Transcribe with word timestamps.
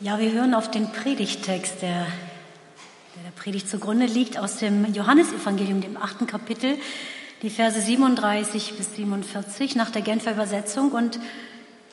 Ja, 0.00 0.18
wir 0.18 0.30
hören 0.32 0.52
auf 0.52 0.70
den 0.70 0.92
Predigtext, 0.92 1.80
der, 1.80 2.04
der 3.14 3.22
der 3.24 3.30
Predigt 3.34 3.66
zugrunde 3.66 4.04
liegt, 4.04 4.36
aus 4.36 4.58
dem 4.58 4.92
Johannesevangelium, 4.92 5.80
dem 5.80 5.96
achten 5.96 6.26
Kapitel, 6.26 6.76
die 7.40 7.48
Verse 7.48 7.80
37 7.80 8.74
bis 8.76 8.94
47 8.94 9.74
nach 9.74 9.88
der 9.88 10.02
Genfer 10.02 10.32
Übersetzung. 10.32 10.92
Und 10.92 11.18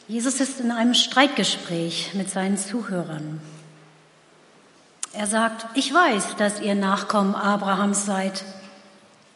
Jesus 0.10 0.42
ist 0.42 0.60
in 0.60 0.72
einem 0.72 0.96
Streitgespräch 0.96 2.14
mit 2.14 2.30
seinen 2.30 2.58
Zuhörern. 2.58 3.40
Er 5.14 5.28
sagt, 5.28 5.66
ich 5.74 5.94
weiß, 5.94 6.36
dass 6.36 6.60
ihr 6.60 6.76
Nachkommen 6.76 7.36
Abrahams 7.36 8.06
seid, 8.06 8.44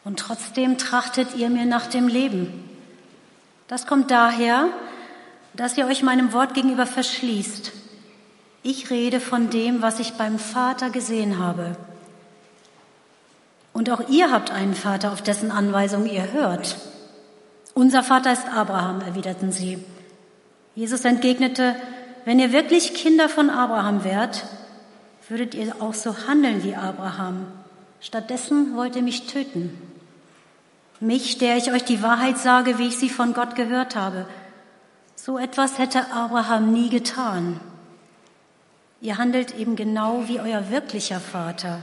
und 0.04 0.18
trotzdem 0.18 0.76
trachtet 0.76 1.34
ihr 1.36 1.48
mir 1.48 1.64
nach 1.64 1.86
dem 1.86 2.06
Leben. 2.06 2.68
Das 3.66 3.86
kommt 3.86 4.10
daher, 4.10 4.68
dass 5.54 5.78
ihr 5.78 5.86
euch 5.86 6.02
meinem 6.02 6.34
Wort 6.34 6.52
gegenüber 6.52 6.84
verschließt 6.84 7.77
ich 8.62 8.90
rede 8.90 9.20
von 9.20 9.50
dem, 9.50 9.82
was 9.82 10.00
ich 10.00 10.14
beim 10.14 10.38
Vater 10.38 10.90
gesehen 10.90 11.38
habe. 11.38 11.76
Und 13.72 13.90
auch 13.90 14.08
ihr 14.08 14.30
habt 14.30 14.50
einen 14.50 14.74
Vater, 14.74 15.12
auf 15.12 15.22
dessen 15.22 15.50
Anweisung 15.50 16.06
ihr 16.06 16.32
hört. 16.32 16.76
Unser 17.74 18.02
Vater 18.02 18.32
ist 18.32 18.48
Abraham, 18.48 19.00
erwiderten 19.02 19.52
sie. 19.52 19.78
Jesus 20.74 21.04
entgegnete, 21.04 21.76
wenn 22.24 22.40
ihr 22.40 22.52
wirklich 22.52 22.94
Kinder 22.94 23.28
von 23.28 23.50
Abraham 23.50 24.04
wärt, 24.04 24.44
würdet 25.28 25.54
ihr 25.54 25.80
auch 25.80 25.94
so 25.94 26.26
handeln 26.26 26.64
wie 26.64 26.74
Abraham. 26.74 27.46
Stattdessen 28.00 28.76
wollt 28.76 28.96
ihr 28.96 29.02
mich 29.02 29.26
töten. 29.26 29.80
Mich, 31.00 31.38
der 31.38 31.56
ich 31.56 31.70
euch 31.70 31.84
die 31.84 32.02
Wahrheit 32.02 32.38
sage, 32.38 32.78
wie 32.78 32.88
ich 32.88 32.98
sie 32.98 33.08
von 33.08 33.32
Gott 33.32 33.54
gehört 33.54 33.94
habe. 33.94 34.26
So 35.14 35.38
etwas 35.38 35.78
hätte 35.78 36.12
Abraham 36.12 36.72
nie 36.72 36.90
getan. 36.90 37.60
Ihr 39.00 39.16
handelt 39.16 39.54
eben 39.54 39.76
genau 39.76 40.24
wie 40.26 40.40
euer 40.40 40.70
wirklicher 40.70 41.20
Vater. 41.20 41.82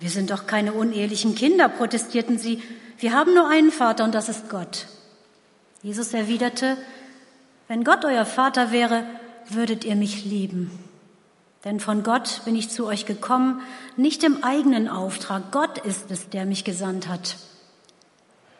Wir 0.00 0.10
sind 0.10 0.30
doch 0.30 0.46
keine 0.46 0.72
unehelichen 0.72 1.36
Kinder, 1.36 1.68
protestierten 1.68 2.36
sie. 2.36 2.60
Wir 2.98 3.12
haben 3.12 3.34
nur 3.34 3.48
einen 3.48 3.70
Vater 3.70 4.02
und 4.04 4.14
das 4.14 4.28
ist 4.28 4.50
Gott. 4.50 4.86
Jesus 5.82 6.12
erwiderte, 6.12 6.76
wenn 7.68 7.84
Gott 7.84 8.04
euer 8.04 8.24
Vater 8.24 8.72
wäre, 8.72 9.04
würdet 9.48 9.84
ihr 9.84 9.94
mich 9.94 10.24
lieben. 10.24 10.70
Denn 11.64 11.78
von 11.78 12.02
Gott 12.02 12.42
bin 12.44 12.56
ich 12.56 12.70
zu 12.70 12.86
euch 12.86 13.06
gekommen, 13.06 13.60
nicht 13.96 14.24
im 14.24 14.42
eigenen 14.42 14.88
Auftrag. 14.88 15.52
Gott 15.52 15.78
ist 15.78 16.10
es, 16.10 16.28
der 16.28 16.44
mich 16.44 16.64
gesandt 16.64 17.06
hat. 17.06 17.36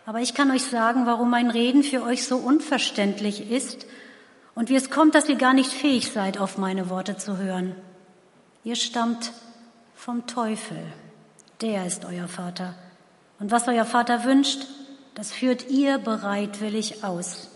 Aber 0.07 0.21
ich 0.21 0.35
kann 0.35 0.53
euch 0.53 0.63
sagen, 0.63 1.07
warum 1.07 1.31
mein 1.31 1.51
Reden 1.51 1.83
für 1.83 2.03
euch 2.03 2.25
so 2.25 2.37
unverständlich 2.37 3.51
ist 3.51 3.87
und 4.55 4.69
wie 4.69 4.77
es 4.77 4.91
kommt, 4.91 5.15
dass 5.15 5.29
ihr 5.29 5.37
gar 5.37 5.55
nicht 5.55 5.73
fähig 5.73 6.13
seid, 6.13 6.39
auf 6.39 6.59
meine 6.59 6.91
Worte 6.91 7.17
zu 7.17 7.39
hören. 7.39 7.75
Ihr 8.65 8.77
stammt 8.77 9.33
vom 9.95 10.27
Teufel. 10.27 10.79
Der 11.61 11.87
ist 11.87 12.05
euer 12.05 12.29
Vater. 12.29 12.75
Und 13.39 13.51
was 13.51 13.67
euer 13.69 13.85
Vater 13.85 14.25
wünscht, 14.25 14.67
das 15.15 15.33
führt 15.33 15.71
ihr 15.71 15.99
bereitwillig 15.99 17.03
aus. 17.03 17.49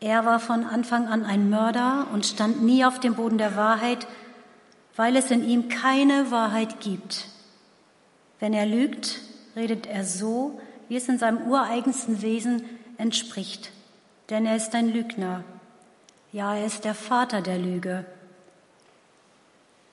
Er 0.00 0.24
war 0.24 0.40
von 0.40 0.64
Anfang 0.64 1.08
an 1.08 1.24
ein 1.24 1.50
Mörder 1.50 2.06
und 2.12 2.26
stand 2.26 2.62
nie 2.62 2.84
auf 2.84 3.00
dem 3.00 3.14
Boden 3.14 3.38
der 3.38 3.56
Wahrheit, 3.56 4.06
weil 4.94 5.16
es 5.16 5.30
in 5.30 5.46
ihm 5.48 5.68
keine 5.68 6.30
Wahrheit 6.30 6.80
gibt. 6.80 7.26
Wenn 8.40 8.52
er 8.52 8.66
lügt, 8.66 9.20
redet 9.56 9.86
er 9.86 10.04
so, 10.04 10.60
wie 10.88 10.96
es 10.96 11.08
in 11.08 11.18
seinem 11.18 11.48
ureigensten 11.48 12.22
Wesen 12.22 12.62
entspricht 12.98 13.72
denn 14.30 14.46
er 14.46 14.56
ist 14.56 14.74
ein 14.74 14.92
Lügner. 14.92 15.44
Ja, 16.32 16.54
er 16.54 16.66
ist 16.66 16.84
der 16.84 16.94
Vater 16.94 17.40
der 17.40 17.58
Lüge. 17.58 18.04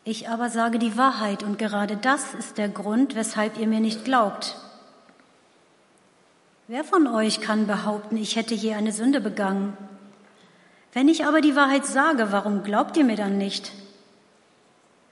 Ich 0.04 0.30
aber 0.30 0.50
sage 0.50 0.78
die 0.78 0.98
Wahrheit 0.98 1.42
und 1.42 1.58
gerade 1.58 1.98
das 1.98 2.34
ist 2.34 2.58
der 2.58 2.70
Grund, 2.70 3.16
weshalb 3.16 3.58
ihr 3.58 3.68
mir 3.68 3.80
nicht 3.80 4.06
glaubt. 4.06 4.58
Wer 6.68 6.84
von 6.84 7.08
euch 7.08 7.42
kann 7.42 7.68
behaupten, 7.68 8.18
ich 8.18 8.36
hätte 8.36 8.54
je 8.54 8.74
eine 8.74 8.92
Sünde 8.92 9.22
begangen? 9.22 9.78
Wenn 10.94 11.08
ich 11.08 11.26
aber 11.26 11.42
die 11.42 11.56
Wahrheit 11.56 11.86
sage, 11.86 12.32
warum 12.32 12.64
glaubt 12.64 12.98
ihr 12.98 13.04
mir 13.04 13.16
dann 13.16 13.38
nicht? 13.38 13.72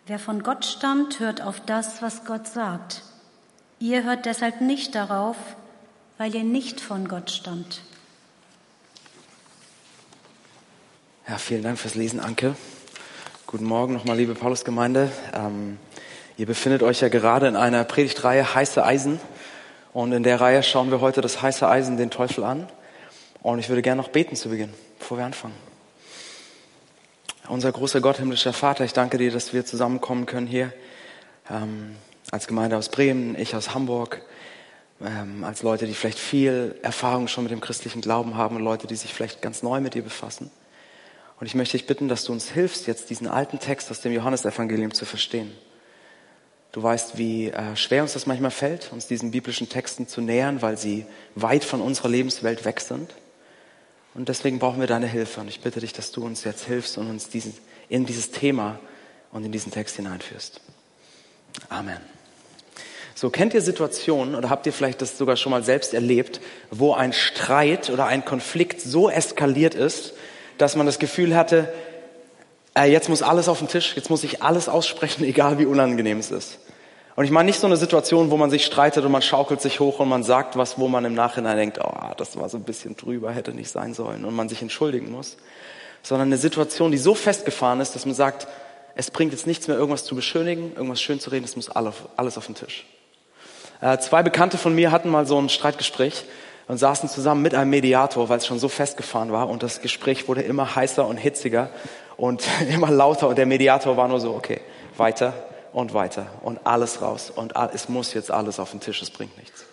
Wer 0.05 0.19
von 0.19 0.43
Gott 0.43 0.65
stammt, 0.65 1.19
hört 1.19 1.41
auf 1.41 1.59
das, 1.61 2.01
was 2.01 2.25
Gott 2.25 2.47
sagt. 2.47 3.03
Ihr 3.79 4.03
hört 4.03 4.25
deshalb 4.25 4.61
nicht 4.61 4.95
darauf, 4.95 5.37
weil 6.17 6.35
ihr 6.35 6.43
nicht 6.43 6.81
von 6.81 7.07
Gott 7.07 7.31
stammt. 7.31 7.81
Ja, 11.25 11.37
vielen 11.37 11.63
Dank 11.63 11.79
fürs 11.79 11.95
Lesen, 11.95 12.19
Anke. 12.19 12.53
Guten 13.47 13.63
Morgen 13.63 13.93
nochmal, 13.93 14.17
liebe 14.17 14.35
Paulusgemeinde. 14.35 15.09
Ähm, 15.33 15.79
ihr 16.35 16.45
befindet 16.45 16.83
euch 16.83 16.99
ja 16.99 17.07
gerade 17.07 17.47
in 17.47 17.55
einer 17.55 17.85
Predigtreihe 17.85 18.53
Heiße 18.53 18.83
Eisen. 18.83 19.21
Und 19.93 20.11
in 20.11 20.23
der 20.23 20.41
Reihe 20.41 20.61
schauen 20.63 20.91
wir 20.91 20.99
heute 20.99 21.21
das 21.21 21.41
heiße 21.41 21.65
Eisen, 21.65 21.95
den 21.95 22.09
Teufel 22.09 22.43
an. 22.43 22.67
Und 23.41 23.59
ich 23.59 23.69
würde 23.69 23.81
gerne 23.81 24.01
noch 24.01 24.09
beten 24.09 24.35
zu 24.35 24.49
Beginn, 24.49 24.73
bevor 24.99 25.17
wir 25.17 25.23
anfangen. 25.23 25.53
Unser 27.47 27.71
großer 27.71 28.01
Gott, 28.01 28.17
himmlischer 28.17 28.51
Vater, 28.51 28.83
ich 28.83 28.91
danke 28.91 29.17
dir, 29.17 29.31
dass 29.31 29.53
wir 29.53 29.65
zusammenkommen 29.65 30.25
können 30.25 30.47
hier 30.47 30.73
ähm, 31.49 31.95
als 32.31 32.47
Gemeinde 32.47 32.75
aus 32.75 32.89
Bremen, 32.89 33.39
ich 33.39 33.55
aus 33.55 33.73
Hamburg, 33.73 34.23
ähm, 35.01 35.45
als 35.45 35.63
Leute, 35.63 35.85
die 35.85 35.93
vielleicht 35.93 36.19
viel 36.19 36.75
Erfahrung 36.81 37.29
schon 37.29 37.45
mit 37.45 37.51
dem 37.51 37.61
christlichen 37.61 38.01
Glauben 38.01 38.35
haben 38.35 38.57
und 38.57 38.61
Leute, 38.61 38.87
die 38.87 38.95
sich 38.97 39.13
vielleicht 39.13 39.41
ganz 39.41 39.63
neu 39.63 39.79
mit 39.79 39.93
dir 39.93 40.03
befassen. 40.03 40.51
Und 41.43 41.47
ich 41.47 41.55
möchte 41.55 41.77
dich 41.77 41.87
bitten, 41.87 42.07
dass 42.07 42.23
du 42.23 42.31
uns 42.31 42.51
hilfst, 42.51 42.87
jetzt 42.87 43.09
diesen 43.09 43.27
alten 43.27 43.59
Text 43.59 43.91
aus 43.91 43.99
dem 43.99 44.13
Johannesevangelium 44.13 44.93
zu 44.93 45.03
verstehen. 45.03 45.51
Du 46.71 46.81
weißt, 46.81 47.17
wie 47.17 47.49
äh, 47.49 47.75
schwer 47.75 48.01
uns 48.01 48.13
das 48.13 48.25
manchmal 48.27 48.49
fällt, 48.49 48.93
uns 48.93 49.07
diesen 49.07 49.31
biblischen 49.31 49.67
Texten 49.67 50.07
zu 50.07 50.21
nähern, 50.21 50.61
weil 50.61 50.77
sie 50.77 51.05
weit 51.35 51.65
von 51.65 51.81
unserer 51.81 52.07
Lebenswelt 52.07 52.63
weg 52.63 52.79
sind. 52.79 53.13
Und 54.13 54.29
deswegen 54.29 54.57
brauchen 54.57 54.79
wir 54.79 54.87
deine 54.87 55.05
Hilfe. 55.05 55.41
Und 55.41 55.49
ich 55.49 55.59
bitte 55.59 55.81
dich, 55.81 55.91
dass 55.91 56.13
du 56.13 56.23
uns 56.23 56.45
jetzt 56.45 56.63
hilfst 56.63 56.97
und 56.97 57.09
uns 57.09 57.27
diesen, 57.27 57.53
in 57.89 58.05
dieses 58.05 58.31
Thema 58.31 58.79
und 59.33 59.43
in 59.43 59.51
diesen 59.51 59.73
Text 59.73 59.97
hineinführst. 59.97 60.61
Amen. 61.67 61.99
So, 63.15 63.29
kennt 63.29 63.53
ihr 63.53 63.61
Situationen 63.61 64.35
oder 64.35 64.49
habt 64.49 64.65
ihr 64.65 64.71
vielleicht 64.71 65.01
das 65.01 65.17
sogar 65.17 65.35
schon 65.35 65.51
mal 65.51 65.63
selbst 65.65 65.93
erlebt, 65.93 66.39
wo 66.71 66.93
ein 66.93 67.11
Streit 67.11 67.89
oder 67.89 68.05
ein 68.05 68.23
Konflikt 68.23 68.79
so 68.79 69.09
eskaliert 69.09 69.75
ist, 69.75 70.13
dass 70.57 70.75
man 70.75 70.85
das 70.85 70.99
Gefühl 70.99 71.35
hatte, 71.35 71.71
äh, 72.75 72.91
jetzt 72.91 73.09
muss 73.09 73.21
alles 73.21 73.47
auf 73.47 73.59
den 73.59 73.67
Tisch, 73.67 73.95
jetzt 73.95 74.09
muss 74.09 74.23
ich 74.23 74.41
alles 74.41 74.69
aussprechen, 74.69 75.23
egal 75.25 75.59
wie 75.59 75.65
unangenehm 75.65 76.19
es 76.19 76.31
ist. 76.31 76.59
Und 77.15 77.25
ich 77.25 77.31
meine 77.31 77.45
nicht 77.45 77.59
so 77.59 77.67
eine 77.67 77.77
Situation, 77.77 78.31
wo 78.31 78.37
man 78.37 78.49
sich 78.49 78.65
streitet 78.65 79.05
und 79.05 79.11
man 79.11 79.21
schaukelt 79.21 79.61
sich 79.61 79.79
hoch 79.79 79.99
und 79.99 80.09
man 80.09 80.23
sagt 80.23 80.57
was, 80.57 80.79
wo 80.79 80.87
man 80.87 81.05
im 81.05 81.13
Nachhinein 81.13 81.57
denkt, 81.57 81.79
oh, 81.79 81.93
das 82.17 82.35
war 82.37 82.49
so 82.49 82.57
ein 82.57 82.63
bisschen 82.63 82.95
drüber, 82.95 83.31
hätte 83.31 83.51
nicht 83.51 83.69
sein 83.69 83.93
sollen 83.93 84.25
und 84.25 84.35
man 84.35 84.49
sich 84.49 84.63
entschuldigen 84.63 85.11
muss, 85.11 85.37
sondern 86.01 86.29
eine 86.29 86.37
Situation, 86.37 86.91
die 86.91 86.97
so 86.97 87.13
festgefahren 87.13 87.81
ist, 87.81 87.93
dass 87.93 88.07
man 88.07 88.15
sagt, 88.15 88.47
es 88.95 89.11
bringt 89.11 89.31
jetzt 89.31 89.45
nichts 89.45 89.67
mehr, 89.67 89.77
irgendwas 89.77 90.05
zu 90.05 90.15
beschönigen, 90.15 90.73
irgendwas 90.75 91.01
schön 91.01 91.19
zu 91.19 91.29
reden, 91.29 91.45
es 91.45 91.55
muss 91.55 91.69
alles 91.69 92.37
auf 92.37 92.45
den 92.47 92.55
Tisch. 92.55 92.85
Äh, 93.79 93.99
zwei 93.99 94.23
Bekannte 94.23 94.57
von 94.57 94.73
mir 94.73 94.91
hatten 94.91 95.09
mal 95.09 95.27
so 95.27 95.37
ein 95.39 95.49
Streitgespräch 95.49 96.25
und 96.67 96.77
saßen 96.77 97.09
zusammen 97.09 97.41
mit 97.41 97.55
einem 97.55 97.69
Mediator, 97.69 98.29
weil 98.29 98.37
es 98.37 98.47
schon 98.47 98.59
so 98.59 98.69
festgefahren 98.69 99.31
war 99.31 99.49
und 99.49 99.63
das 99.63 99.81
Gespräch 99.81 100.27
wurde 100.27 100.41
immer 100.41 100.75
heißer 100.75 101.05
und 101.05 101.17
hitziger 101.17 101.69
und 102.17 102.43
immer 102.69 102.91
lauter 102.91 103.27
und 103.27 103.37
der 103.37 103.45
Mediator 103.45 103.97
war 103.97 104.07
nur 104.07 104.19
so, 104.19 104.33
okay, 104.33 104.61
weiter 104.97 105.33
und 105.73 105.93
weiter 105.93 106.27
und 106.43 106.65
alles 106.65 107.01
raus 107.01 107.31
und 107.33 107.53
es 107.73 107.89
muss 107.89 108.13
jetzt 108.13 108.31
alles 108.31 108.59
auf 108.59 108.71
den 108.71 108.79
Tisch, 108.79 109.01
es 109.01 109.09
bringt 109.09 109.37
nichts. 109.37 109.65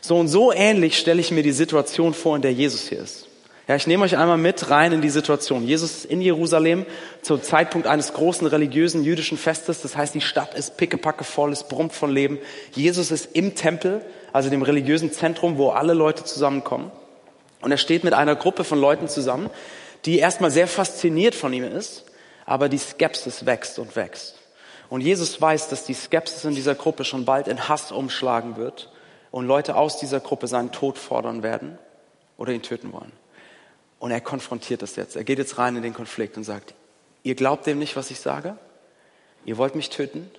So 0.00 0.16
und 0.16 0.28
so 0.28 0.52
ähnlich 0.52 0.98
stelle 0.98 1.20
ich 1.20 1.30
mir 1.30 1.42
die 1.42 1.52
Situation 1.52 2.14
vor, 2.14 2.36
in 2.36 2.42
der 2.42 2.52
Jesus 2.52 2.88
hier 2.88 3.00
ist. 3.00 3.26
Ja, 3.70 3.76
ich 3.76 3.86
nehme 3.86 4.02
euch 4.02 4.16
einmal 4.16 4.36
mit 4.36 4.68
rein 4.68 4.90
in 4.90 5.00
die 5.00 5.10
Situation. 5.10 5.64
Jesus 5.64 5.98
ist 5.98 6.04
in 6.06 6.20
Jerusalem 6.20 6.86
zum 7.22 7.40
Zeitpunkt 7.40 7.86
eines 7.86 8.12
großen 8.14 8.44
religiösen 8.48 9.04
jüdischen 9.04 9.38
Festes. 9.38 9.80
Das 9.80 9.96
heißt, 9.96 10.12
die 10.12 10.20
Stadt 10.20 10.54
ist 10.54 10.76
pickepacke 10.76 11.22
voll, 11.22 11.52
es 11.52 11.62
brummt 11.62 11.92
von 11.92 12.10
Leben. 12.10 12.40
Jesus 12.74 13.12
ist 13.12 13.28
im 13.36 13.54
Tempel 13.54 14.04
also 14.32 14.50
dem 14.50 14.62
religiösen 14.62 15.12
Zentrum, 15.12 15.58
wo 15.58 15.70
alle 15.70 15.94
Leute 15.94 16.24
zusammenkommen. 16.24 16.90
Und 17.60 17.70
er 17.70 17.78
steht 17.78 18.04
mit 18.04 18.14
einer 18.14 18.36
Gruppe 18.36 18.64
von 18.64 18.80
Leuten 18.80 19.08
zusammen, 19.08 19.50
die 20.04 20.18
erstmal 20.18 20.50
sehr 20.50 20.66
fasziniert 20.66 21.34
von 21.34 21.52
ihm 21.52 21.64
ist, 21.64 22.04
aber 22.46 22.68
die 22.68 22.78
Skepsis 22.78 23.46
wächst 23.46 23.78
und 23.78 23.96
wächst. 23.96 24.36
Und 24.88 25.02
Jesus 25.02 25.40
weiß, 25.40 25.68
dass 25.68 25.84
die 25.84 25.94
Skepsis 25.94 26.44
in 26.44 26.54
dieser 26.54 26.74
Gruppe 26.74 27.04
schon 27.04 27.24
bald 27.24 27.48
in 27.48 27.68
Hass 27.68 27.92
umschlagen 27.92 28.56
wird 28.56 28.90
und 29.30 29.46
Leute 29.46 29.76
aus 29.76 29.98
dieser 29.98 30.20
Gruppe 30.20 30.48
seinen 30.48 30.72
Tod 30.72 30.98
fordern 30.98 31.42
werden 31.42 31.78
oder 32.38 32.52
ihn 32.52 32.62
töten 32.62 32.92
wollen. 32.92 33.12
Und 34.00 34.10
er 34.10 34.20
konfrontiert 34.20 34.82
das 34.82 34.96
jetzt. 34.96 35.14
Er 35.14 35.24
geht 35.24 35.38
jetzt 35.38 35.58
rein 35.58 35.76
in 35.76 35.82
den 35.82 35.94
Konflikt 35.94 36.36
und 36.36 36.44
sagt, 36.44 36.74
ihr 37.22 37.34
glaubt 37.34 37.66
dem 37.66 37.78
nicht, 37.78 37.96
was 37.96 38.10
ich 38.10 38.18
sage? 38.18 38.56
Ihr 39.44 39.58
wollt 39.58 39.74
mich 39.74 39.90
töten? 39.90 40.30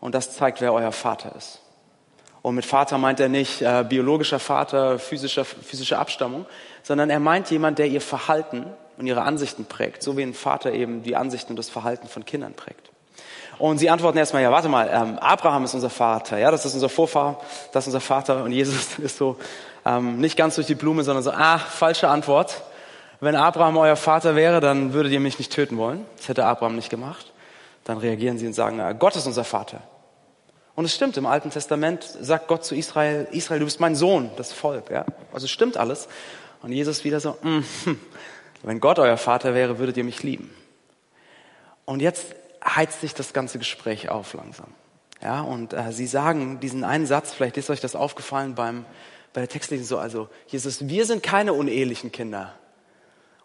Und 0.00 0.14
das 0.14 0.36
zeigt, 0.36 0.60
wer 0.60 0.72
euer 0.72 0.92
Vater 0.92 1.34
ist. 1.34 1.60
Und 2.42 2.54
mit 2.54 2.64
Vater 2.64 2.96
meint 2.98 3.20
er 3.20 3.28
nicht 3.28 3.60
äh, 3.60 3.84
biologischer 3.86 4.38
Vater, 4.38 4.98
physischer, 4.98 5.44
physische 5.44 5.98
Abstammung, 5.98 6.46
sondern 6.82 7.10
er 7.10 7.20
meint 7.20 7.50
jemand, 7.50 7.78
der 7.78 7.86
ihr 7.86 8.00
Verhalten 8.00 8.66
und 8.96 9.06
ihre 9.06 9.22
Ansichten 9.22 9.66
prägt, 9.66 10.02
so 10.02 10.16
wie 10.16 10.22
ein 10.22 10.34
Vater 10.34 10.72
eben 10.72 11.02
die 11.02 11.16
Ansichten 11.16 11.52
und 11.52 11.56
das 11.56 11.68
Verhalten 11.68 12.08
von 12.08 12.24
Kindern 12.24 12.54
prägt. 12.54 12.90
Und 13.58 13.76
sie 13.76 13.90
antworten 13.90 14.16
erstmal, 14.16 14.42
ja, 14.42 14.50
warte 14.50 14.70
mal, 14.70 14.88
ähm, 14.90 15.18
Abraham 15.18 15.64
ist 15.64 15.74
unser 15.74 15.90
Vater, 15.90 16.38
ja, 16.38 16.50
das 16.50 16.64
ist 16.64 16.72
unser 16.72 16.88
Vorfahr, 16.88 17.40
das 17.72 17.84
ist 17.84 17.88
unser 17.88 18.00
Vater 18.00 18.42
und 18.42 18.52
Jesus 18.52 18.98
ist 18.98 19.18
so 19.18 19.36
ähm, 19.84 20.18
nicht 20.18 20.36
ganz 20.36 20.54
durch 20.54 20.66
die 20.66 20.74
Blume, 20.74 21.04
sondern 21.04 21.22
so, 21.22 21.30
ah, 21.30 21.58
falsche 21.58 22.08
Antwort. 22.08 22.62
Wenn 23.20 23.36
Abraham 23.36 23.76
euer 23.76 23.96
Vater 23.96 24.34
wäre, 24.34 24.60
dann 24.60 24.94
würdet 24.94 25.12
ihr 25.12 25.20
mich 25.20 25.38
nicht 25.38 25.52
töten 25.52 25.76
wollen. 25.76 26.06
Das 26.16 26.28
hätte 26.28 26.46
Abraham 26.46 26.76
nicht 26.76 26.88
gemacht. 26.88 27.32
Dann 27.84 27.98
reagieren 27.98 28.38
sie 28.38 28.46
und 28.46 28.54
sagen, 28.54 28.76
na, 28.78 28.92
Gott 28.92 29.14
ist 29.14 29.26
unser 29.26 29.44
Vater. 29.44 29.82
Und 30.80 30.86
es 30.86 30.94
stimmt, 30.94 31.18
im 31.18 31.26
Alten 31.26 31.50
Testament 31.50 32.08
sagt 32.22 32.48
Gott 32.48 32.64
zu 32.64 32.74
Israel, 32.74 33.28
Israel, 33.32 33.58
du 33.58 33.66
bist 33.66 33.80
mein 33.80 33.94
Sohn, 33.94 34.30
das 34.38 34.50
Volk. 34.50 34.90
Ja? 34.90 35.04
Also 35.30 35.46
stimmt 35.46 35.76
alles. 35.76 36.08
Und 36.62 36.72
Jesus 36.72 37.04
wieder 37.04 37.20
so, 37.20 37.36
mm, 37.42 37.64
hm, 37.84 38.00
wenn 38.62 38.80
Gott 38.80 38.98
euer 38.98 39.18
Vater 39.18 39.52
wäre, 39.52 39.78
würdet 39.78 39.98
ihr 39.98 40.04
mich 40.04 40.22
lieben. 40.22 40.50
Und 41.84 42.00
jetzt 42.00 42.34
heizt 42.64 43.02
sich 43.02 43.12
das 43.12 43.34
ganze 43.34 43.58
Gespräch 43.58 44.08
auf 44.08 44.32
langsam. 44.32 44.68
Ja, 45.20 45.42
und 45.42 45.74
äh, 45.74 45.92
sie 45.92 46.06
sagen 46.06 46.60
diesen 46.60 46.82
einen 46.82 47.04
Satz, 47.04 47.34
vielleicht 47.34 47.58
ist 47.58 47.68
euch 47.68 47.82
das 47.82 47.94
aufgefallen 47.94 48.54
beim, 48.54 48.86
bei 49.34 49.42
der 49.42 49.48
Textlesung 49.48 49.84
so, 49.86 49.98
also 49.98 50.30
Jesus, 50.46 50.88
wir 50.88 51.04
sind 51.04 51.22
keine 51.22 51.52
unehelichen 51.52 52.10
Kinder. 52.10 52.54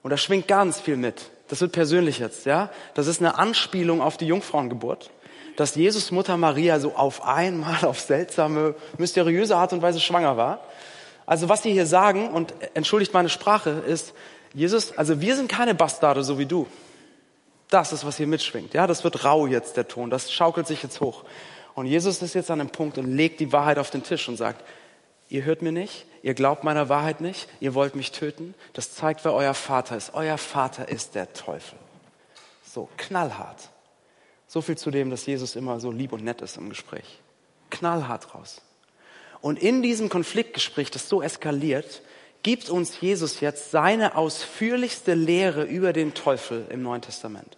Und 0.03 0.11
da 0.11 0.15
schwingt 0.15 0.47
ganz 0.47 0.79
viel 0.79 0.95
mit. 0.95 1.31
Das 1.49 1.59
wird 1.59 1.73
persönlich 1.73 2.19
jetzt, 2.19 2.45
ja. 2.45 2.71
Das 2.93 3.07
ist 3.07 3.19
eine 3.19 3.37
Anspielung 3.37 4.01
auf 4.01 4.15
die 4.15 4.25
Jungfrauengeburt 4.25 5.11
dass 5.55 5.75
Jesus 5.75 6.11
Mutter 6.11 6.37
Maria 6.37 6.79
so 6.79 6.95
auf 6.95 7.23
einmal 7.25 7.85
auf 7.85 7.99
seltsame, 7.99 8.75
mysteriöse 8.97 9.55
Art 9.55 9.73
und 9.73 9.81
Weise 9.81 9.99
schwanger 9.99 10.37
war. 10.37 10.59
Also 11.25 11.49
was 11.49 11.63
sie 11.63 11.71
hier 11.71 11.85
sagen, 11.85 12.29
und 12.29 12.53
entschuldigt 12.73 13.13
meine 13.13 13.29
Sprache, 13.29 13.69
ist, 13.69 14.13
Jesus, 14.53 14.97
also 14.97 15.19
wir 15.21 15.35
sind 15.35 15.49
keine 15.49 15.75
Bastarde, 15.75 16.23
so 16.23 16.39
wie 16.39 16.45
du. 16.45 16.67
Das 17.69 17.91
ist, 17.91 18.05
was 18.05 18.17
hier 18.17 18.27
mitschwingt. 18.27 18.73
Ja, 18.73 18.87
das 18.87 19.03
wird 19.03 19.25
rau 19.25 19.47
jetzt, 19.47 19.75
der 19.75 19.87
Ton. 19.87 20.09
Das 20.09 20.31
schaukelt 20.31 20.67
sich 20.67 20.83
jetzt 20.83 21.01
hoch. 21.01 21.23
Und 21.73 21.87
Jesus 21.87 22.21
ist 22.21 22.35
jetzt 22.35 22.51
an 22.51 22.61
einem 22.61 22.69
Punkt 22.69 22.97
und 22.97 23.11
legt 23.11 23.39
die 23.39 23.51
Wahrheit 23.51 23.79
auf 23.79 23.89
den 23.89 24.03
Tisch 24.03 24.29
und 24.29 24.37
sagt, 24.37 24.63
ihr 25.29 25.43
hört 25.43 25.61
mir 25.61 25.71
nicht, 25.71 26.05
ihr 26.21 26.35
glaubt 26.35 26.63
meiner 26.63 26.87
Wahrheit 26.87 27.19
nicht, 27.19 27.49
ihr 27.59 27.73
wollt 27.73 27.95
mich 27.95 28.11
töten. 28.11 28.53
Das 28.73 28.93
zeigt, 28.93 29.25
wer 29.25 29.33
euer 29.33 29.53
Vater 29.53 29.97
ist. 29.97 30.13
Euer 30.13 30.37
Vater 30.37 30.87
ist 30.87 31.15
der 31.15 31.33
Teufel. 31.33 31.77
So, 32.63 32.87
knallhart. 32.97 33.69
So 34.47 34.61
viel 34.61 34.77
zu 34.77 34.91
dem, 34.91 35.09
dass 35.09 35.25
Jesus 35.25 35.55
immer 35.55 35.79
so 35.79 35.91
lieb 35.91 36.13
und 36.13 36.23
nett 36.23 36.41
ist 36.41 36.57
im 36.57 36.69
Gespräch. 36.69 37.19
Knallhart 37.69 38.35
raus. 38.35 38.61
Und 39.41 39.59
in 39.59 39.81
diesem 39.81 40.09
Konfliktgespräch, 40.09 40.91
das 40.91 41.09
so 41.09 41.21
eskaliert, 41.21 42.01
gibt 42.43 42.69
uns 42.69 43.01
Jesus 43.01 43.41
jetzt 43.41 43.71
seine 43.71 44.15
ausführlichste 44.15 45.13
Lehre 45.13 45.63
über 45.63 45.93
den 45.93 46.13
Teufel 46.13 46.65
im 46.69 46.83
Neuen 46.83 47.01
Testament. 47.01 47.57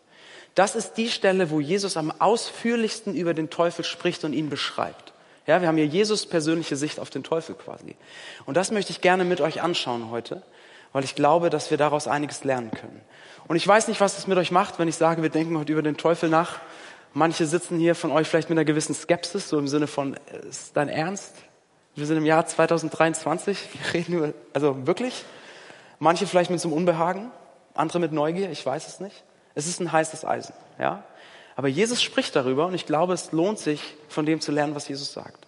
Das 0.56 0.76
ist 0.76 0.94
die 0.94 1.10
Stelle, 1.10 1.52
wo 1.52 1.60
Jesus 1.60 1.98
am 1.98 2.10
ausführlichsten 2.10 3.16
über 3.16 3.34
den 3.34 3.50
Teufel 3.50 3.86
spricht 3.86 4.24
und 4.24 4.34
ihn 4.34 4.50
beschreibt. 4.50 5.14
Ja, 5.46 5.62
wir 5.62 5.68
haben 5.68 5.78
hier 5.78 5.86
Jesus 5.86 6.26
persönliche 6.26 6.76
Sicht 6.76 7.00
auf 7.00 7.10
den 7.10 7.24
Teufel 7.24 7.56
quasi. 7.56 7.96
Und 8.46 8.58
das 8.58 8.72
möchte 8.72 8.92
ich 8.92 9.02
gerne 9.02 9.24
mit 9.24 9.40
euch 9.40 9.62
anschauen 9.62 10.10
heute, 10.10 10.42
weil 10.94 11.04
ich 11.04 11.16
glaube, 11.16 11.50
dass 11.50 11.72
wir 11.72 11.78
daraus 11.78 12.08
einiges 12.08 12.44
lernen 12.44 12.72
können. 12.72 13.02
Und 13.48 13.56
ich 13.56 13.68
weiß 13.68 13.88
nicht, 13.88 14.02
was 14.02 14.16
das 14.16 14.28
mit 14.28 14.38
euch 14.38 14.52
macht, 14.52 14.80
wenn 14.80 14.88
ich 14.88 14.96
sage, 14.96 15.22
wir 15.22 15.30
denken 15.30 15.58
heute 15.58 15.72
über 15.72 15.82
den 15.82 15.98
Teufel 15.98 16.30
nach. 16.30 16.60
Manche 17.14 17.46
sitzen 17.46 17.80
hier 17.80 17.96
von 17.96 18.12
euch 18.12 18.28
vielleicht 18.28 18.50
mit 18.50 18.58
einer 18.58 18.66
gewissen 18.66 18.94
Skepsis, 18.94 19.50
so 19.50 19.58
im 19.58 19.68
Sinne 19.68 19.88
von, 19.88 20.18
ist 20.50 20.76
dein 20.76 20.90
Ernst? 20.90 21.36
Wir 21.96 22.06
sind 22.06 22.18
im 22.18 22.26
Jahr 22.26 22.46
2023, 22.46 23.58
wir 23.74 23.94
reden 23.94 24.14
über, 24.14 24.34
also 24.54 24.86
wirklich? 24.86 25.26
Manche 26.00 26.28
vielleicht 26.28 26.52
mit 26.52 26.60
so 26.60 26.68
einem 26.68 26.78
Unbehagen, 26.78 27.32
andere 27.74 28.00
mit 28.00 28.12
Neugier, 28.12 28.52
ich 28.52 28.64
weiß 28.66 28.88
es 28.88 29.00
nicht. 29.00 29.24
Es 29.56 29.68
ist 29.68 29.80
ein 29.80 29.92
heißes 29.92 30.26
Eisen, 30.26 30.54
ja? 30.78 31.04
Aber 31.56 31.68
Jesus 31.70 32.04
spricht 32.04 32.36
darüber 32.36 32.68
und 32.68 32.76
ich 32.76 32.86
glaube, 32.86 33.14
es 33.14 33.32
lohnt 33.32 33.58
sich, 33.58 33.82
von 34.10 34.28
dem 34.28 34.42
zu 34.42 34.52
lernen, 34.52 34.76
was 34.76 34.88
Jesus 34.88 35.12
sagt. 35.12 35.47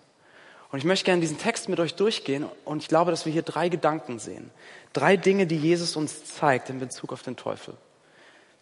Und 0.72 0.80
ich 0.80 0.86
möchte 0.86 1.06
gerne 1.06 1.22
diesen 1.22 1.40
Text 1.40 1.68
mit 1.68 1.80
euch 1.80 1.96
durchgehen 1.96 2.46
und 2.64 2.84
ich 2.84 2.88
glaube, 2.88 3.12
dass 3.12 3.26
wir 3.26 3.34
hier 3.34 3.42
drei 3.42 3.70
Gedanken 3.70 4.20
sehen. 4.20 4.52
Drei 4.94 5.18
Dinge, 5.18 5.48
die 5.48 5.58
Jesus 5.58 5.96
uns 5.96 6.26
zeigt 6.26 6.70
in 6.70 6.80
Bezug 6.80 7.12
auf 7.12 7.24
den 7.24 7.36
Teufel. 7.36 7.74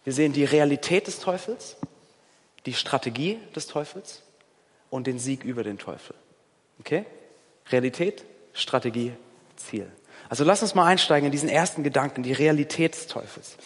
Wir 0.04 0.12
sehen 0.14 0.32
die 0.32 0.44
Realität 0.44 1.06
des 1.06 1.18
Teufels, 1.20 1.76
die 2.64 2.72
Strategie 2.72 3.38
des 3.54 3.66
Teufels 3.66 4.22
und 4.88 5.06
den 5.06 5.18
Sieg 5.18 5.44
über 5.44 5.64
den 5.64 5.78
Teufel. 5.78 6.14
Okay? 6.80 7.04
Realität, 7.70 8.24
Strategie, 8.54 9.12
Ziel. 9.56 9.86
Also 10.30 10.44
lass 10.44 10.62
uns 10.62 10.74
mal 10.74 10.86
einsteigen 10.86 11.26
in 11.26 11.32
diesen 11.32 11.48
ersten 11.48 11.82
Gedanken, 11.82 12.22
die 12.22 12.32
Realität 12.32 12.94
des 12.94 13.06
Teufels. 13.06 13.56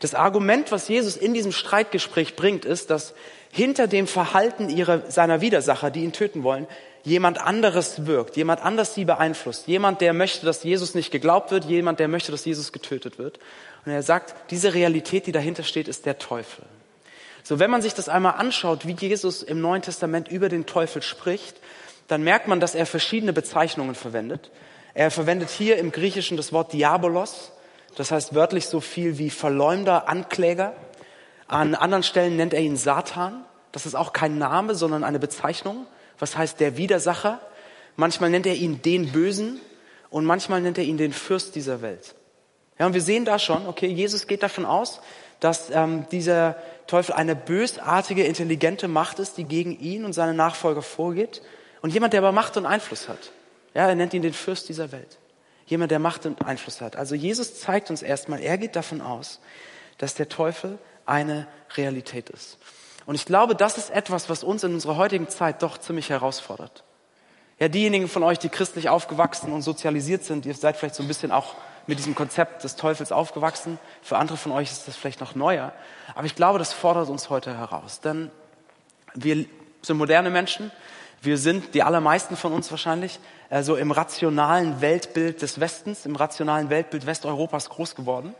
Das 0.00 0.14
Argument, 0.14 0.72
was 0.72 0.88
Jesus 0.88 1.16
in 1.16 1.34
diesem 1.34 1.52
Streitgespräch 1.52 2.36
bringt, 2.36 2.64
ist, 2.64 2.88
dass 2.88 3.14
hinter 3.50 3.86
dem 3.86 4.06
Verhalten 4.06 4.70
ihrer, 4.70 5.10
seiner 5.10 5.40
Widersacher, 5.40 5.90
die 5.90 6.04
ihn 6.04 6.12
töten 6.12 6.42
wollen, 6.42 6.66
jemand 7.02 7.38
anderes 7.38 8.06
wirkt, 8.06 8.36
jemand 8.36 8.62
anders 8.62 8.94
sie 8.94 9.04
beeinflusst, 9.04 9.66
jemand, 9.66 10.00
der 10.00 10.12
möchte, 10.12 10.46
dass 10.46 10.62
Jesus 10.62 10.94
nicht 10.94 11.10
geglaubt 11.10 11.50
wird, 11.50 11.64
jemand, 11.64 12.00
der 12.00 12.08
möchte, 12.08 12.32
dass 12.32 12.44
Jesus 12.44 12.72
getötet 12.72 13.18
wird. 13.18 13.38
Und 13.84 13.92
er 13.92 14.02
sagt, 14.02 14.34
diese 14.50 14.74
Realität, 14.74 15.26
die 15.26 15.32
dahinter 15.32 15.62
steht, 15.62 15.88
ist 15.88 16.06
der 16.06 16.18
Teufel. 16.18 16.64
So, 17.42 17.58
wenn 17.58 17.70
man 17.70 17.82
sich 17.82 17.94
das 17.94 18.08
einmal 18.08 18.34
anschaut, 18.34 18.86
wie 18.86 18.92
Jesus 18.92 19.42
im 19.42 19.60
Neuen 19.60 19.82
Testament 19.82 20.28
über 20.28 20.48
den 20.48 20.66
Teufel 20.66 21.02
spricht, 21.02 21.56
dann 22.08 22.22
merkt 22.22 22.48
man, 22.48 22.60
dass 22.60 22.74
er 22.74 22.86
verschiedene 22.86 23.32
Bezeichnungen 23.32 23.94
verwendet. 23.94 24.50
Er 24.94 25.10
verwendet 25.10 25.48
hier 25.48 25.78
im 25.78 25.92
Griechischen 25.92 26.36
das 26.36 26.52
Wort 26.52 26.72
Diabolos, 26.72 27.52
das 27.96 28.10
heißt 28.10 28.34
wörtlich 28.34 28.66
so 28.66 28.80
viel 28.80 29.18
wie 29.18 29.30
Verleumder, 29.30 30.08
Ankläger. 30.08 30.74
An 31.46 31.74
anderen 31.74 32.02
Stellen 32.02 32.36
nennt 32.36 32.52
er 32.52 32.60
ihn 32.60 32.76
Satan. 32.76 33.44
Das 33.72 33.86
ist 33.86 33.94
auch 33.94 34.12
kein 34.12 34.38
Name, 34.38 34.74
sondern 34.74 35.04
eine 35.04 35.18
Bezeichnung. 35.18 35.86
Was 36.20 36.36
heißt 36.36 36.60
der 36.60 36.76
Widersacher? 36.76 37.40
Manchmal 37.96 38.30
nennt 38.30 38.46
er 38.46 38.54
ihn 38.54 38.80
den 38.82 39.10
Bösen 39.10 39.60
und 40.10 40.24
manchmal 40.24 40.60
nennt 40.60 40.78
er 40.78 40.84
ihn 40.84 40.96
den 40.96 41.12
Fürst 41.12 41.56
dieser 41.56 41.82
Welt. 41.82 42.14
Ja, 42.78 42.86
und 42.86 42.94
wir 42.94 43.02
sehen 43.02 43.24
da 43.24 43.38
schon, 43.38 43.66
okay, 43.66 43.88
Jesus 43.88 44.26
geht 44.26 44.42
davon 44.42 44.64
aus, 44.64 45.00
dass 45.40 45.70
ähm, 45.70 46.06
dieser 46.12 46.56
Teufel 46.86 47.14
eine 47.14 47.34
bösartige, 47.34 48.24
intelligente 48.24 48.88
Macht 48.88 49.18
ist, 49.18 49.36
die 49.36 49.44
gegen 49.44 49.78
ihn 49.78 50.04
und 50.04 50.12
seine 50.12 50.34
Nachfolger 50.34 50.82
vorgeht. 50.82 51.42
Und 51.82 51.92
jemand, 51.92 52.12
der 52.12 52.20
aber 52.20 52.32
Macht 52.32 52.56
und 52.56 52.66
Einfluss 52.66 53.08
hat. 53.08 53.32
Ja, 53.74 53.88
er 53.88 53.94
nennt 53.94 54.14
ihn 54.14 54.22
den 54.22 54.32
Fürst 54.32 54.68
dieser 54.68 54.92
Welt. 54.92 55.18
Jemand, 55.66 55.90
der 55.90 55.98
Macht 55.98 56.26
und 56.26 56.44
Einfluss 56.44 56.80
hat. 56.80 56.96
Also 56.96 57.14
Jesus 57.14 57.60
zeigt 57.60 57.90
uns 57.90 58.02
erstmal, 58.02 58.40
er 58.40 58.58
geht 58.58 58.76
davon 58.76 59.00
aus, 59.00 59.40
dass 59.98 60.14
der 60.14 60.28
Teufel 60.28 60.78
eine 61.06 61.46
Realität 61.76 62.28
ist. 62.30 62.58
Und 63.06 63.14
ich 63.14 63.24
glaube, 63.24 63.54
das 63.54 63.78
ist 63.78 63.90
etwas, 63.90 64.28
was 64.28 64.44
uns 64.44 64.64
in 64.64 64.74
unserer 64.74 64.96
heutigen 64.96 65.28
Zeit 65.28 65.62
doch 65.62 65.78
ziemlich 65.78 66.10
herausfordert. 66.10 66.84
Ja, 67.58 67.68
diejenigen 67.68 68.08
von 68.08 68.22
euch, 68.22 68.38
die 68.38 68.48
christlich 68.48 68.88
aufgewachsen 68.88 69.52
und 69.52 69.62
sozialisiert 69.62 70.24
sind, 70.24 70.46
ihr 70.46 70.54
seid 70.54 70.76
vielleicht 70.76 70.94
so 70.94 71.02
ein 71.02 71.08
bisschen 71.08 71.30
auch 71.30 71.54
mit 71.86 71.98
diesem 71.98 72.14
Konzept 72.14 72.64
des 72.64 72.76
Teufels 72.76 73.12
aufgewachsen. 73.12 73.78
Für 74.02 74.16
andere 74.16 74.38
von 74.38 74.52
euch 74.52 74.70
ist 74.70 74.88
das 74.88 74.96
vielleicht 74.96 75.20
noch 75.20 75.34
neuer. 75.34 75.72
Aber 76.14 76.24
ich 76.24 76.34
glaube, 76.34 76.58
das 76.58 76.72
fordert 76.72 77.08
uns 77.08 77.28
heute 77.30 77.56
heraus. 77.56 78.00
Denn 78.00 78.30
wir 79.14 79.44
sind 79.82 79.96
moderne 79.96 80.30
Menschen. 80.30 80.70
Wir 81.20 81.36
sind, 81.36 81.74
die 81.74 81.82
allermeisten 81.82 82.36
von 82.36 82.52
uns 82.52 82.70
wahrscheinlich, 82.70 83.20
äh, 83.50 83.62
so 83.62 83.76
im 83.76 83.90
rationalen 83.90 84.80
Weltbild 84.80 85.42
des 85.42 85.60
Westens, 85.60 86.06
im 86.06 86.16
rationalen 86.16 86.70
Weltbild 86.70 87.04
Westeuropas 87.04 87.68
groß 87.68 87.94
geworden. 87.94 88.34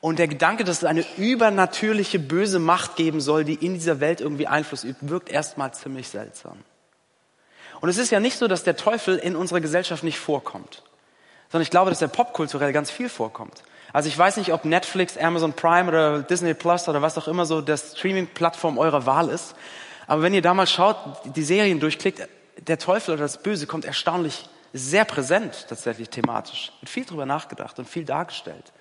Und 0.00 0.18
der 0.18 0.28
Gedanke, 0.28 0.64
dass 0.64 0.78
es 0.78 0.84
eine 0.84 1.04
übernatürliche 1.16 2.18
böse 2.18 2.58
Macht 2.58 2.96
geben 2.96 3.20
soll, 3.20 3.44
die 3.44 3.54
in 3.54 3.74
dieser 3.74 4.00
Welt 4.00 4.20
irgendwie 4.20 4.46
Einfluss 4.46 4.84
übt, 4.84 5.08
wirkt 5.08 5.28
erstmal 5.28 5.74
ziemlich 5.74 6.08
seltsam. 6.08 6.58
Und 7.80 7.88
es 7.88 7.98
ist 7.98 8.10
ja 8.10 8.20
nicht 8.20 8.38
so, 8.38 8.48
dass 8.48 8.64
der 8.64 8.76
Teufel 8.76 9.16
in 9.16 9.36
unserer 9.36 9.60
Gesellschaft 9.60 10.04
nicht 10.04 10.18
vorkommt 10.18 10.82
sondern 11.50 11.62
ich 11.62 11.70
glaube, 11.70 11.90
dass 11.90 12.02
er 12.02 12.08
popkulturell 12.08 12.72
ganz 12.72 12.90
viel 12.90 13.08
vorkommt. 13.08 13.62
Also 13.92 14.08
ich 14.08 14.18
weiß 14.18 14.36
nicht, 14.36 14.52
ob 14.52 14.64
Netflix, 14.64 15.16
Amazon 15.16 15.54
Prime 15.54 15.88
oder 15.88 16.20
Disney 16.20 16.54
Plus 16.54 16.88
oder 16.88 17.00
was 17.00 17.16
auch 17.16 17.26
immer 17.26 17.46
so 17.46 17.62
der 17.62 17.78
Streaming-Plattform 17.78 18.76
eurer 18.76 19.06
Wahl 19.06 19.30
ist. 19.30 19.54
Aber 20.06 20.22
wenn 20.22 20.34
ihr 20.34 20.42
da 20.42 20.52
mal 20.52 20.66
schaut, 20.66 20.96
die 21.24 21.42
Serien 21.42 21.80
durchklickt, 21.80 22.28
der 22.58 22.78
Teufel 22.78 23.14
oder 23.14 23.22
das 23.22 23.42
Böse 23.42 23.66
kommt 23.66 23.84
erstaunlich 23.84 24.48
sehr 24.74 25.06
präsent 25.06 25.66
tatsächlich 25.68 26.10
thematisch. 26.10 26.72
Wird 26.80 26.90
viel 26.90 27.04
drüber 27.06 27.24
nachgedacht 27.24 27.78
und 27.78 27.88
viel 27.88 28.04
dargestellt. 28.04 28.72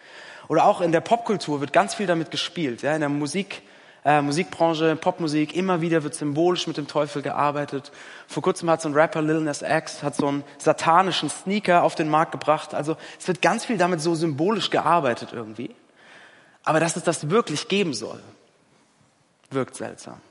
Oder 0.48 0.66
auch 0.66 0.82
in 0.82 0.92
der 0.92 1.02
Popkultur 1.02 1.62
wird 1.62 1.74
ganz 1.74 1.96
viel 1.96 2.08
damit 2.08 2.32
gespielt. 2.32 2.82
Ja, 2.82 2.94
in 2.94 3.02
der 3.02 3.10
Musik 3.10 3.62
äh, 4.08 4.22
Musikbranche, 4.22 4.96
Popmusik, 4.96 5.54
immer 5.54 5.82
wieder 5.82 6.02
wird 6.02 6.16
symbolisch 6.16 6.66
mit 6.66 6.78
dem 6.78 6.88
Teufel 6.88 7.22
gearbeitet. 7.22 7.92
Vor 8.28 8.42
kurzem 8.42 8.70
hat 8.70 8.82
so 8.82 8.88
ein 8.88 8.94
Rapper 8.94 9.22
Lil 9.22 9.42
Nas 9.42 9.62
X 9.62 10.02
hat 10.02 10.16
so 10.16 10.28
einen 10.28 10.44
satanischen 10.58 11.30
Sneaker 11.30 11.84
auf 11.84 11.96
den 11.96 12.10
Markt 12.10 12.32
gebracht. 12.32 12.74
Also 12.74 12.96
es 13.20 13.28
wird 13.28 13.42
ganz 13.42 13.66
viel 13.66 13.78
damit 13.78 14.00
so 14.00 14.16
symbolisch 14.16 14.70
gearbeitet 14.70 15.34
irgendwie. 15.34 15.76
Aber 16.64 16.80
dass 16.80 16.96
es 16.96 17.04
das 17.04 17.30
wirklich 17.30 17.68
geben 17.68 17.94
soll, 17.94 18.22
wirkt 19.50 19.76
seltsam. 19.76 20.22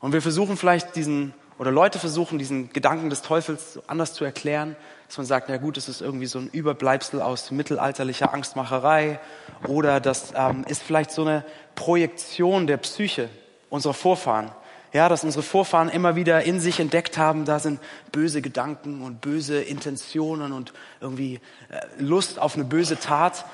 Und 0.00 0.12
wir 0.12 0.20
versuchen 0.20 0.58
vielleicht 0.58 0.94
diesen 0.94 1.32
oder 1.58 1.70
Leute 1.70 1.98
versuchen, 1.98 2.38
diesen 2.38 2.72
Gedanken 2.72 3.10
des 3.10 3.22
Teufels 3.22 3.80
anders 3.86 4.12
zu 4.12 4.24
erklären, 4.24 4.76
dass 5.06 5.16
man 5.16 5.26
sagt, 5.26 5.48
na 5.48 5.56
gut, 5.56 5.76
es 5.76 5.88
ist 5.88 6.00
irgendwie 6.00 6.26
so 6.26 6.38
ein 6.38 6.48
Überbleibsel 6.48 7.22
aus 7.22 7.50
mittelalterlicher 7.50 8.34
Angstmacherei 8.34 9.20
oder 9.66 10.00
das 10.00 10.32
ähm, 10.36 10.64
ist 10.68 10.82
vielleicht 10.82 11.10
so 11.10 11.22
eine 11.22 11.44
Projektion 11.74 12.66
der 12.66 12.76
Psyche 12.78 13.28
unserer 13.70 13.94
Vorfahren. 13.94 14.50
Ja, 14.92 15.08
dass 15.08 15.24
unsere 15.24 15.42
Vorfahren 15.42 15.88
immer 15.88 16.16
wieder 16.16 16.42
in 16.44 16.60
sich 16.60 16.80
entdeckt 16.80 17.18
haben, 17.18 17.44
da 17.44 17.58
sind 17.58 17.80
böse 18.12 18.40
Gedanken 18.40 19.02
und 19.02 19.20
böse 19.20 19.60
Intentionen 19.60 20.52
und 20.52 20.72
irgendwie 21.00 21.40
äh, 21.68 21.80
Lust 21.98 22.38
auf 22.38 22.54
eine 22.54 22.64
böse 22.64 22.98
Tat. 22.98 23.44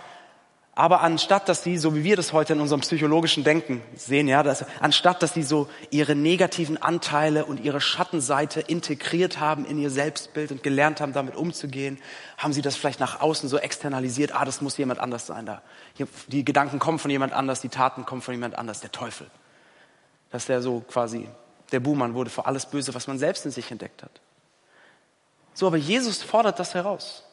Aber 0.75 1.02
anstatt, 1.02 1.50
dass 1.50 1.62
sie, 1.62 1.76
so 1.76 1.95
wie 1.95 2.02
wir 2.02 2.17
das 2.17 2.33
heute 2.33 2.55
in 2.55 2.61
unserem 2.61 2.81
psychologischen 2.81 3.45
Denken 3.45 3.83
sehen, 3.95 4.26
ja, 4.26 4.43
dass, 4.43 4.64
anstatt, 4.81 5.23
dass 5.23 5.35
sie 5.35 5.43
so 5.43 5.69
ihre 5.91 6.14
negativen 6.14 6.81
Anteile 6.81 7.45
und 7.45 7.61
ihre 7.61 7.79
Schattenseite 7.79 8.61
integriert 8.61 9.38
haben 9.38 9.67
in 9.67 9.79
ihr 9.79 9.91
Selbstbild 9.91 10.50
und 10.50 10.62
gelernt 10.62 11.02
haben, 11.02 11.12
damit 11.12 11.37
umzugehen, 11.37 11.99
haben 12.38 12.55
sie 12.55 12.62
das 12.62 12.76
vielleicht 12.76 13.00
nach 13.00 13.21
außen 13.21 13.50
so 13.50 13.59
externalisiert, 13.59 14.35
ah, 14.35 14.47
das 14.47 14.62
muss 14.62 14.79
jemand 14.79 14.99
anders 14.99 15.26
sein 15.26 15.45
da. 15.45 15.61
Die 16.29 16.43
Gedanken 16.43 16.79
kommen 16.79 16.99
von 16.99 17.11
jemand 17.11 17.35
anders, 17.35 17.61
die 17.61 17.69
Taten 17.69 18.07
kommen 18.07 18.23
von 18.23 18.33
jemand 18.33 18.57
anders, 18.57 18.81
der 18.81 18.93
Teufel. 18.93 19.26
Dass 20.31 20.47
der 20.47 20.62
so 20.62 20.81
quasi, 20.81 21.29
der 21.71 21.81
Buhmann 21.81 22.14
wurde 22.14 22.31
für 22.31 22.47
alles 22.47 22.64
Böse, 22.64 22.95
was 22.95 23.07
man 23.07 23.19
selbst 23.19 23.45
in 23.45 23.50
sich 23.50 23.71
entdeckt 23.71 24.02
hat. 24.02 24.23
So, 25.52 25.67
aber 25.67 25.76
Jesus 25.76 26.23
fordert 26.23 26.59
das 26.59 26.73
heraus. 26.73 27.25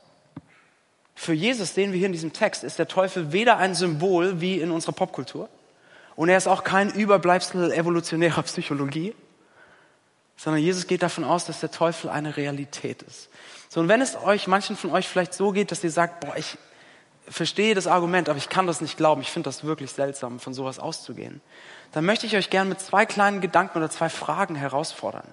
Für 1.21 1.33
Jesus 1.33 1.75
sehen 1.75 1.91
wir 1.91 1.97
hier 1.97 2.05
in 2.05 2.13
diesem 2.13 2.31
Text, 2.31 2.63
ist 2.63 2.79
der 2.79 2.87
Teufel 2.87 3.33
weder 3.33 3.57
ein 3.57 3.75
Symbol 3.75 4.39
wie 4.39 4.61
in 4.61 4.71
unserer 4.71 4.93
Popkultur 4.93 5.49
und 6.15 6.29
er 6.29 6.37
ist 6.37 6.47
auch 6.47 6.63
kein 6.63 6.89
Überbleibsel 6.91 7.73
evolutionärer 7.73 8.41
Psychologie, 8.43 9.13
sondern 10.37 10.63
Jesus 10.63 10.87
geht 10.87 11.03
davon 11.03 11.25
aus, 11.25 11.43
dass 11.43 11.59
der 11.59 11.71
Teufel 11.71 12.09
eine 12.09 12.37
Realität 12.37 13.01
ist. 13.01 13.27
So, 13.67 13.81
und 13.81 13.89
wenn 13.89 13.99
es 13.99 14.15
euch, 14.15 14.47
manchen 14.47 14.77
von 14.77 14.91
euch 14.91 15.09
vielleicht 15.09 15.33
so 15.33 15.51
geht, 15.51 15.71
dass 15.71 15.83
ihr 15.83 15.91
sagt, 15.91 16.21
boah, 16.21 16.37
ich 16.37 16.57
verstehe 17.27 17.75
das 17.75 17.85
Argument, 17.85 18.29
aber 18.29 18.37
ich 18.37 18.47
kann 18.47 18.65
das 18.65 18.79
nicht 18.79 18.95
glauben, 18.95 19.19
ich 19.19 19.29
finde 19.29 19.49
das 19.49 19.65
wirklich 19.65 19.91
seltsam, 19.91 20.39
von 20.39 20.53
sowas 20.53 20.79
auszugehen, 20.79 21.41
dann 21.91 22.05
möchte 22.05 22.27
ich 22.27 22.37
euch 22.37 22.49
gerne 22.49 22.69
mit 22.69 22.79
zwei 22.79 23.05
kleinen 23.05 23.41
Gedanken 23.41 23.79
oder 23.79 23.89
zwei 23.89 24.07
Fragen 24.07 24.55
herausfordern. 24.55 25.27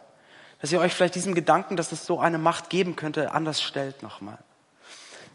Dass 0.60 0.72
ihr 0.72 0.80
euch 0.80 0.92
vielleicht 0.92 1.14
diesem 1.14 1.36
Gedanken, 1.36 1.76
dass 1.76 1.92
es 1.92 2.06
so 2.06 2.18
eine 2.18 2.38
Macht 2.38 2.70
geben 2.70 2.96
könnte, 2.96 3.30
anders 3.30 3.62
stellt 3.62 4.02
nochmal. 4.02 4.38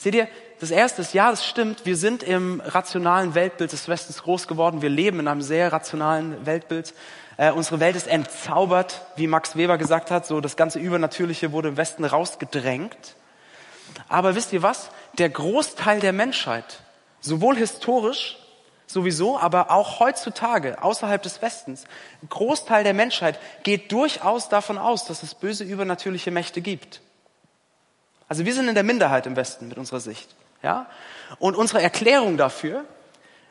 Seht 0.01 0.15
ihr, 0.15 0.27
das 0.59 0.71
erste 0.71 1.03
ist, 1.03 1.13
ja, 1.13 1.29
das 1.29 1.45
stimmt, 1.45 1.85
wir 1.85 1.95
sind 1.95 2.23
im 2.23 2.59
rationalen 2.59 3.35
Weltbild 3.35 3.71
des 3.71 3.87
Westens 3.87 4.23
groß 4.23 4.47
geworden, 4.47 4.81
wir 4.81 4.89
leben 4.89 5.19
in 5.19 5.27
einem 5.27 5.43
sehr 5.43 5.71
rationalen 5.71 6.43
Weltbild. 6.43 6.95
Äh, 7.37 7.51
unsere 7.51 7.79
Welt 7.79 7.95
ist 7.95 8.07
entzaubert, 8.07 9.01
wie 9.15 9.27
Max 9.27 9.55
Weber 9.55 9.77
gesagt 9.77 10.09
hat, 10.09 10.25
so 10.25 10.41
das 10.41 10.55
ganze 10.55 10.79
Übernatürliche 10.79 11.51
wurde 11.51 11.67
im 11.67 11.77
Westen 11.77 12.03
rausgedrängt. 12.03 13.15
Aber 14.09 14.33
wisst 14.33 14.53
ihr 14.53 14.63
was? 14.63 14.89
Der 15.19 15.29
Großteil 15.29 15.99
der 15.99 16.13
Menschheit, 16.13 16.79
sowohl 17.19 17.55
historisch 17.55 18.39
sowieso, 18.87 19.37
aber 19.37 19.69
auch 19.69 19.99
heutzutage 19.99 20.81
außerhalb 20.81 21.21
des 21.21 21.43
Westens, 21.43 21.83
ein 22.23 22.29
Großteil 22.29 22.83
der 22.83 22.95
Menschheit 22.95 23.39
geht 23.61 23.91
durchaus 23.91 24.49
davon 24.49 24.79
aus, 24.79 25.05
dass 25.05 25.21
es 25.21 25.35
böse 25.35 25.63
übernatürliche 25.63 26.31
Mächte 26.31 26.61
gibt. 26.61 27.01
Also 28.31 28.45
wir 28.45 28.53
sind 28.53 28.69
in 28.69 28.75
der 28.75 28.83
Minderheit 28.85 29.25
im 29.27 29.35
Westen 29.35 29.67
mit 29.67 29.77
unserer 29.77 29.99
Sicht. 29.99 30.33
Ja? 30.63 30.85
Und 31.37 31.57
unsere 31.57 31.81
Erklärung 31.81 32.37
dafür 32.37 32.85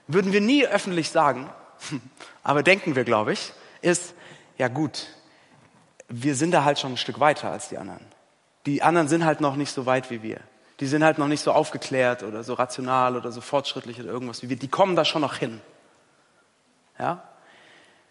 würden 0.07 0.33
wir 0.33 0.41
nie 0.41 0.67
öffentlich 0.67 1.11
sagen, 1.11 1.51
aber 2.43 2.63
denken 2.63 2.97
wir, 2.97 3.05
glaube 3.05 3.35
ich, 3.35 3.53
ist, 3.83 4.15
ja 4.57 4.69
gut, 4.69 5.09
wir 6.09 6.35
sind 6.35 6.53
da 6.53 6.65
halt 6.65 6.79
schon 6.79 6.95
ein 6.95 6.97
Stück 6.97 7.21
weiter 7.21 7.51
als 7.51 7.69
die 7.69 7.77
anderen. 7.77 8.03
Die 8.65 8.83
anderen 8.83 9.09
sind 9.09 9.27
halt 9.27 9.43
noch 9.43 9.55
nicht 9.55 9.71
so 9.71 9.85
weit 9.85 10.11
wie 10.11 10.23
wir. 10.23 10.41
Die 10.81 10.87
sind 10.87 11.05
halt 11.05 11.19
noch 11.19 11.29
nicht 11.29 11.43
so 11.43 11.53
aufgeklärt 11.53 12.23
oder 12.23 12.43
so 12.43 12.55
rational 12.55 13.17
oder 13.17 13.33
so 13.33 13.43
fortschrittlich 13.43 14.01
oder 14.01 14.09
irgendwas 14.09 14.43
wie 14.43 14.49
wir. 14.49 14.57
Die 14.57 14.69
kommen 14.69 14.97
da 14.97 15.05
schon 15.05 15.21
noch 15.21 15.35
hin. 15.35 15.61
Ja? 16.99 17.23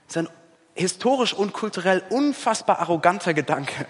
Das 0.06 0.18
ist 0.18 0.18
ein 0.18 0.30
historisch 0.76 1.34
und 1.34 1.52
kulturell 1.52 2.04
unfassbar 2.12 2.78
arroganter 2.78 3.34
Gedanke. 3.34 3.88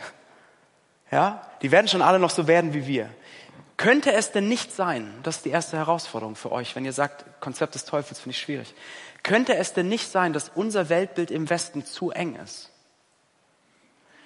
Ja, 1.12 1.42
die 1.62 1.72
werden 1.72 1.88
schon 1.88 2.02
alle 2.02 2.20
noch 2.20 2.30
so 2.30 2.48
werden 2.48 2.74
wie 2.74 2.86
wir. 2.88 3.10
Könnte 3.78 4.12
es 4.12 4.32
denn 4.32 4.50
nicht 4.50 4.74
sein, 4.74 5.10
das 5.24 5.38
ist 5.38 5.46
die 5.46 5.52
erste 5.52 5.78
Herausforderung 5.78 6.36
für 6.36 6.52
euch, 6.52 6.76
wenn 6.76 6.84
ihr 6.84 6.92
sagt, 6.92 7.24
Konzept 7.40 7.76
des 7.76 7.86
Teufels 7.86 8.20
finde 8.20 8.32
ich 8.32 8.42
schwierig. 8.42 8.76
Könnte 9.24 9.56
es 9.56 9.74
denn 9.74 9.88
nicht 9.88 10.12
sein, 10.12 10.34
dass 10.34 10.52
unser 10.54 10.90
Weltbild 10.90 11.32
im 11.32 11.50
Westen 11.50 11.86
zu 11.86 12.12
eng 12.12 12.36
ist? 12.36 12.72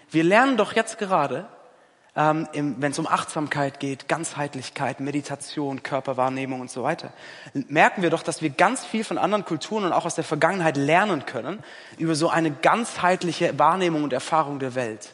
Wir 0.09 0.23
lernen 0.23 0.57
doch 0.57 0.73
jetzt 0.73 0.97
gerade, 0.97 1.47
ähm, 2.15 2.47
wenn 2.53 2.91
es 2.91 2.99
um 2.99 3.07
Achtsamkeit 3.07 3.79
geht, 3.79 4.07
Ganzheitlichkeit, 4.07 4.99
Meditation, 4.99 5.83
Körperwahrnehmung 5.83 6.61
und 6.61 6.69
so 6.69 6.83
weiter, 6.83 7.13
merken 7.53 8.01
wir 8.01 8.09
doch, 8.09 8.23
dass 8.23 8.41
wir 8.41 8.49
ganz 8.49 8.85
viel 8.85 9.03
von 9.03 9.17
anderen 9.17 9.45
Kulturen 9.45 9.85
und 9.85 9.93
auch 9.93 10.05
aus 10.05 10.15
der 10.15 10.23
Vergangenheit 10.23 10.77
lernen 10.77 11.25
können 11.25 11.63
über 11.97 12.15
so 12.15 12.29
eine 12.29 12.51
ganzheitliche 12.51 13.57
Wahrnehmung 13.57 14.03
und 14.03 14.13
Erfahrung 14.13 14.59
der 14.59 14.75
Welt. 14.75 15.13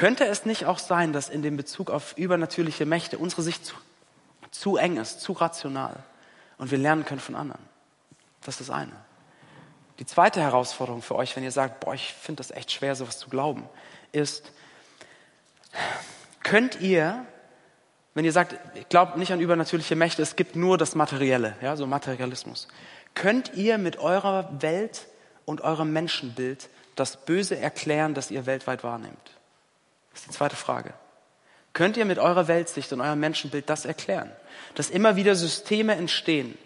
Könnte 0.00 0.24
es 0.24 0.46
nicht 0.46 0.64
auch 0.64 0.78
sein, 0.78 1.12
dass 1.12 1.28
in 1.28 1.42
dem 1.42 1.58
Bezug 1.58 1.90
auf 1.90 2.16
übernatürliche 2.16 2.86
Mächte 2.86 3.18
unsere 3.18 3.42
Sicht 3.42 3.66
zu, 3.66 3.74
zu 4.50 4.78
eng 4.78 4.96
ist, 4.96 5.20
zu 5.20 5.32
rational 5.32 5.94
und 6.56 6.70
wir 6.70 6.78
lernen 6.78 7.04
können 7.04 7.20
von 7.20 7.34
anderen? 7.34 7.60
Das 8.40 8.58
ist 8.58 8.70
das 8.70 8.74
eine. 8.74 8.92
Die 9.98 10.06
zweite 10.06 10.40
Herausforderung 10.40 11.02
für 11.02 11.16
euch, 11.16 11.36
wenn 11.36 11.44
ihr 11.44 11.50
sagt, 11.50 11.80
boah, 11.80 11.92
ich 11.92 12.14
finde 12.14 12.38
das 12.40 12.50
echt 12.50 12.72
schwer, 12.72 12.94
sowas 12.94 13.18
zu 13.18 13.28
glauben, 13.28 13.68
ist, 14.10 14.52
könnt 16.42 16.80
ihr, 16.80 17.26
wenn 18.14 18.24
ihr 18.24 18.32
sagt, 18.32 18.56
ich 18.76 18.88
glaube 18.88 19.18
nicht 19.18 19.34
an 19.34 19.40
übernatürliche 19.40 19.96
Mächte, 19.96 20.22
es 20.22 20.34
gibt 20.34 20.56
nur 20.56 20.78
das 20.78 20.94
Materielle, 20.94 21.56
ja, 21.60 21.76
so 21.76 21.86
Materialismus, 21.86 22.68
könnt 23.14 23.52
ihr 23.52 23.76
mit 23.76 23.98
eurer 23.98 24.62
Welt 24.62 25.08
und 25.44 25.60
eurem 25.60 25.92
Menschenbild 25.92 26.70
das 26.96 27.22
Böse 27.26 27.58
erklären, 27.58 28.14
das 28.14 28.30
ihr 28.30 28.46
weltweit 28.46 28.82
wahrnehmt? 28.82 29.39
Ist 30.20 30.26
die 30.26 30.36
zweite 30.36 30.56
Frage. 30.56 30.92
Könnt 31.72 31.96
ihr 31.96 32.04
mit 32.04 32.18
eurer 32.18 32.46
Weltsicht 32.46 32.92
und 32.92 33.00
eurem 33.00 33.20
Menschenbild 33.20 33.70
das 33.70 33.86
erklären? 33.86 34.30
Dass 34.74 34.90
immer 34.90 35.16
wieder 35.16 35.34
Systeme 35.34 35.94
entstehen, 35.94 36.58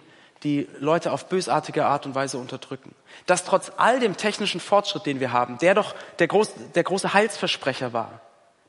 die 0.42 0.68
Leute 0.80 1.12
auf 1.12 1.28
bösartige 1.28 1.87
Art 1.87 2.04
und 2.04 2.16
Weise 2.16 2.38
unterdrücken. 2.38 2.96
Dass 3.26 3.44
trotz 3.44 3.70
all 3.76 4.00
dem 4.00 4.16
technischen 4.16 4.58
Fortschritt, 4.61 5.06
den 5.06 5.20
wir 5.20 5.32
haben, 5.32 5.58
der 5.58 5.75
doch 5.75 5.94
der, 6.18 6.26
groß, 6.26 6.52
der 6.75 6.82
große 6.82 7.14
Heilsversprecher 7.14 7.92
war, 7.92 8.20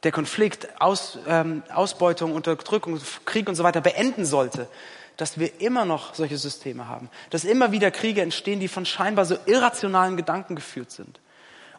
der 0.04 0.12
Konflikt, 0.12 0.68
Aus, 0.80 1.18
ähm, 1.28 1.64
Ausbeutung, 1.74 2.34
Unterdrückung, 2.34 3.02
Krieg 3.26 3.50
und 3.50 3.56
so 3.56 3.64
weiter 3.64 3.82
beenden 3.82 4.24
sollte, 4.24 4.68
dass 5.18 5.40
wir 5.40 5.62
immer 5.62 5.84
noch 5.86 6.14
solche 6.14 6.38
Systeme 6.38 6.88
haben. 6.88 7.10
Dass 7.32 7.44
immer 7.44 7.72
wieder 7.72 7.90
Kriege 7.90 8.22
entstehen, 8.22 8.60
die 8.60 8.68
von 8.68 8.86
scheinbar 8.86 9.26
so 9.26 9.36
irrationalen 9.48 10.16
Gedanken 10.16 10.56
geführt 10.56 10.92
sind. 10.92 11.20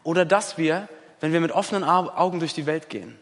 Oder 0.03 0.25
dass 0.25 0.57
wir 0.57 0.89
wenn 1.19 1.33
wir 1.33 1.41
mit 1.41 1.51
offenen 1.51 1.83
Augen 1.83 2.39
durch 2.39 2.53
die 2.53 2.65
Welt 2.65 2.89
gehen. 2.89 3.19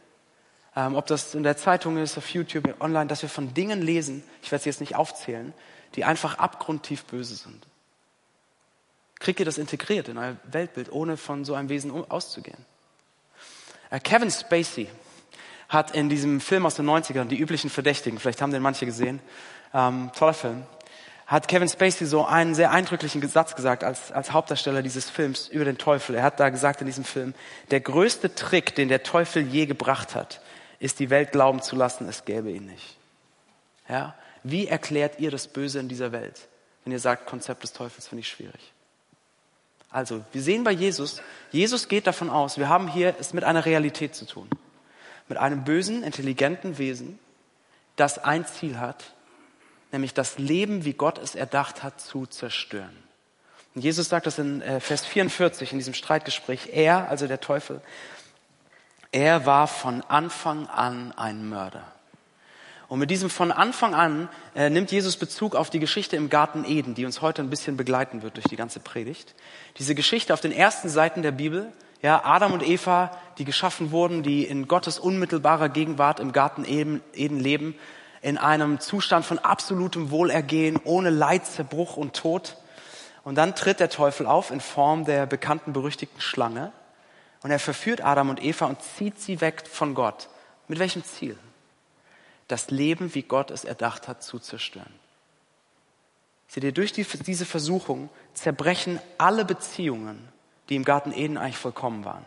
Ähm, 0.75 0.95
ob 0.95 1.05
das 1.07 1.33
in 1.35 1.43
der 1.43 1.57
Zeitung 1.57 1.97
ist, 1.97 2.17
auf 2.17 2.29
YouTube, 2.29 2.81
online, 2.81 3.07
dass 3.07 3.21
wir 3.21 3.29
von 3.29 3.53
Dingen 3.53 3.81
lesen, 3.81 4.23
ich 4.41 4.51
werde 4.51 4.63
sie 4.63 4.69
jetzt 4.69 4.81
nicht 4.81 4.95
aufzählen, 4.95 5.53
die 5.95 6.03
einfach 6.03 6.37
abgrundtief 6.37 7.05
böse 7.05 7.35
sind. 7.35 7.65
Kriegt 9.19 9.39
ihr 9.39 9.45
das 9.45 9.57
integriert 9.57 10.09
in 10.09 10.17
euer 10.17 10.35
Weltbild, 10.43 10.91
ohne 10.91 11.15
von 11.15 11.45
so 11.45 11.53
einem 11.53 11.69
Wesen 11.69 11.91
auszugehen? 12.09 12.65
Äh, 13.89 13.99
Kevin 14.01 14.29
Spacey 14.29 14.89
hat 15.69 15.95
in 15.95 16.09
diesem 16.09 16.41
Film 16.41 16.65
aus 16.65 16.75
den 16.75 16.85
90ern, 16.85 17.25
die 17.25 17.39
üblichen 17.39 17.69
Verdächtigen, 17.69 18.19
vielleicht 18.19 18.41
haben 18.41 18.51
den 18.51 18.61
manche 18.61 18.85
gesehen, 18.85 19.21
ähm, 19.73 20.11
toller 20.15 20.33
Film, 20.33 20.63
hat 21.27 21.47
Kevin 21.47 21.67
Spacey 21.67 22.05
so 22.05 22.25
einen 22.25 22.53
sehr 22.53 22.71
eindrücklichen 22.71 23.27
Satz 23.27 23.55
gesagt 23.55 23.83
als, 23.83 24.11
als 24.11 24.31
Hauptdarsteller 24.31 24.83
dieses 24.83 25.09
Films 25.09 25.47
über 25.47 25.65
den 25.65 25.77
Teufel. 25.77 26.15
Er 26.15 26.23
hat 26.23 26.39
da 26.39 26.49
gesagt 26.49 26.81
in 26.81 26.87
diesem 26.87 27.03
Film, 27.03 27.33
der 27.71 27.79
größte 27.79 28.35
Trick, 28.35 28.75
den 28.75 28.89
der 28.89 29.01
Teufel 29.03 29.43
je 29.43 29.65
gebracht 29.65 30.13
hat, 30.13 30.41
ist 30.79 30.99
die 30.99 31.09
Welt 31.09 31.31
glauben 31.31 31.61
zu 31.61 31.75
lassen, 31.75 32.07
es 32.07 32.25
gäbe 32.25 32.51
ihn 32.51 32.67
nicht. 32.67 32.97
Ja? 33.89 34.13
Wie 34.43 34.67
erklärt 34.67 35.19
ihr 35.19 35.31
das 35.31 35.47
Böse 35.47 35.79
in 35.79 35.87
dieser 35.87 36.11
Welt? 36.11 36.47
Wenn 36.83 36.93
ihr 36.93 36.99
sagt, 36.99 37.25
Konzept 37.25 37.63
des 37.63 37.73
Teufels 37.73 38.07
finde 38.07 38.19
ich 38.19 38.27
schwierig. 38.27 38.71
Also, 39.89 40.23
wir 40.33 40.41
sehen 40.41 40.63
bei 40.63 40.71
Jesus, 40.71 41.21
Jesus 41.51 41.87
geht 41.87 42.05
davon 42.05 42.29
aus, 42.29 42.57
wir 42.59 42.69
haben 42.69 42.87
hier 42.87 43.15
es 43.19 43.33
mit 43.33 43.43
einer 43.43 43.65
Realität 43.65 44.13
zu 44.13 44.25
tun. 44.25 44.47
Mit 45.27 45.39
einem 45.39 45.63
bösen, 45.63 46.03
intelligenten 46.03 46.77
Wesen, 46.77 47.17
das 47.95 48.19
ein 48.23 48.45
Ziel 48.45 48.79
hat, 48.79 49.14
nämlich 49.95 50.13
das 50.13 50.37
Leben, 50.37 50.83
wie 50.83 50.91
Gott 50.91 51.17
es 51.17 51.35
erdacht 51.35 51.81
hat, 51.81 52.01
zu 52.01 52.25
zerstören. 52.25 52.95
Und 53.73 53.81
Jesus 53.81 54.09
sagt 54.09 54.25
das 54.25 54.37
in 54.39 54.61
äh, 54.61 54.81
Vers 54.81 55.05
44 55.05 55.71
in 55.71 55.77
diesem 55.77 55.93
Streitgespräch. 55.93 56.69
Er, 56.73 57.09
also 57.09 57.27
der 57.27 57.39
Teufel, 57.39 57.81
er 59.13 59.45
war 59.45 59.67
von 59.67 60.01
Anfang 60.01 60.67
an 60.67 61.13
ein 61.15 61.47
Mörder. 61.47 61.83
Und 62.89 62.99
mit 62.99 63.09
diesem 63.09 63.29
von 63.29 63.53
Anfang 63.53 63.95
an 63.95 64.27
äh, 64.53 64.69
nimmt 64.69 64.91
Jesus 64.91 65.15
Bezug 65.15 65.55
auf 65.55 65.69
die 65.69 65.79
Geschichte 65.79 66.17
im 66.17 66.29
Garten 66.29 66.65
Eden, 66.65 66.93
die 66.93 67.05
uns 67.05 67.21
heute 67.21 67.41
ein 67.41 67.49
bisschen 67.49 67.77
begleiten 67.77 68.21
wird 68.21 68.35
durch 68.35 68.47
die 68.47 68.57
ganze 68.57 68.81
Predigt. 68.81 69.33
Diese 69.79 69.95
Geschichte 69.95 70.33
auf 70.33 70.41
den 70.41 70.51
ersten 70.51 70.89
Seiten 70.89 71.21
der 71.21 71.31
Bibel, 71.31 71.71
Ja, 72.01 72.23
Adam 72.25 72.51
und 72.51 72.67
Eva, 72.67 73.17
die 73.37 73.45
geschaffen 73.45 73.91
wurden, 73.91 74.23
die 74.23 74.43
in 74.43 74.67
Gottes 74.67 74.99
unmittelbarer 74.99 75.69
Gegenwart 75.69 76.19
im 76.19 76.33
Garten 76.33 76.65
Eden 76.65 77.39
leben, 77.39 77.75
in 78.25 78.39
einem 78.39 78.79
Zustand 78.79 79.23
von 79.23 79.37
absolutem 79.37 80.09
Wohlergehen, 80.09 80.79
ohne 80.83 81.11
Leid, 81.11 81.45
Zerbruch 81.45 81.95
und 81.95 82.15
Tod. 82.15 82.57
Und 83.23 83.35
dann 83.35 83.53
tritt 83.53 83.79
der 83.79 83.91
Teufel 83.91 84.25
auf 84.25 84.49
in 84.49 84.61
Form 84.61 85.05
der 85.05 85.27
bekannten 85.27 85.73
berüchtigten 85.73 86.19
Schlange 86.19 86.71
und 87.43 87.51
er 87.51 87.59
verführt 87.59 88.03
Adam 88.03 88.31
und 88.31 88.43
Eva 88.43 88.65
und 88.65 88.81
zieht 88.81 89.19
sie 89.19 89.41
weg 89.41 89.67
von 89.67 89.93
Gott. 89.93 90.27
Mit 90.67 90.79
welchem 90.79 91.03
Ziel? 91.03 91.37
Das 92.47 92.71
Leben, 92.71 93.13
wie 93.13 93.21
Gott 93.21 93.51
es 93.51 93.63
erdacht 93.63 94.07
hat, 94.07 94.23
zu 94.23 94.39
zerstören. 94.39 94.91
Seht 96.47 96.63
ihr, 96.63 96.71
durch 96.71 96.93
die, 96.93 97.03
diese 97.03 97.45
Versuchung 97.45 98.09
zerbrechen 98.33 98.99
alle 99.19 99.45
Beziehungen, 99.45 100.27
die 100.69 100.77
im 100.77 100.83
Garten 100.83 101.11
Eden 101.11 101.37
eigentlich 101.37 101.57
vollkommen 101.57 102.05
waren. 102.05 102.25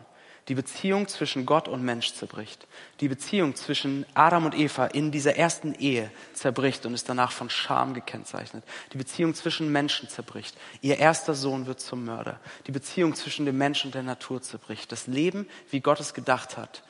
Die 0.49 0.55
Beziehung 0.55 1.07
zwischen 1.07 1.45
Gott 1.45 1.67
und 1.67 1.83
Mensch 1.83 2.13
zerbricht. 2.15 2.65
Die 3.01 3.07
Beziehung 3.07 3.55
zwischen 3.55 4.03
Adam 4.15 4.45
und 4.45 4.55
Eva 4.55 4.87
in 4.87 5.11
dieser 5.11 5.35
ersten 5.35 5.75
Ehe 5.75 6.09
zerbricht 6.33 6.87
und 6.87 6.95
ist 6.95 7.07
danach 7.07 7.31
von 7.31 7.51
Scham 7.51 7.93
gekennzeichnet. 7.93 8.63
Die 8.91 8.97
Beziehung 8.97 9.35
zwischen 9.35 9.71
Menschen 9.71 10.09
zerbricht. 10.09 10.57
Ihr 10.81 10.97
erster 10.97 11.35
Sohn 11.35 11.67
wird 11.67 11.79
zum 11.79 12.03
Mörder. 12.03 12.39
Die 12.65 12.71
Beziehung 12.71 13.13
zwischen 13.13 13.45
dem 13.45 13.59
Mensch 13.59 13.85
und 13.85 13.93
der 13.93 14.01
Natur 14.01 14.41
zerbricht. 14.41 14.91
Das 14.91 15.05
Leben, 15.05 15.47
wie 15.69 15.81
Gott 15.81 15.99
es 15.99 16.15
gedacht 16.15 16.57
hat, 16.57 16.81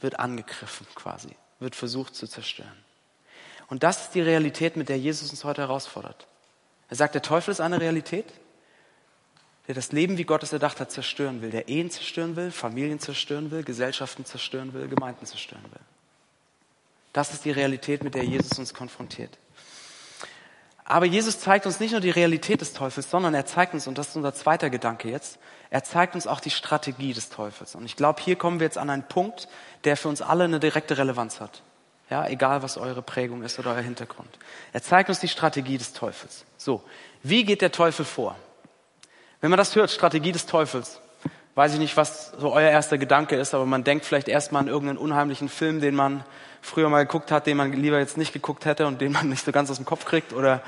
wird 0.00 0.20
angegriffen 0.20 0.86
quasi, 0.94 1.30
wird 1.58 1.74
versucht 1.74 2.14
zu 2.14 2.28
zerstören. 2.28 2.84
Und 3.66 3.82
das 3.82 4.02
ist 4.02 4.14
die 4.14 4.20
Realität, 4.20 4.76
mit 4.76 4.88
der 4.88 4.98
Jesus 4.98 5.30
uns 5.30 5.42
heute 5.42 5.62
herausfordert. 5.62 6.28
Er 6.88 6.94
sagt, 6.94 7.14
der 7.14 7.22
Teufel 7.22 7.50
ist 7.50 7.60
eine 7.60 7.80
Realität, 7.80 8.26
der 9.68 9.74
das 9.74 9.92
Leben, 9.92 10.16
wie 10.16 10.24
Gott 10.24 10.42
es 10.42 10.52
erdacht 10.52 10.80
hat, 10.80 10.90
zerstören 10.90 11.42
will, 11.42 11.50
der 11.50 11.68
Ehen 11.68 11.90
zerstören 11.90 12.36
will, 12.36 12.50
Familien 12.50 12.98
zerstören 12.98 13.50
will, 13.50 13.62
Gesellschaften 13.62 14.24
zerstören 14.24 14.72
will, 14.72 14.88
Gemeinden 14.88 15.26
zerstören 15.26 15.62
will. 15.64 15.80
Das 17.12 17.34
ist 17.34 17.44
die 17.44 17.50
Realität, 17.50 18.02
mit 18.02 18.14
der 18.14 18.24
Jesus 18.24 18.58
uns 18.58 18.72
konfrontiert. 18.72 19.36
Aber 20.84 21.04
Jesus 21.04 21.38
zeigt 21.38 21.66
uns 21.66 21.80
nicht 21.80 21.92
nur 21.92 22.00
die 22.00 22.08
Realität 22.08 22.62
des 22.62 22.72
Teufels, 22.72 23.10
sondern 23.10 23.34
er 23.34 23.44
zeigt 23.44 23.74
uns, 23.74 23.86
und 23.86 23.98
das 23.98 24.08
ist 24.08 24.16
unser 24.16 24.32
zweiter 24.32 24.70
Gedanke 24.70 25.10
jetzt, 25.10 25.38
er 25.68 25.84
zeigt 25.84 26.14
uns 26.14 26.26
auch 26.26 26.40
die 26.40 26.50
Strategie 26.50 27.12
des 27.12 27.28
Teufels. 27.28 27.74
Und 27.74 27.84
ich 27.84 27.94
glaube, 27.94 28.22
hier 28.22 28.36
kommen 28.36 28.60
wir 28.60 28.66
jetzt 28.66 28.78
an 28.78 28.88
einen 28.88 29.06
Punkt, 29.06 29.48
der 29.84 29.98
für 29.98 30.08
uns 30.08 30.22
alle 30.22 30.44
eine 30.44 30.60
direkte 30.60 30.96
Relevanz 30.96 31.40
hat. 31.40 31.62
Ja, 32.08 32.26
egal 32.26 32.62
was 32.62 32.78
eure 32.78 33.02
Prägung 33.02 33.42
ist 33.42 33.58
oder 33.58 33.74
euer 33.74 33.82
Hintergrund. 33.82 34.38
Er 34.72 34.82
zeigt 34.82 35.10
uns 35.10 35.20
die 35.20 35.28
Strategie 35.28 35.76
des 35.76 35.92
Teufels. 35.92 36.46
So, 36.56 36.82
wie 37.22 37.44
geht 37.44 37.60
der 37.60 37.70
Teufel 37.70 38.06
vor? 38.06 38.34
Wenn 39.40 39.50
man 39.50 39.58
das 39.58 39.76
hört, 39.76 39.90
Strategie 39.90 40.32
des 40.32 40.46
Teufels, 40.46 41.00
weiß 41.54 41.74
ich 41.74 41.78
nicht, 41.78 41.96
was 41.96 42.32
so 42.38 42.52
euer 42.52 42.70
erster 42.70 42.98
Gedanke 42.98 43.36
ist, 43.36 43.54
aber 43.54 43.66
man 43.66 43.84
denkt 43.84 44.04
vielleicht 44.04 44.26
erstmal 44.26 44.62
an 44.62 44.68
irgendeinen 44.68 44.98
unheimlichen 44.98 45.48
Film, 45.48 45.80
den 45.80 45.94
man 45.94 46.24
früher 46.60 46.88
mal 46.88 47.04
geguckt 47.04 47.30
hat, 47.30 47.46
den 47.46 47.56
man 47.56 47.72
lieber 47.72 48.00
jetzt 48.00 48.16
nicht 48.16 48.32
geguckt 48.32 48.64
hätte 48.64 48.88
und 48.88 49.00
den 49.00 49.12
man 49.12 49.28
nicht 49.28 49.44
so 49.44 49.52
ganz 49.52 49.70
aus 49.70 49.76
dem 49.76 49.84
Kopf 49.84 50.04
kriegt. 50.04 50.32
Oder 50.32 50.62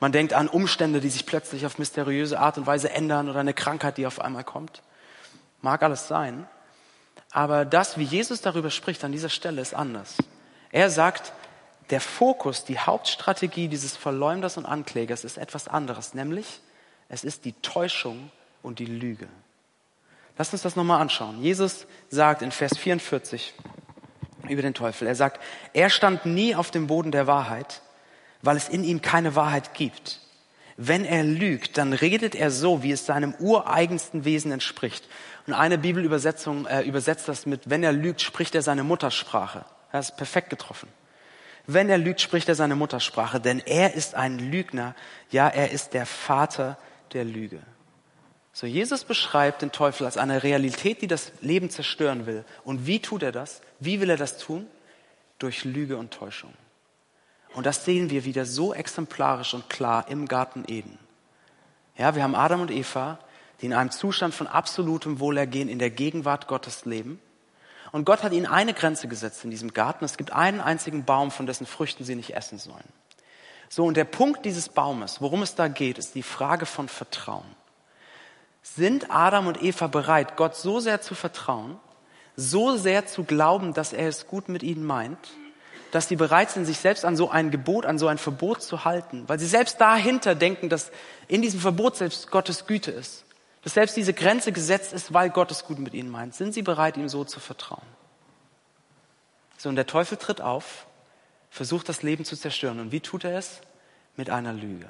man 0.00 0.10
denkt 0.10 0.32
an 0.32 0.48
Umstände, 0.48 1.00
die 1.00 1.10
sich 1.10 1.26
plötzlich 1.26 1.66
auf 1.66 1.76
mysteriöse 1.76 2.38
Art 2.38 2.56
und 2.56 2.66
Weise 2.66 2.90
ändern 2.90 3.28
oder 3.28 3.40
eine 3.40 3.52
Krankheit, 3.52 3.98
die 3.98 4.06
auf 4.06 4.20
einmal 4.20 4.44
kommt. 4.44 4.82
Mag 5.60 5.82
alles 5.82 6.08
sein. 6.08 6.48
Aber 7.30 7.66
das, 7.66 7.98
wie 7.98 8.04
Jesus 8.04 8.40
darüber 8.40 8.70
spricht 8.70 9.04
an 9.04 9.12
dieser 9.12 9.28
Stelle, 9.28 9.60
ist 9.60 9.74
anders. 9.74 10.16
Er 10.70 10.88
sagt, 10.88 11.34
der 11.90 12.00
Fokus, 12.00 12.64
die 12.64 12.78
Hauptstrategie 12.78 13.68
dieses 13.68 13.98
Verleumders 13.98 14.56
und 14.56 14.64
Anklägers 14.64 15.24
ist 15.24 15.36
etwas 15.36 15.68
anderes, 15.68 16.14
nämlich 16.14 16.60
es 17.08 17.24
ist 17.24 17.44
die 17.44 17.52
Täuschung 17.52 18.30
und 18.62 18.78
die 18.78 18.86
Lüge. 18.86 19.28
Lass 20.36 20.52
uns 20.52 20.62
das 20.62 20.76
nochmal 20.76 21.00
anschauen. 21.00 21.42
Jesus 21.42 21.86
sagt 22.08 22.42
in 22.42 22.50
Vers 22.50 22.76
44 22.76 23.54
über 24.48 24.62
den 24.62 24.74
Teufel, 24.74 25.06
er 25.06 25.14
sagt, 25.14 25.40
er 25.72 25.90
stand 25.90 26.26
nie 26.26 26.54
auf 26.54 26.70
dem 26.70 26.86
Boden 26.86 27.12
der 27.12 27.26
Wahrheit, 27.26 27.82
weil 28.42 28.56
es 28.56 28.68
in 28.68 28.84
ihm 28.84 29.00
keine 29.00 29.36
Wahrheit 29.36 29.74
gibt. 29.74 30.20
Wenn 30.76 31.04
er 31.04 31.22
lügt, 31.22 31.78
dann 31.78 31.92
redet 31.92 32.34
er 32.34 32.50
so, 32.50 32.82
wie 32.82 32.90
es 32.90 33.06
seinem 33.06 33.34
ureigensten 33.38 34.24
Wesen 34.24 34.50
entspricht. 34.50 35.08
Und 35.46 35.52
eine 35.52 35.78
Bibelübersetzung 35.78 36.66
äh, 36.66 36.82
übersetzt 36.82 37.28
das 37.28 37.46
mit, 37.46 37.70
wenn 37.70 37.84
er 37.84 37.92
lügt, 37.92 38.20
spricht 38.20 38.56
er 38.56 38.62
seine 38.62 38.82
Muttersprache. 38.82 39.64
Das 39.92 40.10
ist 40.10 40.16
perfekt 40.16 40.50
getroffen. 40.50 40.88
Wenn 41.66 41.88
er 41.88 41.98
lügt, 41.98 42.20
spricht 42.20 42.48
er 42.48 42.56
seine 42.56 42.74
Muttersprache, 42.74 43.40
denn 43.40 43.60
er 43.60 43.94
ist 43.94 44.16
ein 44.16 44.38
Lügner. 44.38 44.94
Ja, 45.30 45.48
er 45.48 45.70
ist 45.70 45.94
der 45.94 46.06
Vater 46.06 46.76
der 47.14 47.24
Lüge. 47.24 47.60
So, 48.52 48.66
Jesus 48.66 49.04
beschreibt 49.04 49.62
den 49.62 49.72
Teufel 49.72 50.04
als 50.06 50.16
eine 50.16 50.42
Realität, 50.42 51.02
die 51.02 51.08
das 51.08 51.32
Leben 51.40 51.70
zerstören 51.70 52.26
will. 52.26 52.44
Und 52.62 52.86
wie 52.86 53.00
tut 53.00 53.22
er 53.22 53.32
das? 53.32 53.62
Wie 53.80 54.00
will 54.00 54.10
er 54.10 54.16
das 54.16 54.38
tun? 54.38 54.66
Durch 55.38 55.64
Lüge 55.64 55.96
und 55.96 56.12
Täuschung. 56.12 56.52
Und 57.54 57.66
das 57.66 57.84
sehen 57.84 58.10
wir 58.10 58.24
wieder 58.24 58.44
so 58.44 58.72
exemplarisch 58.72 59.54
und 59.54 59.68
klar 59.70 60.06
im 60.08 60.26
Garten 60.26 60.64
Eden. 60.68 60.98
Ja, 61.96 62.14
wir 62.14 62.22
haben 62.22 62.34
Adam 62.34 62.60
und 62.60 62.70
Eva, 62.70 63.18
die 63.60 63.66
in 63.66 63.72
einem 63.72 63.90
Zustand 63.90 64.34
von 64.34 64.46
absolutem 64.46 65.20
Wohlergehen 65.20 65.68
in 65.68 65.78
der 65.78 65.90
Gegenwart 65.90 66.48
Gottes 66.48 66.84
leben. 66.84 67.20
Und 67.92 68.04
Gott 68.04 68.24
hat 68.24 68.32
ihnen 68.32 68.46
eine 68.46 68.74
Grenze 68.74 69.06
gesetzt 69.06 69.44
in 69.44 69.50
diesem 69.50 69.72
Garten. 69.72 70.04
Es 70.04 70.16
gibt 70.16 70.32
einen 70.32 70.60
einzigen 70.60 71.04
Baum, 71.04 71.30
von 71.30 71.46
dessen 71.46 71.66
Früchten 71.66 72.04
sie 72.04 72.16
nicht 72.16 72.34
essen 72.34 72.58
sollen. 72.58 72.88
So, 73.74 73.86
und 73.86 73.96
der 73.96 74.04
Punkt 74.04 74.44
dieses 74.44 74.68
Baumes, 74.68 75.20
worum 75.20 75.42
es 75.42 75.56
da 75.56 75.66
geht, 75.66 75.98
ist 75.98 76.14
die 76.14 76.22
Frage 76.22 76.64
von 76.64 76.86
Vertrauen. 76.86 77.56
Sind 78.62 79.10
Adam 79.10 79.48
und 79.48 79.60
Eva 79.60 79.88
bereit, 79.88 80.36
Gott 80.36 80.54
so 80.54 80.78
sehr 80.78 81.00
zu 81.00 81.16
vertrauen, 81.16 81.80
so 82.36 82.76
sehr 82.76 83.06
zu 83.06 83.24
glauben, 83.24 83.74
dass 83.74 83.92
er 83.92 84.06
es 84.06 84.28
gut 84.28 84.48
mit 84.48 84.62
ihnen 84.62 84.84
meint, 84.84 85.18
dass 85.90 86.06
sie 86.06 86.14
bereit 86.14 86.52
sind, 86.52 86.66
sich 86.66 86.78
selbst 86.78 87.04
an 87.04 87.16
so 87.16 87.30
ein 87.30 87.50
Gebot, 87.50 87.84
an 87.84 87.98
so 87.98 88.06
ein 88.06 88.18
Verbot 88.18 88.62
zu 88.62 88.84
halten, 88.84 89.24
weil 89.26 89.40
sie 89.40 89.48
selbst 89.48 89.80
dahinter 89.80 90.36
denken, 90.36 90.68
dass 90.68 90.92
in 91.26 91.42
diesem 91.42 91.58
Verbot 91.58 91.96
selbst 91.96 92.30
Gottes 92.30 92.68
Güte 92.68 92.92
ist, 92.92 93.24
dass 93.64 93.74
selbst 93.74 93.96
diese 93.96 94.14
Grenze 94.14 94.52
gesetzt 94.52 94.92
ist, 94.92 95.12
weil 95.12 95.30
Gott 95.30 95.50
es 95.50 95.64
gut 95.64 95.80
mit 95.80 95.94
ihnen 95.94 96.10
meint. 96.10 96.36
Sind 96.36 96.54
sie 96.54 96.62
bereit, 96.62 96.96
ihm 96.96 97.08
so 97.08 97.24
zu 97.24 97.40
vertrauen? 97.40 97.82
So, 99.58 99.68
und 99.68 99.74
der 99.74 99.88
Teufel 99.88 100.16
tritt 100.16 100.40
auf 100.40 100.86
versucht 101.54 101.88
das 101.88 102.02
Leben 102.02 102.24
zu 102.24 102.36
zerstören. 102.36 102.80
Und 102.80 102.90
wie 102.90 102.98
tut 102.98 103.22
er 103.22 103.38
es? 103.38 103.60
Mit 104.16 104.28
einer 104.28 104.52
Lüge. 104.52 104.88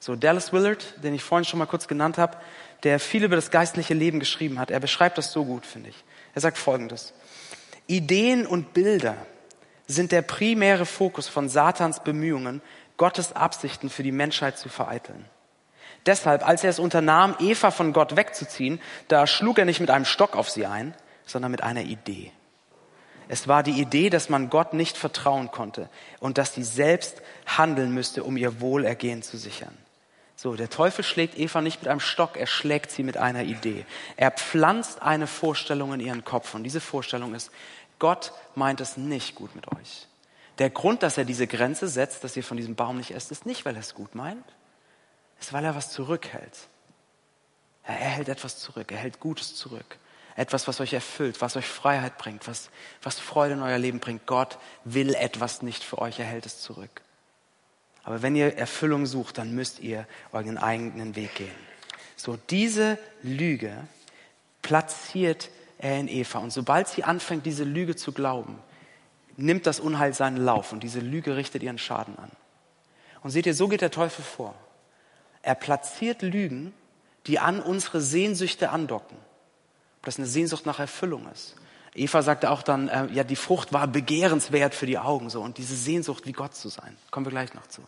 So, 0.00 0.16
Dallas 0.16 0.52
Willard, 0.52 1.04
den 1.04 1.14
ich 1.14 1.22
vorhin 1.22 1.44
schon 1.44 1.60
mal 1.60 1.66
kurz 1.66 1.86
genannt 1.86 2.18
habe, 2.18 2.36
der 2.82 2.98
viel 2.98 3.22
über 3.22 3.36
das 3.36 3.52
geistliche 3.52 3.94
Leben 3.94 4.18
geschrieben 4.18 4.58
hat, 4.58 4.72
er 4.72 4.80
beschreibt 4.80 5.18
das 5.18 5.30
so 5.30 5.44
gut, 5.44 5.64
finde 5.64 5.90
ich. 5.90 6.04
Er 6.34 6.40
sagt 6.40 6.58
Folgendes. 6.58 7.12
Ideen 7.86 8.44
und 8.44 8.74
Bilder 8.74 9.16
sind 9.86 10.10
der 10.10 10.22
primäre 10.22 10.84
Fokus 10.84 11.28
von 11.28 11.48
Satans 11.48 12.02
Bemühungen, 12.02 12.60
Gottes 12.96 13.36
Absichten 13.36 13.88
für 13.88 14.02
die 14.02 14.10
Menschheit 14.10 14.58
zu 14.58 14.68
vereiteln. 14.68 15.24
Deshalb, 16.06 16.44
als 16.46 16.64
er 16.64 16.70
es 16.70 16.80
unternahm, 16.80 17.36
Eva 17.38 17.70
von 17.70 17.92
Gott 17.92 18.16
wegzuziehen, 18.16 18.80
da 19.06 19.28
schlug 19.28 19.58
er 19.58 19.64
nicht 19.64 19.80
mit 19.80 19.90
einem 19.90 20.06
Stock 20.06 20.34
auf 20.34 20.50
sie 20.50 20.66
ein, 20.66 20.92
sondern 21.24 21.52
mit 21.52 21.62
einer 21.62 21.82
Idee. 21.82 22.32
Es 23.32 23.46
war 23.46 23.62
die 23.62 23.80
Idee, 23.80 24.10
dass 24.10 24.28
man 24.28 24.50
Gott 24.50 24.72
nicht 24.72 24.96
vertrauen 24.96 25.52
konnte 25.52 25.88
und 26.18 26.36
dass 26.36 26.52
sie 26.52 26.64
selbst 26.64 27.22
handeln 27.46 27.94
müsste, 27.94 28.24
um 28.24 28.36
ihr 28.36 28.60
Wohlergehen 28.60 29.22
zu 29.22 29.38
sichern. 29.38 29.78
So, 30.34 30.56
der 30.56 30.68
Teufel 30.68 31.04
schlägt 31.04 31.38
Eva 31.38 31.60
nicht 31.60 31.80
mit 31.80 31.88
einem 31.88 32.00
Stock, 32.00 32.36
er 32.36 32.48
schlägt 32.48 32.90
sie 32.90 33.04
mit 33.04 33.16
einer 33.16 33.44
Idee. 33.44 33.86
Er 34.16 34.32
pflanzt 34.32 35.00
eine 35.02 35.28
Vorstellung 35.28 35.92
in 35.92 36.00
ihren 36.00 36.24
Kopf 36.24 36.56
und 36.56 36.64
diese 36.64 36.80
Vorstellung 36.80 37.32
ist, 37.36 37.52
Gott 38.00 38.32
meint 38.56 38.80
es 38.80 38.96
nicht 38.96 39.36
gut 39.36 39.54
mit 39.54 39.68
euch. 39.68 40.08
Der 40.58 40.70
Grund, 40.70 41.04
dass 41.04 41.16
er 41.16 41.24
diese 41.24 41.46
Grenze 41.46 41.86
setzt, 41.86 42.24
dass 42.24 42.36
ihr 42.36 42.42
von 42.42 42.56
diesem 42.56 42.74
Baum 42.74 42.96
nicht 42.96 43.12
esst, 43.12 43.30
ist 43.30 43.46
nicht, 43.46 43.64
weil 43.64 43.76
er 43.76 43.80
es 43.80 43.94
gut 43.94 44.16
meint, 44.16 44.44
ist, 45.38 45.52
weil 45.52 45.64
er 45.64 45.76
was 45.76 45.92
zurückhält. 45.92 46.66
er 47.84 47.94
hält 47.94 48.28
etwas 48.28 48.58
zurück, 48.58 48.90
er 48.90 48.98
hält 48.98 49.20
Gutes 49.20 49.54
zurück. 49.54 50.00
Etwas, 50.40 50.66
was 50.66 50.80
euch 50.80 50.94
erfüllt, 50.94 51.42
was 51.42 51.54
euch 51.56 51.66
Freiheit 51.66 52.16
bringt, 52.16 52.48
was, 52.48 52.70
was 53.02 53.18
Freude 53.20 53.52
in 53.52 53.62
euer 53.62 53.76
Leben 53.76 54.00
bringt. 54.00 54.24
Gott 54.24 54.56
will 54.84 55.14
etwas 55.14 55.60
nicht 55.60 55.84
für 55.84 55.98
euch, 55.98 56.18
er 56.18 56.24
hält 56.24 56.46
es 56.46 56.62
zurück. 56.62 57.02
Aber 58.04 58.22
wenn 58.22 58.34
ihr 58.34 58.56
Erfüllung 58.56 59.04
sucht, 59.04 59.36
dann 59.36 59.54
müsst 59.54 59.80
ihr 59.80 60.06
euren 60.32 60.56
eigenen 60.56 61.14
Weg 61.14 61.34
gehen. 61.34 61.54
So, 62.16 62.38
diese 62.48 62.96
Lüge 63.22 63.86
platziert 64.62 65.50
er 65.76 66.00
in 66.00 66.08
Eva. 66.08 66.38
Und 66.38 66.54
sobald 66.54 66.88
sie 66.88 67.04
anfängt, 67.04 67.44
diese 67.44 67.64
Lüge 67.64 67.94
zu 67.94 68.12
glauben, 68.12 68.58
nimmt 69.36 69.66
das 69.66 69.78
Unheil 69.78 70.14
seinen 70.14 70.38
Lauf 70.38 70.72
und 70.72 70.82
diese 70.82 71.00
Lüge 71.00 71.36
richtet 71.36 71.62
ihren 71.62 71.76
Schaden 71.76 72.18
an. 72.18 72.30
Und 73.22 73.28
seht 73.28 73.44
ihr, 73.44 73.54
so 73.54 73.68
geht 73.68 73.82
der 73.82 73.90
Teufel 73.90 74.24
vor. 74.24 74.54
Er 75.42 75.54
platziert 75.54 76.22
Lügen, 76.22 76.72
die 77.26 77.38
an 77.38 77.60
unsere 77.60 78.00
Sehnsüchte 78.00 78.70
andocken 78.70 79.18
ob 80.00 80.06
das 80.06 80.18
eine 80.18 80.26
Sehnsucht 80.26 80.66
nach 80.66 80.78
Erfüllung 80.78 81.28
ist. 81.30 81.54
Eva 81.94 82.22
sagte 82.22 82.50
auch 82.50 82.62
dann, 82.62 82.88
äh, 82.88 83.06
ja, 83.12 83.24
die 83.24 83.36
Frucht 83.36 83.72
war 83.72 83.86
begehrenswert 83.86 84.74
für 84.74 84.86
die 84.86 84.98
Augen, 84.98 85.28
so, 85.28 85.42
und 85.42 85.58
diese 85.58 85.76
Sehnsucht, 85.76 86.26
wie 86.26 86.32
Gott 86.32 86.54
zu 86.54 86.68
sein. 86.68 86.96
Kommen 87.10 87.26
wir 87.26 87.30
gleich 87.30 87.52
noch 87.54 87.66
zu. 87.66 87.82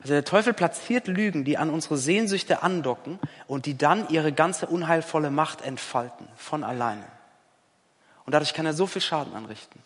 Also 0.00 0.12
der 0.12 0.24
Teufel 0.24 0.52
platziert 0.52 1.06
Lügen, 1.06 1.44
die 1.44 1.58
an 1.58 1.70
unsere 1.70 1.96
Sehnsüchte 1.96 2.62
andocken 2.62 3.18
und 3.46 3.66
die 3.66 3.76
dann 3.76 4.08
ihre 4.10 4.32
ganze 4.32 4.66
unheilvolle 4.66 5.30
Macht 5.30 5.62
entfalten, 5.62 6.28
von 6.36 6.62
alleine. 6.62 7.04
Und 8.24 8.32
dadurch 8.32 8.54
kann 8.54 8.66
er 8.66 8.74
so 8.74 8.86
viel 8.86 9.02
Schaden 9.02 9.34
anrichten. 9.34 9.80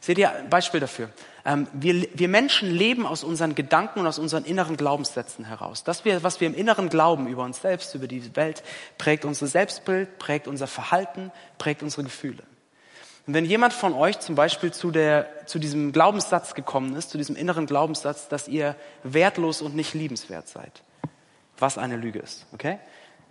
Seht 0.00 0.18
ihr 0.18 0.30
ein 0.30 0.50
Beispiel 0.50 0.80
dafür? 0.80 1.10
Ähm, 1.44 1.66
wir, 1.72 2.08
wir 2.14 2.28
Menschen 2.28 2.70
leben 2.70 3.06
aus 3.06 3.24
unseren 3.24 3.54
Gedanken 3.54 4.00
und 4.00 4.06
aus 4.06 4.18
unseren 4.18 4.44
inneren 4.44 4.76
Glaubenssätzen 4.76 5.44
heraus. 5.44 5.84
Das, 5.84 6.04
wir, 6.04 6.22
was 6.22 6.40
wir 6.40 6.48
im 6.48 6.54
Inneren 6.54 6.88
glauben 6.88 7.28
über 7.28 7.44
uns 7.44 7.62
selbst, 7.62 7.94
über 7.94 8.06
die 8.06 8.34
Welt, 8.36 8.62
prägt 8.98 9.24
unser 9.24 9.46
Selbstbild, 9.46 10.18
prägt 10.18 10.48
unser 10.48 10.66
Verhalten, 10.66 11.32
prägt 11.58 11.82
unsere 11.82 12.04
Gefühle. 12.04 12.42
Und 13.26 13.34
wenn 13.34 13.44
jemand 13.44 13.72
von 13.72 13.92
euch 13.94 14.20
zum 14.20 14.36
Beispiel 14.36 14.72
zu, 14.72 14.90
der, 14.90 15.46
zu 15.46 15.58
diesem 15.58 15.92
Glaubenssatz 15.92 16.54
gekommen 16.54 16.94
ist, 16.94 17.10
zu 17.10 17.18
diesem 17.18 17.34
inneren 17.34 17.66
Glaubenssatz, 17.66 18.28
dass 18.28 18.46
ihr 18.46 18.76
wertlos 19.02 19.62
und 19.62 19.74
nicht 19.74 19.94
liebenswert 19.94 20.48
seid, 20.48 20.82
was 21.58 21.76
eine 21.78 21.96
Lüge 21.96 22.20
ist, 22.20 22.46
okay? 22.52 22.78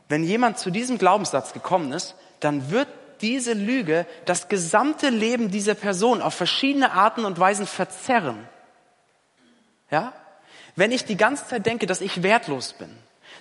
Wenn 0.10 0.23
jemand 0.23 0.60
zu 0.60 0.69
diesem 0.69 0.97
Glaubenssatz 0.97 1.54
gekommen 1.54 1.91
ist, 1.91 2.15
dann 2.39 2.69
wird 2.69 2.88
diese 3.21 3.54
Lüge 3.54 4.06
das 4.25 4.47
gesamte 4.47 5.10
Leben 5.10 5.51
dieser 5.51 5.75
Person 5.75 6.21
auf 6.21 6.34
verschiedene 6.34 6.91
Arten 6.91 7.25
und 7.25 7.39
Weisen 7.39 7.67
verzerren. 7.67 8.47
Ja? 9.91 10.13
Wenn 10.75 10.91
ich 10.91 11.06
die 11.06 11.17
ganze 11.17 11.47
Zeit 11.47 11.65
denke, 11.65 11.86
dass 11.86 12.01
ich 12.01 12.23
wertlos 12.23 12.73
bin, 12.73 12.89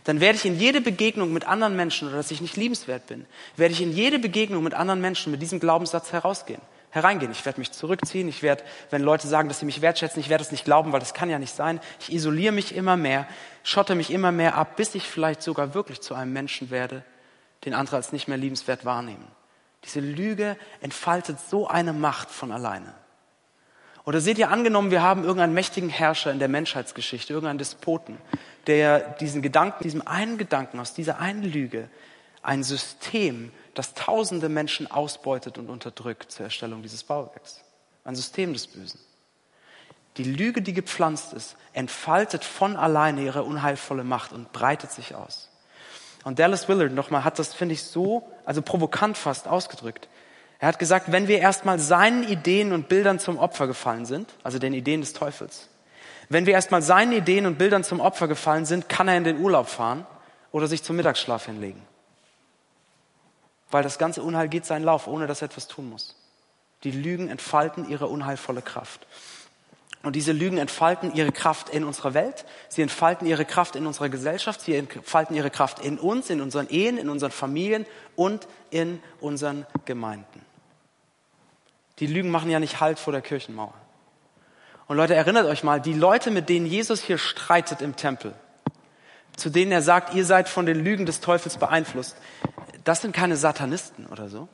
dann 0.04 0.20
werde 0.20 0.36
ich 0.36 0.44
in 0.44 0.58
jede 0.58 0.80
Begegnung 0.80 1.32
mit 1.32 1.46
anderen 1.46 1.76
Menschen 1.76 2.08
oder 2.08 2.18
dass 2.18 2.30
ich 2.30 2.40
nicht 2.40 2.56
liebenswert 2.56 3.06
bin, 3.06 3.26
werde 3.56 3.72
ich 3.72 3.80
in 3.80 3.92
jede 3.92 4.18
Begegnung 4.18 4.62
mit 4.62 4.74
anderen 4.74 5.00
Menschen 5.00 5.30
mit 5.32 5.40
diesem 5.40 5.60
Glaubenssatz 5.60 6.12
herausgehen, 6.12 6.60
hereingehen. 6.90 7.32
Ich 7.32 7.44
werde 7.46 7.58
mich 7.58 7.72
zurückziehen. 7.72 8.28
Ich 8.28 8.42
werde, 8.42 8.62
wenn 8.90 9.02
Leute 9.02 9.26
sagen, 9.26 9.48
dass 9.48 9.60
sie 9.60 9.66
mich 9.66 9.80
wertschätzen, 9.80 10.20
ich 10.20 10.28
werde 10.28 10.44
es 10.44 10.52
nicht 10.52 10.64
glauben, 10.64 10.92
weil 10.92 11.00
das 11.00 11.14
kann 11.14 11.30
ja 11.30 11.38
nicht 11.38 11.54
sein. 11.54 11.80
Ich 12.00 12.12
isoliere 12.12 12.52
mich 12.52 12.74
immer 12.74 12.96
mehr, 12.96 13.26
schotte 13.62 13.94
mich 13.94 14.10
immer 14.10 14.30
mehr 14.30 14.56
ab, 14.56 14.76
bis 14.76 14.94
ich 14.94 15.04
vielleicht 15.04 15.42
sogar 15.42 15.74
wirklich 15.74 16.00
zu 16.02 16.14
einem 16.14 16.32
Menschen 16.32 16.70
werde, 16.70 17.02
den 17.64 17.74
andere 17.74 17.96
als 17.96 18.12
nicht 18.12 18.28
mehr 18.28 18.38
liebenswert 18.38 18.84
wahrnehmen. 18.84 19.26
Diese 19.84 20.00
Lüge 20.00 20.56
entfaltet 20.80 21.38
so 21.40 21.66
eine 21.68 21.92
Macht 21.92 22.30
von 22.30 22.52
alleine. 22.52 22.94
Oder 24.04 24.20
seht 24.20 24.38
ihr 24.38 24.50
angenommen, 24.50 24.90
wir 24.90 25.02
haben 25.02 25.22
irgendeinen 25.22 25.54
mächtigen 25.54 25.88
Herrscher 25.88 26.30
in 26.30 26.38
der 26.38 26.48
Menschheitsgeschichte, 26.48 27.32
irgendeinen 27.32 27.58
Despoten, 27.58 28.18
der 28.66 29.00
diesen 29.00 29.40
Gedanken, 29.40 29.82
diesem 29.82 30.06
einen 30.06 30.36
Gedanken, 30.36 30.78
aus 30.78 30.92
dieser 30.92 31.18
einen 31.18 31.42
Lüge, 31.42 31.88
ein 32.42 32.62
System, 32.62 33.50
das 33.72 33.94
tausende 33.94 34.48
Menschen 34.48 34.90
ausbeutet 34.90 35.56
und 35.56 35.70
unterdrückt 35.70 36.30
zur 36.30 36.44
Erstellung 36.44 36.82
dieses 36.82 37.02
Bauwerks. 37.02 37.62
Ein 38.04 38.14
System 38.14 38.52
des 38.52 38.66
Bösen. 38.66 39.00
Die 40.18 40.24
Lüge, 40.24 40.62
die 40.62 40.74
gepflanzt 40.74 41.32
ist, 41.32 41.56
entfaltet 41.72 42.44
von 42.44 42.76
alleine 42.76 43.22
ihre 43.22 43.42
unheilvolle 43.42 44.04
Macht 44.04 44.32
und 44.32 44.52
breitet 44.52 44.92
sich 44.92 45.14
aus. 45.14 45.50
Und 46.24 46.38
Dallas 46.38 46.68
Willard 46.68 46.92
nochmal 46.92 47.24
hat 47.24 47.38
das, 47.38 47.54
finde 47.54 47.74
ich, 47.74 47.82
so, 47.82 48.26
also 48.44 48.62
provokant 48.62 49.16
fast 49.16 49.46
ausgedrückt. 49.46 50.08
Er 50.58 50.68
hat 50.68 50.78
gesagt, 50.78 51.12
wenn 51.12 51.28
wir 51.28 51.38
erstmal 51.38 51.78
seinen 51.78 52.24
Ideen 52.24 52.72
und 52.72 52.88
Bildern 52.88 53.18
zum 53.18 53.38
Opfer 53.38 53.66
gefallen 53.66 54.06
sind, 54.06 54.30
also 54.42 54.58
den 54.58 54.72
Ideen 54.72 55.02
des 55.02 55.12
Teufels, 55.12 55.68
wenn 56.30 56.46
wir 56.46 56.54
erstmal 56.54 56.80
seinen 56.80 57.12
Ideen 57.12 57.44
und 57.44 57.58
Bildern 57.58 57.84
zum 57.84 58.00
Opfer 58.00 58.28
gefallen 58.28 58.64
sind, 58.64 58.88
kann 58.88 59.08
er 59.08 59.16
in 59.16 59.24
den 59.24 59.40
Urlaub 59.40 59.68
fahren 59.68 60.06
oder 60.52 60.66
sich 60.66 60.82
zum 60.82 60.96
Mittagsschlaf 60.96 61.46
hinlegen. 61.46 61.82
Weil 63.70 63.82
das 63.82 63.98
ganze 63.98 64.22
Unheil 64.22 64.48
geht 64.48 64.64
seinen 64.64 64.84
Lauf, 64.84 65.06
ohne 65.06 65.26
dass 65.26 65.42
er 65.42 65.46
etwas 65.46 65.68
tun 65.68 65.90
muss. 65.90 66.16
Die 66.84 66.90
Lügen 66.90 67.28
entfalten 67.28 67.88
ihre 67.88 68.06
unheilvolle 68.06 68.62
Kraft. 68.62 69.06
Und 70.04 70.16
diese 70.16 70.32
Lügen 70.32 70.58
entfalten 70.58 71.14
ihre 71.14 71.32
Kraft 71.32 71.70
in 71.70 71.82
unserer 71.82 72.12
Welt, 72.12 72.44
sie 72.68 72.82
entfalten 72.82 73.26
ihre 73.26 73.46
Kraft 73.46 73.74
in 73.74 73.86
unserer 73.86 74.10
Gesellschaft, 74.10 74.60
sie 74.60 74.76
entfalten 74.76 75.34
ihre 75.34 75.50
Kraft 75.50 75.78
in 75.78 75.98
uns, 75.98 76.28
in 76.28 76.42
unseren 76.42 76.68
Ehen, 76.68 76.98
in 76.98 77.08
unseren 77.08 77.30
Familien 77.30 77.86
und 78.14 78.46
in 78.70 79.02
unseren 79.20 79.66
Gemeinden. 79.86 80.44
Die 82.00 82.06
Lügen 82.06 82.30
machen 82.30 82.50
ja 82.50 82.60
nicht 82.60 82.80
Halt 82.80 82.98
vor 82.98 83.12
der 83.14 83.22
Kirchenmauer. 83.22 83.72
Und 84.86 84.98
Leute, 84.98 85.14
erinnert 85.14 85.46
euch 85.46 85.64
mal, 85.64 85.80
die 85.80 85.94
Leute, 85.94 86.30
mit 86.30 86.50
denen 86.50 86.66
Jesus 86.66 87.00
hier 87.00 87.16
streitet 87.16 87.80
im 87.80 87.96
Tempel, 87.96 88.34
zu 89.36 89.48
denen 89.48 89.72
er 89.72 89.80
sagt, 89.80 90.14
ihr 90.14 90.26
seid 90.26 90.50
von 90.50 90.66
den 90.66 90.84
Lügen 90.84 91.06
des 91.06 91.20
Teufels 91.20 91.56
beeinflusst, 91.56 92.16
das 92.84 93.00
sind 93.00 93.16
keine 93.16 93.38
Satanisten 93.38 94.06
oder 94.06 94.28
so. 94.28 94.48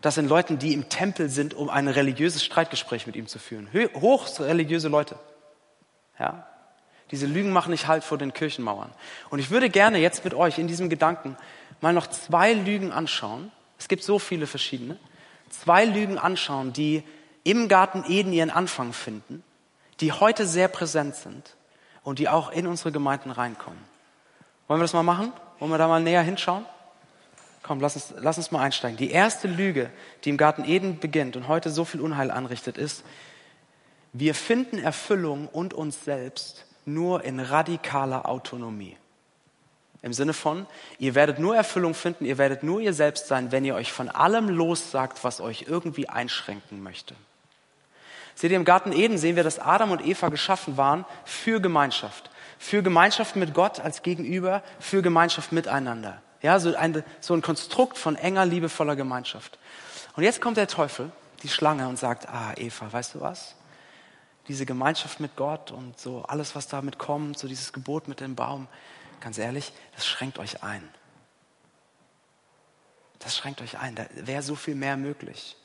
Das 0.00 0.14
sind 0.14 0.28
Leute, 0.28 0.56
die 0.56 0.72
im 0.72 0.88
Tempel 0.88 1.28
sind, 1.28 1.52
um 1.54 1.68
ein 1.68 1.88
religiöses 1.88 2.42
Streitgespräch 2.42 3.06
mit 3.06 3.16
ihm 3.16 3.26
zu 3.26 3.38
führen. 3.38 3.68
Hochst 3.94 4.40
religiöse 4.40 4.88
Leute. 4.88 5.18
Ja. 6.18 6.46
Diese 7.10 7.26
Lügen 7.26 7.50
machen 7.50 7.70
nicht 7.70 7.88
Halt 7.88 8.04
vor 8.04 8.18
den 8.18 8.32
Kirchenmauern. 8.32 8.90
Und 9.30 9.40
ich 9.40 9.50
würde 9.50 9.68
gerne 9.68 9.98
jetzt 9.98 10.24
mit 10.24 10.32
euch 10.32 10.58
in 10.58 10.68
diesem 10.68 10.88
Gedanken 10.88 11.36
mal 11.80 11.92
noch 11.92 12.06
zwei 12.06 12.52
Lügen 12.52 12.92
anschauen. 12.92 13.50
Es 13.78 13.88
gibt 13.88 14.04
so 14.04 14.18
viele 14.18 14.46
verschiedene. 14.46 14.96
Zwei 15.50 15.84
Lügen 15.84 16.18
anschauen, 16.18 16.72
die 16.72 17.02
im 17.42 17.68
Garten 17.68 18.04
Eden 18.06 18.32
ihren 18.32 18.50
Anfang 18.50 18.92
finden, 18.92 19.42
die 20.00 20.12
heute 20.12 20.46
sehr 20.46 20.68
präsent 20.68 21.16
sind 21.16 21.56
und 22.04 22.18
die 22.18 22.28
auch 22.28 22.52
in 22.52 22.66
unsere 22.66 22.92
Gemeinden 22.92 23.30
reinkommen. 23.30 23.80
Wollen 24.68 24.80
wir 24.80 24.84
das 24.84 24.92
mal 24.92 25.02
machen? 25.02 25.32
Wollen 25.58 25.70
wir 25.70 25.78
da 25.78 25.88
mal 25.88 26.00
näher 26.00 26.22
hinschauen? 26.22 26.64
Komm, 27.62 27.80
lass 27.80 27.94
uns, 27.94 28.14
lass 28.18 28.38
uns 28.38 28.50
mal 28.50 28.62
einsteigen. 28.62 28.96
Die 28.96 29.10
erste 29.10 29.46
Lüge, 29.46 29.90
die 30.24 30.30
im 30.30 30.36
Garten 30.36 30.64
Eden 30.64 30.98
beginnt 30.98 31.36
und 31.36 31.48
heute 31.48 31.70
so 31.70 31.84
viel 31.84 32.00
Unheil 32.00 32.30
anrichtet, 32.30 32.78
ist, 32.78 33.04
wir 34.12 34.34
finden 34.34 34.78
Erfüllung 34.78 35.46
und 35.46 35.74
uns 35.74 36.04
selbst 36.04 36.64
nur 36.84 37.22
in 37.24 37.38
radikaler 37.38 38.28
Autonomie. 38.28 38.96
Im 40.02 40.14
Sinne 40.14 40.32
von, 40.32 40.66
ihr 40.98 41.14
werdet 41.14 41.38
nur 41.38 41.54
Erfüllung 41.54 41.92
finden, 41.94 42.24
ihr 42.24 42.38
werdet 42.38 42.62
nur 42.62 42.80
ihr 42.80 42.94
selbst 42.94 43.26
sein, 43.26 43.52
wenn 43.52 43.66
ihr 43.66 43.74
euch 43.74 43.92
von 43.92 44.08
allem 44.08 44.48
lossagt, 44.48 45.22
was 45.22 45.40
euch 45.40 45.66
irgendwie 45.68 46.08
einschränken 46.08 46.82
möchte. 46.82 47.14
Seht 48.34 48.50
ihr, 48.50 48.56
im 48.56 48.64
Garten 48.64 48.92
Eden 48.92 49.18
sehen 49.18 49.36
wir, 49.36 49.44
dass 49.44 49.58
Adam 49.58 49.90
und 49.90 50.04
Eva 50.04 50.30
geschaffen 50.30 50.78
waren 50.78 51.04
für 51.26 51.60
Gemeinschaft. 51.60 52.30
Für 52.58 52.82
Gemeinschaft 52.82 53.36
mit 53.36 53.52
Gott 53.52 53.80
als 53.80 54.02
Gegenüber, 54.02 54.62
für 54.78 55.02
Gemeinschaft 55.02 55.52
miteinander. 55.52 56.22
Ja, 56.42 56.58
so 56.58 56.74
ein, 56.74 57.04
so 57.20 57.34
ein 57.34 57.42
Konstrukt 57.42 57.98
von 57.98 58.16
enger, 58.16 58.46
liebevoller 58.46 58.96
Gemeinschaft. 58.96 59.58
Und 60.16 60.22
jetzt 60.24 60.40
kommt 60.40 60.56
der 60.56 60.68
Teufel, 60.68 61.12
die 61.42 61.48
Schlange, 61.48 61.88
und 61.88 61.98
sagt, 61.98 62.28
ah, 62.28 62.54
Eva, 62.56 62.92
weißt 62.92 63.14
du 63.14 63.20
was? 63.20 63.54
Diese 64.48 64.66
Gemeinschaft 64.66 65.20
mit 65.20 65.36
Gott 65.36 65.70
und 65.70 65.98
so 65.98 66.22
alles, 66.22 66.54
was 66.56 66.66
damit 66.66 66.98
kommt, 66.98 67.38
so 67.38 67.46
dieses 67.46 67.72
Gebot 67.72 68.08
mit 68.08 68.20
dem 68.20 68.34
Baum, 68.34 68.68
ganz 69.20 69.38
ehrlich, 69.38 69.72
das 69.94 70.06
schränkt 70.06 70.38
euch 70.38 70.62
ein. 70.62 70.88
Das 73.18 73.36
schränkt 73.36 73.60
euch 73.60 73.78
ein. 73.78 73.94
Da 73.94 74.06
wäre 74.14 74.42
so 74.42 74.54
viel 74.54 74.74
mehr 74.74 74.96
möglich. 74.96 75.56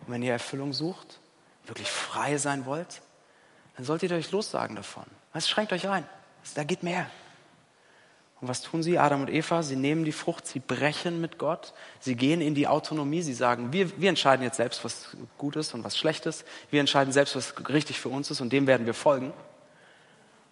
Und 0.00 0.12
wenn 0.12 0.22
ihr 0.22 0.32
Erfüllung 0.32 0.72
sucht, 0.72 1.20
wirklich 1.64 1.90
frei 1.90 2.36
sein 2.38 2.66
wollt, 2.66 3.00
dann 3.76 3.84
solltet 3.84 4.10
ihr 4.10 4.16
euch 4.16 4.30
lossagen 4.32 4.76
davon. 4.76 5.04
Es 5.32 5.48
schränkt 5.48 5.72
euch 5.72 5.88
ein. 5.88 6.06
Da 6.54 6.64
geht 6.64 6.82
mehr. 6.82 7.08
Und 8.40 8.48
was 8.48 8.62
tun 8.62 8.82
sie, 8.82 8.98
Adam 8.98 9.22
und 9.22 9.30
Eva? 9.30 9.62
Sie 9.62 9.76
nehmen 9.76 10.04
die 10.04 10.12
Frucht, 10.12 10.46
sie 10.46 10.58
brechen 10.58 11.20
mit 11.20 11.38
Gott, 11.38 11.72
sie 12.00 12.14
gehen 12.14 12.40
in 12.40 12.54
die 12.54 12.66
Autonomie, 12.66 13.22
sie 13.22 13.32
sagen, 13.32 13.72
wir, 13.72 13.98
wir 14.00 14.08
entscheiden 14.08 14.42
jetzt 14.42 14.56
selbst, 14.56 14.84
was 14.84 15.16
gut 15.38 15.56
ist 15.56 15.72
und 15.72 15.84
was 15.84 15.96
schlecht 15.96 16.26
ist. 16.26 16.44
Wir 16.70 16.80
entscheiden 16.80 17.12
selbst, 17.12 17.36
was 17.36 17.54
richtig 17.68 18.00
für 18.00 18.08
uns 18.08 18.30
ist 18.30 18.40
und 18.40 18.52
dem 18.52 18.66
werden 18.66 18.86
wir 18.86 18.94
folgen. 18.94 19.32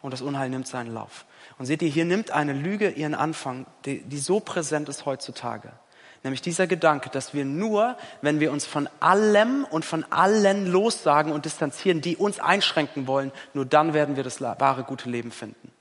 Und 0.00 0.12
das 0.12 0.22
Unheil 0.22 0.48
nimmt 0.48 0.66
seinen 0.66 0.92
Lauf. 0.92 1.26
Und 1.58 1.66
seht 1.66 1.82
ihr, 1.82 1.88
hier 1.88 2.04
nimmt 2.04 2.30
eine 2.30 2.52
Lüge 2.52 2.90
ihren 2.90 3.14
Anfang, 3.14 3.66
die, 3.84 4.02
die 4.02 4.18
so 4.18 4.40
präsent 4.40 4.88
ist 4.88 5.06
heutzutage. 5.06 5.72
Nämlich 6.24 6.40
dieser 6.40 6.66
Gedanke, 6.66 7.10
dass 7.10 7.34
wir 7.34 7.44
nur, 7.44 7.96
wenn 8.20 8.38
wir 8.38 8.52
uns 8.52 8.64
von 8.64 8.88
allem 9.00 9.64
und 9.64 9.84
von 9.84 10.04
allen 10.10 10.66
lossagen 10.70 11.32
und 11.32 11.44
distanzieren, 11.44 12.00
die 12.00 12.16
uns 12.16 12.38
einschränken 12.38 13.06
wollen, 13.06 13.32
nur 13.54 13.66
dann 13.66 13.92
werden 13.92 14.16
wir 14.16 14.22
das 14.22 14.40
wahre 14.40 14.84
gute 14.84 15.10
Leben 15.10 15.32
finden. 15.32 15.72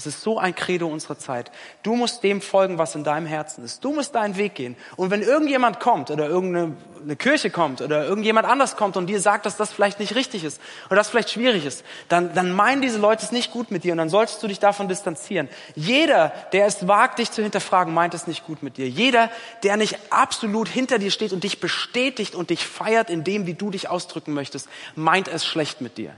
Es 0.00 0.06
ist 0.06 0.22
so 0.22 0.38
ein 0.38 0.54
Credo 0.54 0.86
unserer 0.86 1.18
Zeit. 1.18 1.52
Du 1.82 1.94
musst 1.94 2.22
dem 2.22 2.40
folgen, 2.40 2.78
was 2.78 2.94
in 2.94 3.04
deinem 3.04 3.26
Herzen 3.26 3.62
ist. 3.62 3.84
Du 3.84 3.92
musst 3.92 4.14
deinen 4.14 4.38
Weg 4.38 4.54
gehen. 4.54 4.74
Und 4.96 5.10
wenn 5.10 5.20
irgendjemand 5.20 5.78
kommt 5.78 6.10
oder 6.10 6.26
irgendeine 6.26 7.16
Kirche 7.16 7.50
kommt 7.50 7.82
oder 7.82 8.06
irgendjemand 8.06 8.48
anders 8.48 8.76
kommt 8.76 8.96
und 8.96 9.08
dir 9.08 9.20
sagt, 9.20 9.44
dass 9.44 9.58
das 9.58 9.70
vielleicht 9.70 10.00
nicht 10.00 10.14
richtig 10.14 10.42
ist 10.42 10.58
oder 10.86 10.96
das 10.96 11.10
vielleicht 11.10 11.28
schwierig 11.28 11.66
ist, 11.66 11.84
dann, 12.08 12.32
dann 12.32 12.50
meinen 12.50 12.80
diese 12.80 12.98
Leute 12.98 13.26
es 13.26 13.30
nicht 13.30 13.50
gut 13.50 13.70
mit 13.70 13.84
dir 13.84 13.92
und 13.92 13.98
dann 13.98 14.08
solltest 14.08 14.42
du 14.42 14.48
dich 14.48 14.58
davon 14.58 14.88
distanzieren. 14.88 15.50
Jeder, 15.74 16.32
der 16.54 16.64
es 16.64 16.88
wagt, 16.88 17.18
dich 17.18 17.30
zu 17.30 17.42
hinterfragen, 17.42 17.92
meint 17.92 18.14
es 18.14 18.26
nicht 18.26 18.46
gut 18.46 18.62
mit 18.62 18.78
dir. 18.78 18.88
Jeder, 18.88 19.30
der 19.64 19.76
nicht 19.76 19.98
absolut 20.08 20.68
hinter 20.68 20.98
dir 20.98 21.10
steht 21.10 21.34
und 21.34 21.44
dich 21.44 21.60
bestätigt 21.60 22.34
und 22.34 22.48
dich 22.48 22.66
feiert 22.66 23.10
in 23.10 23.22
dem, 23.22 23.44
wie 23.44 23.54
du 23.54 23.70
dich 23.70 23.90
ausdrücken 23.90 24.32
möchtest, 24.32 24.66
meint 24.94 25.28
es 25.28 25.44
schlecht 25.44 25.82
mit 25.82 25.98
dir. 25.98 26.14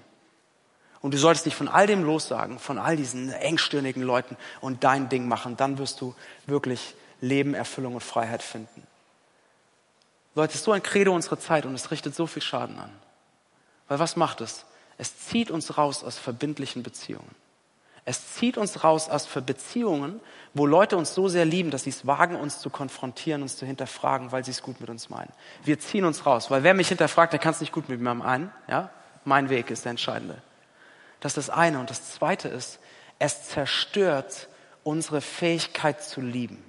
Und 1.02 1.12
du 1.12 1.18
solltest 1.18 1.46
dich 1.46 1.56
von 1.56 1.68
all 1.68 1.86
dem 1.86 2.04
lossagen, 2.04 2.60
von 2.60 2.78
all 2.78 2.96
diesen 2.96 3.30
engstirnigen 3.32 4.02
Leuten 4.02 4.36
und 4.60 4.84
dein 4.84 5.08
Ding 5.08 5.26
machen. 5.26 5.56
Dann 5.56 5.78
wirst 5.78 6.00
du 6.00 6.14
wirklich 6.46 6.94
Leben, 7.20 7.54
Erfüllung 7.54 7.94
und 7.94 8.02
Freiheit 8.02 8.42
finden. 8.42 8.86
Leute, 10.34 10.52
es 10.52 10.60
ist 10.60 10.64
so 10.64 10.72
ein 10.72 10.82
Credo 10.82 11.12
unserer 11.12 11.38
Zeit 11.38 11.66
und 11.66 11.74
es 11.74 11.90
richtet 11.90 12.14
so 12.14 12.26
viel 12.26 12.40
Schaden 12.40 12.78
an. 12.78 12.90
Weil 13.88 13.98
was 13.98 14.16
macht 14.16 14.40
es? 14.40 14.64
Es 14.96 15.18
zieht 15.18 15.50
uns 15.50 15.76
raus 15.76 16.04
aus 16.04 16.18
verbindlichen 16.18 16.82
Beziehungen. 16.82 17.34
Es 18.04 18.34
zieht 18.34 18.56
uns 18.56 18.82
raus 18.82 19.08
aus 19.08 19.26
Beziehungen, 19.26 20.20
wo 20.54 20.66
Leute 20.66 20.96
uns 20.96 21.14
so 21.14 21.28
sehr 21.28 21.44
lieben, 21.44 21.70
dass 21.70 21.84
sie 21.84 21.90
es 21.90 22.06
wagen, 22.06 22.36
uns 22.36 22.58
zu 22.60 22.68
konfrontieren, 22.68 23.42
uns 23.42 23.56
zu 23.56 23.66
hinterfragen, 23.66 24.32
weil 24.32 24.44
sie 24.44 24.50
es 24.50 24.62
gut 24.62 24.80
mit 24.80 24.90
uns 24.90 25.08
meinen. 25.08 25.32
Wir 25.64 25.78
ziehen 25.78 26.04
uns 26.04 26.26
raus, 26.26 26.50
weil 26.50 26.64
wer 26.64 26.74
mich 26.74 26.88
hinterfragt, 26.88 27.32
der 27.32 27.40
kann 27.40 27.52
es 27.52 27.60
nicht 27.60 27.72
gut 27.72 27.88
mit 27.88 28.00
mir 28.00 28.14
meinen. 28.14 28.50
Ja? 28.68 28.90
Mein 29.24 29.50
Weg 29.50 29.70
ist 29.70 29.84
der 29.84 29.90
entscheidende. 29.90 30.42
Das 31.22 31.36
ist 31.38 31.48
das 31.48 31.56
eine. 31.56 31.78
Und 31.78 31.88
das 31.88 32.10
zweite 32.10 32.48
ist, 32.48 32.80
es 33.20 33.48
zerstört 33.48 34.48
unsere 34.82 35.20
Fähigkeit 35.20 36.02
zu 36.02 36.20
lieben. 36.20 36.62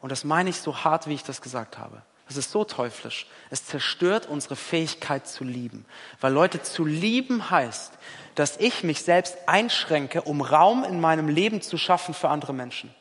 Und 0.00 0.10
das 0.10 0.24
meine 0.24 0.50
ich 0.50 0.60
so 0.60 0.84
hart, 0.84 1.06
wie 1.06 1.14
ich 1.14 1.22
das 1.22 1.40
gesagt 1.40 1.78
habe. 1.78 2.02
Das 2.26 2.36
ist 2.36 2.50
so 2.50 2.64
teuflisch. 2.64 3.28
Es 3.50 3.64
zerstört 3.64 4.26
unsere 4.26 4.56
Fähigkeit 4.56 5.28
zu 5.28 5.44
lieben. 5.44 5.86
Weil 6.20 6.32
Leute 6.32 6.60
zu 6.60 6.84
lieben 6.84 7.48
heißt, 7.48 7.92
dass 8.34 8.56
ich 8.56 8.82
mich 8.82 9.02
selbst 9.02 9.36
einschränke, 9.46 10.22
um 10.22 10.40
Raum 10.40 10.82
in 10.82 11.00
meinem 11.00 11.28
Leben 11.28 11.62
zu 11.62 11.78
schaffen 11.78 12.12
für 12.12 12.28
andere 12.28 12.52
Menschen. 12.52 12.92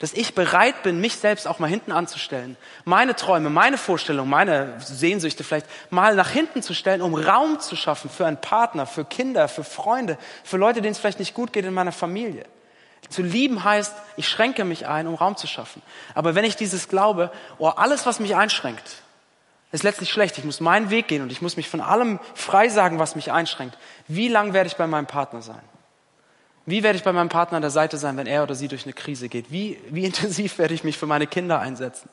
Dass 0.00 0.14
ich 0.14 0.34
bereit 0.34 0.82
bin, 0.82 0.98
mich 0.98 1.16
selbst 1.16 1.46
auch 1.46 1.58
mal 1.58 1.68
hinten 1.68 1.92
anzustellen, 1.92 2.56
meine 2.84 3.14
Träume, 3.14 3.50
meine 3.50 3.76
Vorstellungen, 3.76 4.30
meine 4.30 4.74
Sehnsüchte 4.80 5.44
vielleicht 5.44 5.66
mal 5.90 6.14
nach 6.14 6.30
hinten 6.30 6.62
zu 6.62 6.72
stellen, 6.74 7.02
um 7.02 7.14
Raum 7.14 7.60
zu 7.60 7.76
schaffen 7.76 8.08
für 8.08 8.26
einen 8.26 8.40
Partner, 8.40 8.86
für 8.86 9.04
Kinder, 9.04 9.46
für 9.46 9.62
Freunde, 9.62 10.16
für 10.42 10.56
Leute, 10.56 10.80
denen 10.80 10.92
es 10.92 10.98
vielleicht 10.98 11.18
nicht 11.18 11.34
gut 11.34 11.52
geht 11.52 11.66
in 11.66 11.74
meiner 11.74 11.92
Familie. 11.92 12.46
Zu 13.10 13.22
lieben 13.22 13.62
heißt, 13.62 13.94
ich 14.16 14.26
schränke 14.26 14.64
mich 14.64 14.86
ein, 14.86 15.06
um 15.06 15.16
Raum 15.16 15.36
zu 15.36 15.46
schaffen. 15.46 15.82
Aber 16.14 16.34
wenn 16.34 16.44
ich 16.44 16.56
dieses 16.56 16.88
glaube, 16.88 17.30
oh, 17.58 17.68
alles, 17.68 18.06
was 18.06 18.20
mich 18.20 18.36
einschränkt, 18.36 19.02
ist 19.72 19.82
letztlich 19.82 20.10
schlecht. 20.10 20.38
Ich 20.38 20.44
muss 20.44 20.60
meinen 20.60 20.90
Weg 20.90 21.08
gehen 21.08 21.22
und 21.22 21.30
ich 21.30 21.42
muss 21.42 21.56
mich 21.56 21.68
von 21.68 21.80
allem 21.80 22.20
frei 22.34 22.68
sagen, 22.68 22.98
was 22.98 23.16
mich 23.16 23.32
einschränkt. 23.32 23.76
Wie 24.08 24.28
lang 24.28 24.54
werde 24.54 24.68
ich 24.68 24.76
bei 24.76 24.86
meinem 24.86 25.06
Partner 25.06 25.42
sein? 25.42 25.60
Wie 26.66 26.82
werde 26.82 26.96
ich 26.98 27.04
bei 27.04 27.12
meinem 27.12 27.28
Partner 27.28 27.56
an 27.56 27.62
der 27.62 27.70
Seite 27.70 27.96
sein, 27.96 28.16
wenn 28.16 28.26
er 28.26 28.42
oder 28.42 28.54
sie 28.54 28.68
durch 28.68 28.84
eine 28.84 28.92
Krise 28.92 29.28
geht? 29.28 29.50
Wie, 29.50 29.78
wie 29.88 30.04
intensiv 30.06 30.58
werde 30.58 30.74
ich 30.74 30.84
mich 30.84 30.98
für 30.98 31.06
meine 31.06 31.26
Kinder 31.26 31.60
einsetzen? 31.60 32.08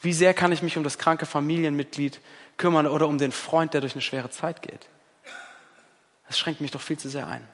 Wie 0.00 0.12
sehr 0.12 0.34
kann 0.34 0.52
ich 0.52 0.62
mich 0.62 0.76
um 0.76 0.84
das 0.84 0.98
kranke 0.98 1.26
Familienmitglied 1.26 2.20
kümmern 2.58 2.86
oder 2.86 3.08
um 3.08 3.18
den 3.18 3.32
Freund, 3.32 3.74
der 3.74 3.80
durch 3.80 3.94
eine 3.94 4.02
schwere 4.02 4.30
Zeit 4.30 4.62
geht? 4.62 4.88
Das 6.26 6.38
schränkt 6.38 6.60
mich 6.60 6.70
doch 6.70 6.80
viel 6.80 6.98
zu 6.98 7.08
sehr 7.08 7.26
ein. 7.26 7.46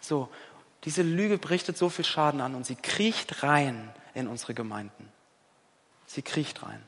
So, 0.00 0.28
diese 0.84 1.02
Lüge 1.02 1.38
berichtet 1.38 1.78
so 1.78 1.88
viel 1.88 2.04
Schaden 2.04 2.40
an 2.40 2.54
und 2.54 2.66
sie 2.66 2.74
kriecht 2.76 3.42
rein 3.42 3.90
in 4.12 4.28
unsere 4.28 4.52
Gemeinden. 4.52 5.08
Sie 6.06 6.22
kriecht 6.22 6.62
rein. 6.62 6.82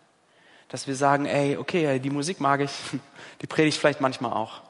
Dass 0.69 0.87
wir 0.87 0.97
sagen, 0.97 1.27
ey, 1.27 1.57
okay, 1.57 1.99
die 1.99 2.11
Musik 2.11 2.41
mag 2.41 2.61
ich, 2.61 2.73
die 3.41 3.47
predige 3.47 3.69
ich 3.69 3.79
vielleicht 3.79 4.01
manchmal 4.01 4.33
auch. 4.33 4.61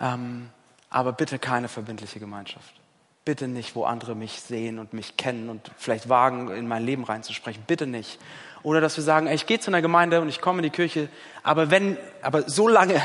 Ähm, 0.00 0.50
aber 0.92 1.12
bitte 1.12 1.38
keine 1.38 1.68
verbindliche 1.68 2.20
Gemeinschaft. 2.20 2.74
Bitte 3.24 3.48
nicht, 3.48 3.74
wo 3.74 3.84
andere 3.84 4.14
mich 4.14 4.40
sehen 4.40 4.78
und 4.78 4.92
mich 4.92 5.16
kennen 5.16 5.48
und 5.48 5.70
vielleicht 5.78 6.08
wagen, 6.08 6.50
in 6.50 6.68
mein 6.68 6.84
Leben 6.84 7.04
reinzusprechen. 7.04 7.64
Bitte 7.66 7.86
nicht. 7.86 8.18
Oder 8.62 8.80
dass 8.80 8.96
wir 8.96 9.04
sagen, 9.04 9.26
ey, 9.26 9.34
ich 9.34 9.46
gehe 9.46 9.58
zu 9.58 9.70
einer 9.70 9.80
Gemeinde 9.80 10.20
und 10.20 10.28
ich 10.28 10.40
komme 10.40 10.58
in 10.58 10.64
die 10.64 10.70
Kirche, 10.70 11.08
aber 11.42 11.70
wenn, 11.70 11.96
aber 12.20 12.48
so 12.48 12.68
lange, 12.68 13.00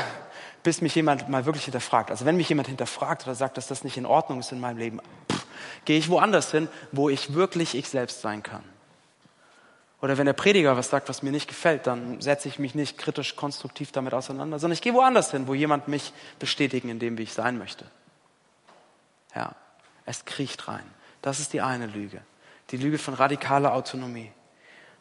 bis 0.62 0.82
mich 0.82 0.94
jemand 0.94 1.28
mal 1.28 1.46
wirklich 1.46 1.64
hinterfragt. 1.64 2.10
Also 2.10 2.24
wenn 2.24 2.36
mich 2.36 2.48
jemand 2.48 2.68
hinterfragt 2.68 3.26
oder 3.26 3.34
sagt, 3.34 3.56
dass 3.56 3.68
das 3.68 3.84
nicht 3.84 3.96
in 3.96 4.06
Ordnung 4.06 4.40
ist 4.40 4.52
in 4.52 4.60
meinem 4.60 4.76
Leben, 4.76 5.00
pff, 5.32 5.46
gehe 5.84 5.98
ich 5.98 6.10
woanders 6.10 6.50
hin, 6.50 6.68
wo 6.92 7.08
ich 7.08 7.34
wirklich 7.34 7.74
ich 7.74 7.88
selbst 7.88 8.20
sein 8.20 8.42
kann. 8.42 8.62
Oder 10.00 10.16
wenn 10.16 10.26
der 10.26 10.32
Prediger 10.32 10.76
was 10.76 10.90
sagt, 10.90 11.08
was 11.08 11.22
mir 11.22 11.32
nicht 11.32 11.48
gefällt, 11.48 11.86
dann 11.86 12.20
setze 12.20 12.46
ich 12.48 12.58
mich 12.58 12.74
nicht 12.74 12.98
kritisch 12.98 13.34
konstruktiv 13.34 13.90
damit 13.90 14.14
auseinander, 14.14 14.58
sondern 14.58 14.74
ich 14.74 14.82
gehe 14.82 14.94
woanders 14.94 15.32
hin, 15.32 15.48
wo 15.48 15.54
jemand 15.54 15.88
mich 15.88 16.12
bestätigen 16.38 16.88
in 16.88 17.00
dem, 17.00 17.18
wie 17.18 17.24
ich 17.24 17.32
sein 17.32 17.58
möchte. 17.58 17.84
Ja, 19.34 19.56
es 20.04 20.24
kriecht 20.24 20.68
rein. 20.68 20.84
Das 21.20 21.40
ist 21.40 21.52
die 21.52 21.60
eine 21.60 21.86
Lüge. 21.86 22.20
Die 22.70 22.76
Lüge 22.76 22.98
von 22.98 23.14
radikaler 23.14 23.74
Autonomie. 23.74 24.30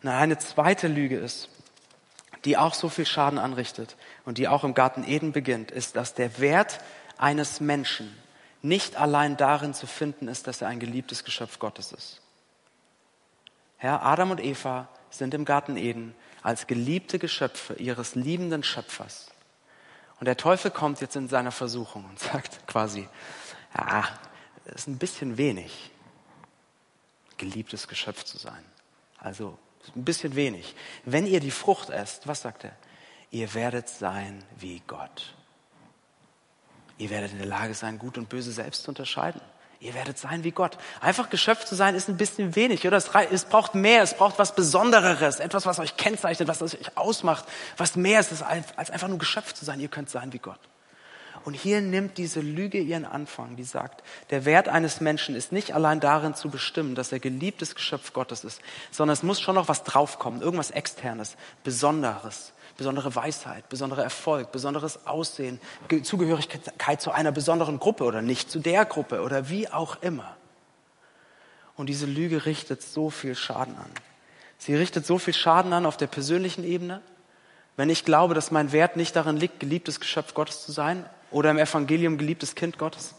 Und 0.01 0.09
eine 0.09 0.39
zweite 0.39 0.87
Lüge 0.87 1.17
ist, 1.17 1.49
die 2.45 2.57
auch 2.57 2.73
so 2.73 2.89
viel 2.89 3.05
Schaden 3.05 3.39
anrichtet 3.39 3.97
und 4.25 4.37
die 4.37 4.47
auch 4.47 4.63
im 4.63 4.73
Garten 4.73 5.03
Eden 5.03 5.31
beginnt, 5.31 5.69
ist, 5.69 5.95
dass 5.95 6.13
der 6.13 6.39
Wert 6.39 6.79
eines 7.17 7.59
Menschen 7.59 8.15
nicht 8.61 8.95
allein 8.95 9.37
darin 9.37 9.73
zu 9.73 9.85
finden 9.85 10.27
ist, 10.27 10.47
dass 10.47 10.61
er 10.61 10.69
ein 10.69 10.79
geliebtes 10.79 11.23
Geschöpf 11.23 11.59
Gottes 11.59 11.91
ist. 11.91 12.21
Herr, 13.77 14.03
Adam 14.03 14.31
und 14.31 14.43
Eva 14.43 14.87
sind 15.09 15.33
im 15.33 15.45
Garten 15.45 15.77
Eden 15.77 16.15
als 16.43 16.67
geliebte 16.67 17.19
Geschöpfe 17.19 17.75
ihres 17.75 18.15
liebenden 18.15 18.63
Schöpfers. 18.63 19.29
Und 20.19 20.25
der 20.25 20.37
Teufel 20.37 20.71
kommt 20.71 20.99
jetzt 21.01 21.15
in 21.15 21.27
seiner 21.27 21.51
Versuchung 21.51 22.05
und 22.05 22.19
sagt 22.19 22.67
quasi, 22.67 23.07
das 23.73 24.75
ist 24.75 24.87
ein 24.87 24.97
bisschen 24.97 25.37
wenig, 25.37 25.91
geliebtes 27.37 27.87
Geschöpf 27.87 28.23
zu 28.23 28.37
sein. 28.37 28.63
Also 29.19 29.57
ein 29.95 30.03
bisschen 30.03 30.35
wenig. 30.35 30.75
Wenn 31.05 31.27
ihr 31.27 31.39
die 31.39 31.51
Frucht 31.51 31.89
esst, 31.89 32.27
was 32.27 32.41
sagt 32.41 32.63
er? 32.63 32.75
Ihr 33.29 33.53
werdet 33.53 33.89
sein 33.89 34.43
wie 34.57 34.81
Gott. 34.87 35.33
Ihr 36.97 37.09
werdet 37.09 37.31
in 37.31 37.37
der 37.37 37.47
Lage 37.47 37.73
sein, 37.73 37.99
Gut 37.99 38.17
und 38.17 38.29
Böse 38.29 38.51
selbst 38.51 38.83
zu 38.83 38.89
unterscheiden. 38.89 39.41
Ihr 39.79 39.93
werdet 39.93 40.17
sein 40.17 40.43
wie 40.43 40.51
Gott. 40.51 40.77
Einfach 41.01 41.29
geschöpft 41.29 41.67
zu 41.67 41.75
sein 41.75 41.93
ist 41.93 42.09
ein 42.09 42.17
bisschen 42.17 42.55
wenig, 42.55 42.87
oder? 42.87 42.97
Es, 42.97 43.45
braucht 43.45 43.75
mehr, 43.75 44.01
es 44.01 44.15
braucht 44.15 44.39
was 44.39 44.55
Besondereres, 44.55 45.39
etwas, 45.39 45.65
was 45.67 45.79
euch 45.79 45.97
kennzeichnet, 45.97 46.47
was 46.47 46.61
euch 46.63 46.77
ausmacht, 46.95 47.45
was 47.77 47.95
mehr 47.95 48.19
ist, 48.19 48.41
als 48.41 48.89
einfach 48.89 49.07
nur 49.07 49.19
geschöpft 49.19 49.55
zu 49.55 49.65
sein. 49.65 49.79
Ihr 49.79 49.87
könnt 49.87 50.09
sein 50.09 50.33
wie 50.33 50.39
Gott. 50.39 50.59
Und 51.45 51.53
hier 51.53 51.79
nimmt 51.79 52.17
diese 52.17 52.41
Lüge 52.41 52.79
ihren 52.79 53.05
Anfang, 53.05 53.55
die 53.55 53.63
sagt, 53.63 54.03
der 54.31 54.43
Wert 54.43 54.67
eines 54.67 54.99
Menschen 54.99 55.33
ist 55.33 55.53
nicht 55.53 55.73
allein 55.73 56.01
darin 56.01 56.35
zu 56.35 56.49
bestimmen, 56.49 56.93
dass 56.93 57.11
er 57.11 57.19
geliebtes 57.19 57.73
Geschöpf 57.73 58.11
Gottes 58.11 58.43
ist, 58.43 58.61
sondern 58.91 59.13
es 59.13 59.23
muss 59.23 59.39
schon 59.39 59.55
noch 59.55 59.69
was 59.69 59.83
draufkommen, 59.83 60.41
irgendwas 60.41 60.71
Externes, 60.71 61.37
Besonderes 61.63 62.51
besondere 62.77 63.15
Weisheit, 63.15 63.67
besonderer 63.69 64.03
Erfolg, 64.03 64.51
besonderes 64.51 65.05
Aussehen, 65.05 65.59
Zugehörigkeit 66.03 67.01
zu 67.01 67.11
einer 67.11 67.31
besonderen 67.31 67.79
Gruppe 67.79 68.03
oder 68.03 68.21
nicht 68.21 68.49
zu 68.49 68.59
der 68.59 68.85
Gruppe 68.85 69.21
oder 69.21 69.49
wie 69.49 69.67
auch 69.67 70.01
immer. 70.01 70.37
Und 71.75 71.87
diese 71.87 72.05
Lüge 72.05 72.45
richtet 72.45 72.81
so 72.81 73.09
viel 73.09 73.35
Schaden 73.35 73.75
an. 73.75 73.91
Sie 74.57 74.75
richtet 74.75 75.05
so 75.05 75.17
viel 75.17 75.33
Schaden 75.33 75.73
an 75.73 75.85
auf 75.85 75.97
der 75.97 76.07
persönlichen 76.07 76.63
Ebene. 76.63 77.01
Wenn 77.75 77.89
ich 77.89 78.05
glaube, 78.05 78.33
dass 78.33 78.49
mein 78.51 78.71
Wert 78.71 78.95
nicht 78.95 79.15
darin 79.15 79.37
liegt, 79.37 79.59
geliebtes 79.59 79.99
Geschöpf 79.99 80.33
Gottes 80.33 80.65
zu 80.65 80.71
sein 80.71 81.05
oder 81.29 81.51
im 81.51 81.59
Evangelium 81.59 82.17
geliebtes 82.17 82.55
Kind 82.55 82.77
Gottes, 82.79 83.13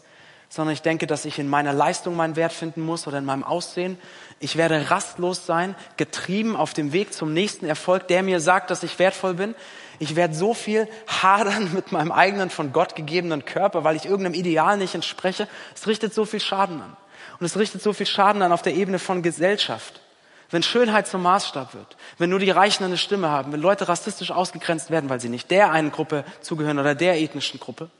sondern 0.49 0.73
ich 0.73 0.81
denke, 0.81 1.05
dass 1.05 1.25
ich 1.25 1.37
in 1.37 1.47
meiner 1.47 1.73
Leistung 1.73 2.15
meinen 2.15 2.35
Wert 2.35 2.51
finden 2.51 2.81
muss 2.81 3.07
oder 3.07 3.19
in 3.19 3.25
meinem 3.25 3.43
Aussehen. 3.43 3.99
Ich 4.39 4.55
werde 4.55 4.89
rastlos 4.89 5.45
sein, 5.45 5.75
getrieben 5.95 6.55
auf 6.55 6.73
dem 6.73 6.91
Weg 6.91 7.13
zum 7.13 7.33
nächsten 7.33 7.67
Erfolg, 7.67 8.07
der 8.07 8.23
mir 8.23 8.39
sagt, 8.39 8.71
dass 8.71 8.81
ich 8.81 8.97
wertvoll 8.97 9.35
bin. 9.35 9.53
Ich 9.99 10.15
werde 10.15 10.33
so 10.33 10.55
viel 10.55 10.87
hadern 11.07 11.71
mit 11.73 11.91
meinem 11.91 12.11
eigenen 12.11 12.49
von 12.49 12.73
Gott 12.73 12.95
gegebenen 12.95 13.45
Körper, 13.45 13.83
weil 13.83 13.95
ich 13.95 14.05
irgendeinem 14.05 14.33
Ideal 14.33 14.77
nicht 14.77 14.95
entspreche. 14.95 15.47
Es 15.75 15.85
richtet 15.87 16.15
so 16.15 16.25
viel 16.25 16.39
Schaden 16.39 16.81
an. 16.81 16.97
Und 17.39 17.45
es 17.45 17.57
richtet 17.57 17.83
so 17.83 17.93
viel 17.93 18.07
Schaden 18.07 18.41
an 18.41 18.51
auf 18.51 18.63
der 18.63 18.73
Ebene 18.73 18.97
von 18.97 19.21
Gesellschaft. 19.21 20.01
Wenn 20.49 20.63
Schönheit 20.63 21.07
zum 21.07 21.21
Maßstab 21.21 21.75
wird, 21.75 21.95
wenn 22.17 22.31
nur 22.31 22.39
die 22.39 22.49
Reichen 22.49 22.83
eine 22.83 22.97
Stimme 22.97 23.29
haben, 23.29 23.53
wenn 23.53 23.61
Leute 23.61 23.87
rassistisch 23.87 24.31
ausgegrenzt 24.31 24.89
werden, 24.89 25.09
weil 25.09 25.19
sie 25.19 25.29
nicht 25.29 25.51
der 25.51 25.71
einen 25.71 25.91
Gruppe 25.91 26.23
zugehören 26.41 26.79
oder 26.79 26.95
der 26.95 27.21
ethnischen 27.21 27.59
Gruppe, 27.59 27.91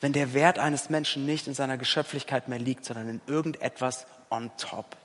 wenn 0.00 0.12
der 0.12 0.34
Wert 0.34 0.58
eines 0.58 0.90
Menschen 0.90 1.24
nicht 1.24 1.46
in 1.46 1.54
seiner 1.54 1.78
Geschöpflichkeit 1.78 2.48
mehr 2.48 2.58
liegt, 2.58 2.84
sondern 2.84 3.08
in 3.08 3.20
irgendetwas 3.26 4.06
on 4.30 4.50
top. 4.58 4.96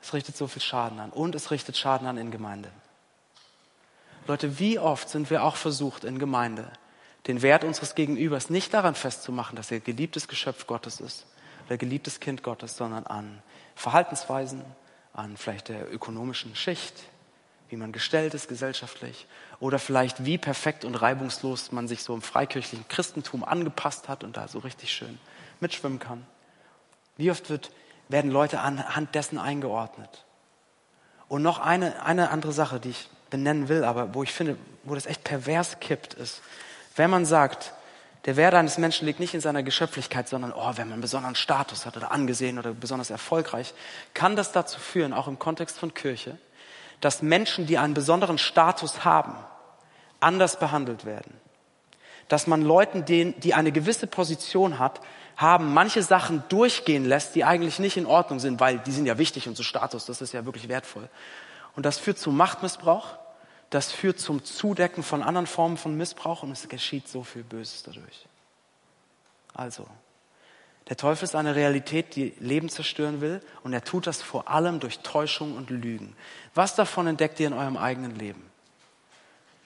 Es 0.00 0.14
richtet 0.14 0.36
so 0.36 0.46
viel 0.46 0.62
Schaden 0.62 0.98
an 0.98 1.10
und 1.10 1.34
es 1.34 1.50
richtet 1.50 1.76
Schaden 1.76 2.06
an 2.06 2.16
in 2.16 2.30
Gemeinde. 2.30 2.70
Leute, 4.26 4.58
wie 4.58 4.78
oft 4.78 5.08
sind 5.08 5.30
wir 5.30 5.44
auch 5.44 5.56
versucht 5.56 6.04
in 6.04 6.18
Gemeinde, 6.18 6.70
den 7.26 7.42
Wert 7.42 7.64
unseres 7.64 7.94
Gegenübers 7.94 8.50
nicht 8.50 8.74
daran 8.74 8.94
festzumachen, 8.94 9.56
dass 9.56 9.70
er 9.70 9.80
geliebtes 9.80 10.28
Geschöpf 10.28 10.66
Gottes 10.66 11.00
ist 11.00 11.26
oder 11.66 11.76
geliebtes 11.76 12.20
Kind 12.20 12.42
Gottes, 12.42 12.76
sondern 12.76 13.06
an 13.06 13.42
Verhaltensweisen, 13.74 14.64
an 15.12 15.36
vielleicht 15.36 15.68
der 15.68 15.92
ökonomischen 15.92 16.56
Schicht, 16.56 16.94
wie 17.68 17.76
man 17.76 17.92
gestellt 17.92 18.34
ist 18.34 18.48
gesellschaftlich 18.48 19.26
oder 19.62 19.78
vielleicht 19.78 20.24
wie 20.24 20.38
perfekt 20.38 20.84
und 20.84 20.96
reibungslos 20.96 21.70
man 21.70 21.86
sich 21.86 22.02
so 22.02 22.12
im 22.14 22.20
freikirchlichen 22.20 22.88
Christentum 22.88 23.44
angepasst 23.44 24.08
hat 24.08 24.24
und 24.24 24.36
da 24.36 24.48
so 24.48 24.58
richtig 24.58 24.92
schön 24.92 25.20
mitschwimmen 25.60 26.00
kann. 26.00 26.26
Wie 27.16 27.30
oft 27.30 27.48
wird, 27.48 27.70
werden 28.08 28.32
Leute 28.32 28.58
anhand 28.58 29.14
dessen 29.14 29.38
eingeordnet? 29.38 30.24
Und 31.28 31.42
noch 31.42 31.60
eine, 31.60 32.04
eine 32.04 32.30
andere 32.30 32.52
Sache, 32.52 32.80
die 32.80 32.90
ich 32.90 33.08
benennen 33.30 33.68
will, 33.68 33.84
aber 33.84 34.14
wo 34.14 34.24
ich 34.24 34.32
finde, 34.32 34.58
wo 34.82 34.96
das 34.96 35.06
echt 35.06 35.22
pervers 35.22 35.78
kippt, 35.78 36.14
ist, 36.14 36.42
wenn 36.96 37.10
man 37.10 37.24
sagt, 37.24 37.72
der 38.24 38.36
Wert 38.36 38.54
eines 38.54 38.78
Menschen 38.78 39.06
liegt 39.06 39.20
nicht 39.20 39.34
in 39.34 39.40
seiner 39.40 39.62
Geschöpflichkeit, 39.62 40.28
sondern, 40.28 40.52
oh, 40.52 40.72
wenn 40.74 40.88
man 40.88 40.94
einen 40.94 41.02
besonderen 41.02 41.36
Status 41.36 41.86
hat 41.86 41.96
oder 41.96 42.10
angesehen 42.10 42.58
oder 42.58 42.72
besonders 42.72 43.10
erfolgreich, 43.10 43.74
kann 44.12 44.34
das 44.34 44.50
dazu 44.50 44.80
führen, 44.80 45.12
auch 45.12 45.28
im 45.28 45.38
Kontext 45.38 45.78
von 45.78 45.94
Kirche, 45.94 46.36
dass 47.00 47.22
Menschen, 47.22 47.66
die 47.66 47.78
einen 47.78 47.94
besonderen 47.94 48.38
Status 48.38 49.04
haben, 49.04 49.36
anders 50.22 50.58
behandelt 50.58 51.04
werden. 51.04 51.34
dass 52.28 52.46
man 52.46 52.62
Leuten, 52.62 53.04
die 53.04 53.52
eine 53.52 53.72
gewisse 53.72 54.06
Position 54.06 54.78
hat, 54.78 55.02
haben, 55.36 55.74
manche 55.74 56.02
Sachen 56.02 56.42
durchgehen 56.48 57.04
lässt, 57.04 57.34
die 57.34 57.44
eigentlich 57.44 57.78
nicht 57.78 57.98
in 57.98 58.06
Ordnung 58.06 58.38
sind, 58.38 58.58
weil 58.58 58.78
die 58.78 58.92
sind 58.92 59.04
ja 59.04 59.18
wichtig 59.18 59.48
und 59.48 59.56
so 59.56 59.62
Status, 59.62 60.06
das 60.06 60.22
ist 60.22 60.32
ja 60.32 60.44
wirklich 60.44 60.68
wertvoll. 60.68 61.08
Und 61.76 61.84
das 61.84 61.98
führt 61.98 62.18
zu 62.18 62.30
Machtmissbrauch, 62.30 63.18
das 63.68 63.92
führt 63.92 64.18
zum 64.18 64.44
Zudecken 64.44 65.02
von 65.02 65.22
anderen 65.22 65.46
Formen 65.46 65.76
von 65.76 65.96
Missbrauch 65.96 66.42
und 66.42 66.52
es 66.52 66.68
geschieht 66.68 67.08
so 67.08 67.22
viel 67.22 67.42
Böses 67.42 67.82
dadurch. 67.82 68.26
Also, 69.54 69.86
der 70.88 70.96
Teufel 70.96 71.24
ist 71.24 71.34
eine 71.34 71.54
Realität, 71.54 72.16
die 72.16 72.34
Leben 72.38 72.68
zerstören 72.68 73.20
will 73.20 73.40
und 73.62 73.72
er 73.72 73.84
tut 73.84 74.06
das 74.06 74.20
vor 74.20 74.48
allem 74.48 74.80
durch 74.80 75.00
Täuschung 75.00 75.56
und 75.56 75.70
Lügen. 75.70 76.16
Was 76.54 76.74
davon 76.74 77.06
entdeckt 77.06 77.40
ihr 77.40 77.46
in 77.46 77.52
eurem 77.52 77.76
eigenen 77.76 78.14
Leben? 78.16 78.51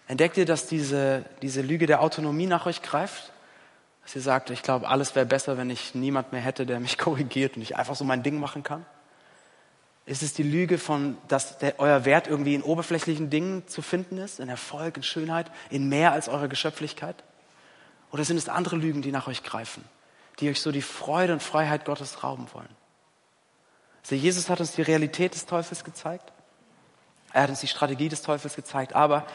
Entdeckt 0.09 0.37
ihr, 0.37 0.47
dass 0.47 0.67
diese, 0.67 1.25
diese 1.43 1.63
Lüge 1.63 1.87
der 1.87 2.01
Autonomie 2.01 2.47
nach 2.47 2.67
euch 2.67 2.83
greift? 2.83 3.33
Dass 4.03 4.15
ihr 4.15 4.23
sagt, 4.23 4.51
ich 4.51 4.63
glaube, 4.63 4.89
alles 4.89 5.17
wäre 5.17 5.27
besser, 5.27 5.59
wenn 5.59 5.69
ich 5.69 5.95
niemand 5.95 6.33
mehr 6.33 6.41
hätte, 6.41 6.65
der 6.65 6.79
mich 6.79 6.97
korrigiert 6.99 7.57
und 7.57 7.63
ich 7.63 7.77
einfach 7.77 7.97
so 7.97 8.05
mein 8.05 8.23
Ding 8.23 8.39
machen 8.39 8.63
kann? 8.63 8.87
Ist 10.07 10.23
es 10.23 10.33
die 10.33 10.45
Lüge 10.45 10.79
von, 10.79 11.19
dass 11.27 11.59
der, 11.59 11.81
euer 11.81 12.05
Wert 12.05 12.29
irgendwie 12.29 12.55
in 12.55 12.63
oberflächlichen 12.63 13.29
Dingen 13.29 13.67
zu 13.67 13.83
finden 13.83 14.19
ist, 14.19 14.39
in 14.39 14.49
Erfolg, 14.49 14.97
in 14.97 15.03
Schönheit, 15.03 15.51
in 15.69 15.89
mehr 15.89 16.13
als 16.13 16.29
eure 16.29 16.49
Geschöpflichkeit? 16.49 17.17
Oder 18.13 18.25
sind 18.25 18.37
es 18.37 18.49
andere 18.49 18.77
Lügen, 18.77 19.03
die 19.03 19.11
nach 19.11 19.27
euch 19.27 19.43
greifen, 19.43 19.85
die 20.39 20.49
euch 20.49 20.61
so 20.61 20.71
die 20.71 20.83
Freude 20.83 21.33
und 21.33 21.43
Freiheit 21.43 21.85
Gottes 21.85 22.23
rauben 22.23 22.47
wollen? 22.53 22.69
Also 24.05 24.15
Jesus 24.15 24.49
hat 24.49 24.61
uns 24.61 24.71
die 24.71 24.83
Realität 24.83 25.35
des 25.35 25.47
Teufels 25.47 25.83
gezeigt. 25.83 26.33
Er 27.33 27.43
hat 27.43 27.51
uns 27.51 27.59
die 27.59 27.67
Strategie 27.67 28.09
des 28.09 28.23
Teufels 28.23 28.55
gezeigt. 28.55 28.95
Aber 28.95 29.27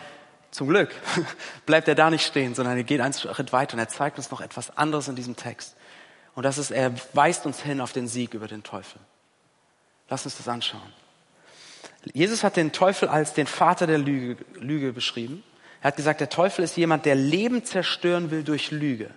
zum 0.51 0.67
Glück 0.67 0.93
bleibt 1.65 1.87
er 1.87 1.95
da 1.95 2.09
nicht 2.09 2.25
stehen, 2.25 2.53
sondern 2.55 2.77
er 2.77 2.83
geht 2.83 3.01
einen 3.01 3.13
Schritt 3.13 3.53
weiter 3.53 3.73
und 3.73 3.79
er 3.79 3.89
zeigt 3.89 4.17
uns 4.17 4.29
noch 4.31 4.41
etwas 4.41 4.77
anderes 4.77 5.07
in 5.07 5.15
diesem 5.15 5.35
Text. 5.35 5.75
Und 6.35 6.43
das 6.43 6.57
ist, 6.57 6.71
er 6.71 6.93
weist 7.13 7.45
uns 7.45 7.61
hin 7.61 7.81
auf 7.81 7.93
den 7.93 8.07
Sieg 8.07 8.33
über 8.33 8.47
den 8.47 8.63
Teufel. 8.63 8.99
Lass 10.09 10.25
uns 10.25 10.37
das 10.37 10.47
anschauen. 10.47 10.81
Jesus 12.13 12.43
hat 12.43 12.57
den 12.57 12.71
Teufel 12.71 13.07
als 13.07 13.33
den 13.33 13.47
Vater 13.47 13.87
der 13.87 13.97
Lüge, 13.97 14.43
Lüge 14.55 14.93
beschrieben. 14.93 15.43
Er 15.81 15.87
hat 15.87 15.95
gesagt, 15.95 16.19
der 16.19 16.29
Teufel 16.29 16.63
ist 16.63 16.77
jemand, 16.77 17.05
der 17.05 17.15
Leben 17.15 17.63
zerstören 17.63 18.31
will 18.31 18.43
durch 18.43 18.71
Lüge. 18.71 19.09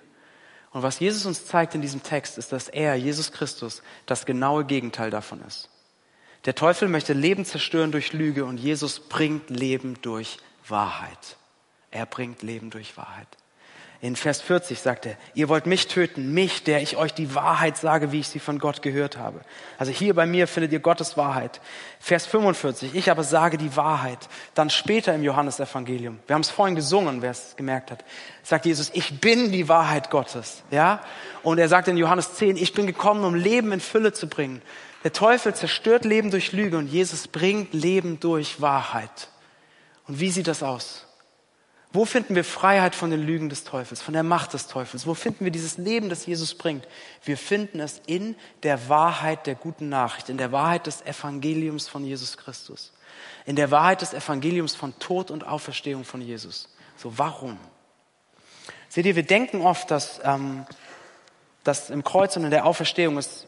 Und 0.70 0.82
was 0.82 0.98
Jesus 0.98 1.24
uns 1.24 1.46
zeigt 1.46 1.74
in 1.74 1.82
diesem 1.82 2.02
Text, 2.02 2.36
ist, 2.36 2.52
dass 2.52 2.68
er, 2.68 2.94
Jesus 2.96 3.32
Christus, 3.32 3.82
das 4.06 4.26
genaue 4.26 4.64
Gegenteil 4.64 5.10
davon 5.10 5.40
ist. 5.46 5.68
Der 6.46 6.54
Teufel 6.54 6.88
möchte 6.88 7.12
Leben 7.12 7.44
zerstören 7.44 7.92
durch 7.92 8.12
Lüge 8.12 8.44
und 8.44 8.58
Jesus 8.58 9.00
bringt 9.00 9.50
Leben 9.50 9.96
durch 10.02 10.38
Wahrheit. 10.68 11.36
Er 11.90 12.06
bringt 12.06 12.42
Leben 12.42 12.70
durch 12.70 12.96
Wahrheit. 12.96 13.28
In 14.04 14.16
Vers 14.16 14.42
40 14.42 14.80
sagt 14.80 15.06
er, 15.06 15.16
ihr 15.32 15.48
wollt 15.48 15.64
mich 15.64 15.86
töten, 15.86 16.34
mich, 16.34 16.62
der 16.62 16.82
ich 16.82 16.98
euch 16.98 17.14
die 17.14 17.34
Wahrheit 17.34 17.78
sage, 17.78 18.12
wie 18.12 18.20
ich 18.20 18.28
sie 18.28 18.38
von 18.38 18.58
Gott 18.58 18.82
gehört 18.82 19.16
habe. 19.16 19.40
Also 19.78 19.92
hier 19.92 20.12
bei 20.12 20.26
mir 20.26 20.46
findet 20.46 20.72
ihr 20.72 20.80
Gottes 20.80 21.16
Wahrheit. 21.16 21.62
Vers 22.00 22.26
45, 22.26 22.94
ich 22.94 23.10
aber 23.10 23.24
sage 23.24 23.56
die 23.56 23.76
Wahrheit. 23.76 24.18
Dann 24.52 24.68
später 24.68 25.14
im 25.14 25.22
Johannesevangelium, 25.22 26.18
wir 26.26 26.34
haben 26.34 26.42
es 26.42 26.50
vorhin 26.50 26.74
gesungen, 26.74 27.22
wer 27.22 27.30
es 27.30 27.56
gemerkt 27.56 27.90
hat, 27.90 28.04
sagt 28.42 28.66
Jesus, 28.66 28.90
ich 28.92 29.20
bin 29.20 29.50
die 29.52 29.70
Wahrheit 29.70 30.10
Gottes. 30.10 30.64
Ja? 30.70 31.00
Und 31.42 31.56
er 31.56 31.70
sagt 31.70 31.88
in 31.88 31.96
Johannes 31.96 32.34
10, 32.34 32.58
ich 32.58 32.74
bin 32.74 32.86
gekommen, 32.86 33.24
um 33.24 33.34
Leben 33.34 33.72
in 33.72 33.80
Fülle 33.80 34.12
zu 34.12 34.28
bringen. 34.28 34.60
Der 35.02 35.14
Teufel 35.14 35.54
zerstört 35.54 36.04
Leben 36.04 36.30
durch 36.30 36.52
Lüge 36.52 36.76
und 36.76 36.88
Jesus 36.88 37.26
bringt 37.26 37.72
Leben 37.72 38.20
durch 38.20 38.60
Wahrheit. 38.60 39.30
Und 40.06 40.20
wie 40.20 40.30
sieht 40.30 40.46
das 40.46 40.62
aus? 40.62 41.06
Wo 41.94 42.04
finden 42.04 42.34
wir 42.34 42.42
Freiheit 42.42 42.96
von 42.96 43.10
den 43.10 43.22
Lügen 43.22 43.48
des 43.48 43.62
Teufels, 43.62 44.02
von 44.02 44.14
der 44.14 44.24
Macht 44.24 44.52
des 44.52 44.66
Teufels? 44.66 45.06
Wo 45.06 45.14
finden 45.14 45.44
wir 45.44 45.52
dieses 45.52 45.78
Leben, 45.78 46.08
das 46.08 46.26
Jesus 46.26 46.56
bringt? 46.56 46.88
Wir 47.22 47.38
finden 47.38 47.78
es 47.78 48.02
in 48.06 48.34
der 48.64 48.88
Wahrheit 48.88 49.46
der 49.46 49.54
guten 49.54 49.88
Nachricht, 49.90 50.28
in 50.28 50.36
der 50.36 50.50
Wahrheit 50.50 50.88
des 50.88 51.02
Evangeliums 51.02 51.86
von 51.86 52.04
Jesus 52.04 52.36
Christus, 52.36 52.92
in 53.46 53.54
der 53.54 53.70
Wahrheit 53.70 54.02
des 54.02 54.12
Evangeliums 54.12 54.74
von 54.74 54.98
Tod 54.98 55.30
und 55.30 55.46
Auferstehung 55.46 56.04
von 56.04 56.20
Jesus. 56.20 56.68
So, 56.96 57.16
warum? 57.16 57.58
Seht 58.88 59.06
ihr, 59.06 59.14
wir 59.14 59.22
denken 59.22 59.60
oft, 59.60 59.88
dass, 59.92 60.20
ähm, 60.24 60.66
dass 61.62 61.90
im 61.90 62.02
Kreuz 62.02 62.36
und 62.36 62.42
in 62.42 62.50
der 62.50 62.66
Auferstehung 62.66 63.18
es 63.18 63.46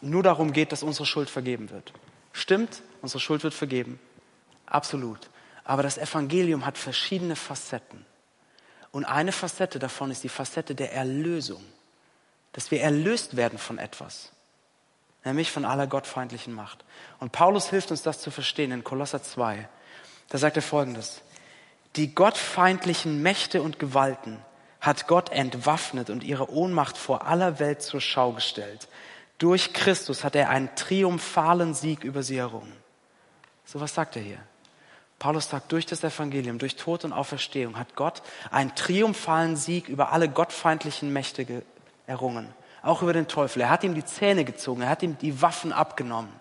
nur 0.00 0.22
darum 0.22 0.54
geht, 0.54 0.72
dass 0.72 0.82
unsere 0.82 1.04
Schuld 1.04 1.28
vergeben 1.28 1.68
wird. 1.68 1.92
Stimmt, 2.32 2.80
unsere 3.02 3.20
Schuld 3.20 3.44
wird 3.44 3.52
vergeben. 3.52 4.00
Absolut. 4.64 5.28
Aber 5.64 5.82
das 5.82 5.98
Evangelium 5.98 6.66
hat 6.66 6.78
verschiedene 6.78 7.36
Facetten. 7.36 8.04
Und 8.90 9.04
eine 9.04 9.32
Facette 9.32 9.78
davon 9.78 10.10
ist 10.10 10.24
die 10.24 10.28
Facette 10.28 10.74
der 10.74 10.92
Erlösung. 10.92 11.64
Dass 12.52 12.70
wir 12.70 12.82
erlöst 12.82 13.36
werden 13.36 13.58
von 13.58 13.78
etwas. 13.78 14.32
Nämlich 15.24 15.50
von 15.50 15.64
aller 15.64 15.86
gottfeindlichen 15.86 16.52
Macht. 16.52 16.84
Und 17.20 17.32
Paulus 17.32 17.70
hilft 17.70 17.90
uns 17.90 18.02
das 18.02 18.20
zu 18.20 18.30
verstehen 18.30 18.72
in 18.72 18.84
Kolosser 18.84 19.22
2. 19.22 19.68
Da 20.28 20.38
sagt 20.38 20.56
er 20.56 20.62
folgendes. 20.62 21.22
Die 21.96 22.14
gottfeindlichen 22.14 23.22
Mächte 23.22 23.62
und 23.62 23.78
Gewalten 23.78 24.38
hat 24.80 25.06
Gott 25.06 25.30
entwaffnet 25.30 26.10
und 26.10 26.24
ihre 26.24 26.50
Ohnmacht 26.50 26.98
vor 26.98 27.26
aller 27.26 27.60
Welt 27.60 27.82
zur 27.82 28.00
Schau 28.00 28.32
gestellt. 28.32 28.88
Durch 29.38 29.72
Christus 29.72 30.24
hat 30.24 30.34
er 30.34 30.50
einen 30.50 30.74
triumphalen 30.74 31.74
Sieg 31.74 32.04
über 32.04 32.22
sie 32.22 32.36
errungen. 32.36 32.72
So 33.64 33.80
was 33.80 33.94
sagt 33.94 34.16
er 34.16 34.22
hier? 34.22 34.38
Paulus 35.22 35.48
sagt, 35.48 35.70
durch 35.70 35.86
das 35.86 36.02
Evangelium, 36.02 36.58
durch 36.58 36.74
Tod 36.74 37.04
und 37.04 37.12
Auferstehung 37.12 37.78
hat 37.78 37.94
Gott 37.94 38.22
einen 38.50 38.74
triumphalen 38.74 39.54
Sieg 39.54 39.88
über 39.88 40.10
alle 40.10 40.28
gottfeindlichen 40.28 41.12
Mächte 41.12 41.62
errungen. 42.08 42.52
Auch 42.82 43.02
über 43.02 43.12
den 43.12 43.28
Teufel. 43.28 43.62
Er 43.62 43.70
hat 43.70 43.84
ihm 43.84 43.94
die 43.94 44.04
Zähne 44.04 44.44
gezogen, 44.44 44.82
er 44.82 44.88
hat 44.88 45.04
ihm 45.04 45.16
die 45.18 45.40
Waffen 45.40 45.72
abgenommen. 45.72 46.32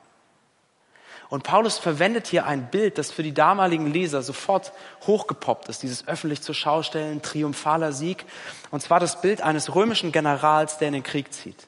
Und 1.29 1.43
Paulus 1.43 1.77
verwendet 1.77 2.25
hier 2.25 2.47
ein 2.47 2.71
Bild, 2.71 2.97
das 2.97 3.11
für 3.11 3.21
die 3.21 3.35
damaligen 3.35 3.85
Leser 3.85 4.23
sofort 4.23 4.73
hochgepoppt 5.05 5.69
ist, 5.69 5.83
dieses 5.83 6.07
öffentlich 6.07 6.41
zur 6.41 6.55
Schau 6.55 6.81
stellen, 6.81 7.21
triumphaler 7.21 7.91
Sieg. 7.91 8.25
Und 8.71 8.81
zwar 8.81 8.99
das 8.99 9.21
Bild 9.21 9.43
eines 9.43 9.75
römischen 9.75 10.11
Generals, 10.11 10.79
der 10.79 10.87
in 10.87 10.95
den 10.95 11.03
Krieg 11.03 11.31
zieht. 11.33 11.67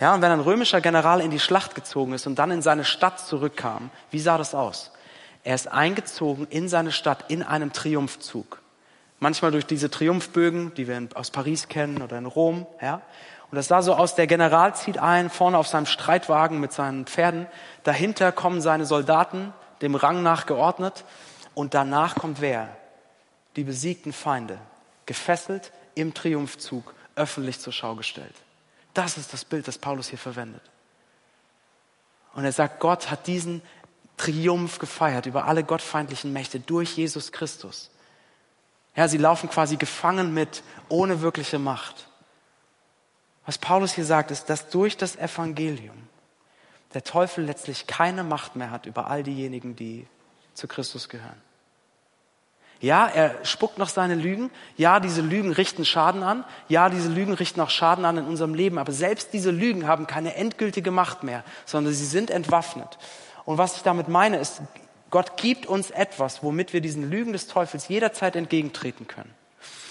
Ja, 0.00 0.14
und 0.14 0.22
wenn 0.22 0.32
ein 0.32 0.40
römischer 0.40 0.80
General 0.80 1.20
in 1.20 1.30
die 1.30 1.38
Schlacht 1.38 1.74
gezogen 1.74 2.14
ist 2.14 2.26
und 2.26 2.38
dann 2.38 2.50
in 2.50 2.62
seine 2.62 2.86
Stadt 2.86 3.20
zurückkam, 3.20 3.90
wie 4.10 4.20
sah 4.20 4.38
das 4.38 4.54
aus? 4.54 4.90
Er 5.44 5.54
ist 5.54 5.68
eingezogen 5.68 6.46
in 6.48 6.68
seine 6.68 6.92
Stadt 6.92 7.24
in 7.28 7.42
einem 7.42 7.72
Triumphzug. 7.72 8.60
Manchmal 9.18 9.50
durch 9.50 9.66
diese 9.66 9.90
Triumphbögen, 9.90 10.74
die 10.74 10.88
wir 10.88 11.08
aus 11.14 11.30
Paris 11.30 11.68
kennen 11.68 12.02
oder 12.02 12.18
in 12.18 12.26
Rom, 12.26 12.66
ja. 12.80 13.02
Und 13.50 13.56
das 13.56 13.66
sah 13.66 13.82
so 13.82 13.94
aus, 13.94 14.14
der 14.14 14.28
General 14.28 14.74
zieht 14.76 14.98
ein, 14.98 15.28
vorne 15.28 15.58
auf 15.58 15.66
seinem 15.66 15.86
Streitwagen 15.86 16.60
mit 16.60 16.72
seinen 16.72 17.04
Pferden. 17.06 17.46
Dahinter 17.82 18.30
kommen 18.30 18.60
seine 18.60 18.86
Soldaten, 18.86 19.52
dem 19.82 19.96
Rang 19.96 20.22
nach 20.22 20.46
geordnet. 20.46 21.04
Und 21.54 21.74
danach 21.74 22.14
kommt 22.14 22.40
wer? 22.40 22.68
Die 23.56 23.64
besiegten 23.64 24.12
Feinde. 24.12 24.58
Gefesselt 25.04 25.72
im 25.96 26.14
Triumphzug, 26.14 26.94
öffentlich 27.16 27.58
zur 27.58 27.72
Schau 27.72 27.96
gestellt. 27.96 28.34
Das 28.94 29.16
ist 29.18 29.32
das 29.32 29.44
Bild, 29.44 29.66
das 29.66 29.78
Paulus 29.78 30.08
hier 30.08 30.18
verwendet. 30.18 30.62
Und 32.34 32.44
er 32.44 32.52
sagt, 32.52 32.78
Gott 32.78 33.10
hat 33.10 33.26
diesen 33.26 33.62
Triumph 34.20 34.78
gefeiert 34.78 35.24
über 35.24 35.46
alle 35.46 35.64
gottfeindlichen 35.64 36.30
Mächte 36.30 36.60
durch 36.60 36.94
Jesus 36.94 37.32
Christus. 37.32 37.90
Ja, 38.94 39.08
sie 39.08 39.16
laufen 39.16 39.48
quasi 39.48 39.76
gefangen 39.76 40.34
mit, 40.34 40.62
ohne 40.90 41.22
wirkliche 41.22 41.58
Macht. 41.58 42.06
Was 43.46 43.56
Paulus 43.56 43.94
hier 43.94 44.04
sagt, 44.04 44.30
ist, 44.30 44.50
dass 44.50 44.68
durch 44.68 44.98
das 44.98 45.16
Evangelium 45.16 45.96
der 46.92 47.02
Teufel 47.02 47.44
letztlich 47.44 47.86
keine 47.86 48.22
Macht 48.22 48.56
mehr 48.56 48.70
hat 48.70 48.84
über 48.84 49.06
all 49.06 49.22
diejenigen, 49.22 49.74
die 49.74 50.06
zu 50.52 50.68
Christus 50.68 51.08
gehören. 51.08 51.40
Ja, 52.80 53.06
er 53.06 53.42
spuckt 53.44 53.78
noch 53.78 53.88
seine 53.88 54.16
Lügen. 54.16 54.50
Ja, 54.76 55.00
diese 55.00 55.22
Lügen 55.22 55.52
richten 55.52 55.86
Schaden 55.86 56.22
an. 56.22 56.44
Ja, 56.68 56.90
diese 56.90 57.08
Lügen 57.08 57.32
richten 57.32 57.60
auch 57.60 57.70
Schaden 57.70 58.04
an 58.04 58.18
in 58.18 58.24
unserem 58.24 58.54
Leben. 58.54 58.78
Aber 58.78 58.92
selbst 58.92 59.32
diese 59.32 59.50
Lügen 59.50 59.86
haben 59.86 60.06
keine 60.06 60.34
endgültige 60.34 60.90
Macht 60.90 61.22
mehr, 61.22 61.42
sondern 61.64 61.94
sie 61.94 62.06
sind 62.06 62.30
entwaffnet. 62.30 62.98
Und 63.50 63.58
was 63.58 63.74
ich 63.74 63.82
damit 63.82 64.06
meine, 64.06 64.36
ist, 64.36 64.62
Gott 65.10 65.36
gibt 65.36 65.66
uns 65.66 65.90
etwas, 65.90 66.44
womit 66.44 66.72
wir 66.72 66.80
diesen 66.80 67.10
Lügen 67.10 67.32
des 67.32 67.48
Teufels 67.48 67.88
jederzeit 67.88 68.36
entgegentreten 68.36 69.08
können. 69.08 69.34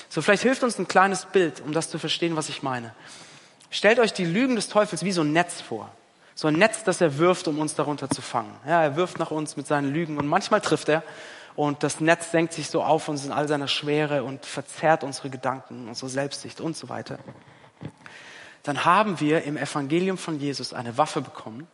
So, 0.08 0.22
vielleicht 0.22 0.44
hilft 0.44 0.64
uns 0.64 0.80
ein 0.80 0.88
kleines 0.88 1.26
Bild, 1.26 1.60
um 1.60 1.74
das 1.74 1.90
zu 1.90 2.00
verstehen, 2.00 2.38
was 2.38 2.48
ich 2.48 2.64
meine. 2.64 2.96
Stellt 3.70 4.00
euch 4.00 4.14
die 4.14 4.24
Lügen 4.24 4.56
des 4.56 4.70
Teufels 4.70 5.04
wie 5.04 5.12
so 5.12 5.24
ein 5.24 5.34
Netz 5.34 5.60
vor. 5.60 5.92
So 6.36 6.48
ein 6.48 6.54
Netz, 6.54 6.86
das 6.86 7.02
er 7.02 7.18
wirft, 7.18 7.50
um 7.50 7.60
uns 7.60 7.76
darunter 7.76 8.10
zu 8.10 8.22
fangen. 8.22 8.56
Ja, 8.66 8.82
er 8.82 8.96
wirft 8.96 9.20
nach 9.20 9.30
uns 9.30 9.58
mit 9.58 9.68
seinen 9.68 9.92
Lügen 9.94 10.18
und 10.18 10.26
manchmal 10.26 10.62
trifft 10.62 10.88
er. 10.88 11.04
Und 11.58 11.84
das 11.84 12.00
Netz 12.00 12.32
senkt 12.32 12.54
sich 12.54 12.70
so 12.70 12.82
auf 12.82 13.10
uns 13.10 13.26
in 13.26 13.34
all 13.34 13.50
seiner 13.50 13.68
Schwere 13.68 14.24
und 14.24 14.46
verzerrt 14.46 15.04
unsere 15.04 15.30
Gedanken, 15.30 15.90
unsere 15.90 16.08
Selbstsicht 16.08 16.62
und 16.62 16.78
so 16.78 16.88
weiter. 16.88 17.20
Dann 18.64 18.86
haben 18.86 19.20
wir 19.20 19.44
im 19.44 19.58
Evangelium 19.58 20.18
von 20.18 20.40
Jesus 20.40 20.72
eine 20.74 20.98
Waffe 20.98 21.20
bekommen, 21.20 21.68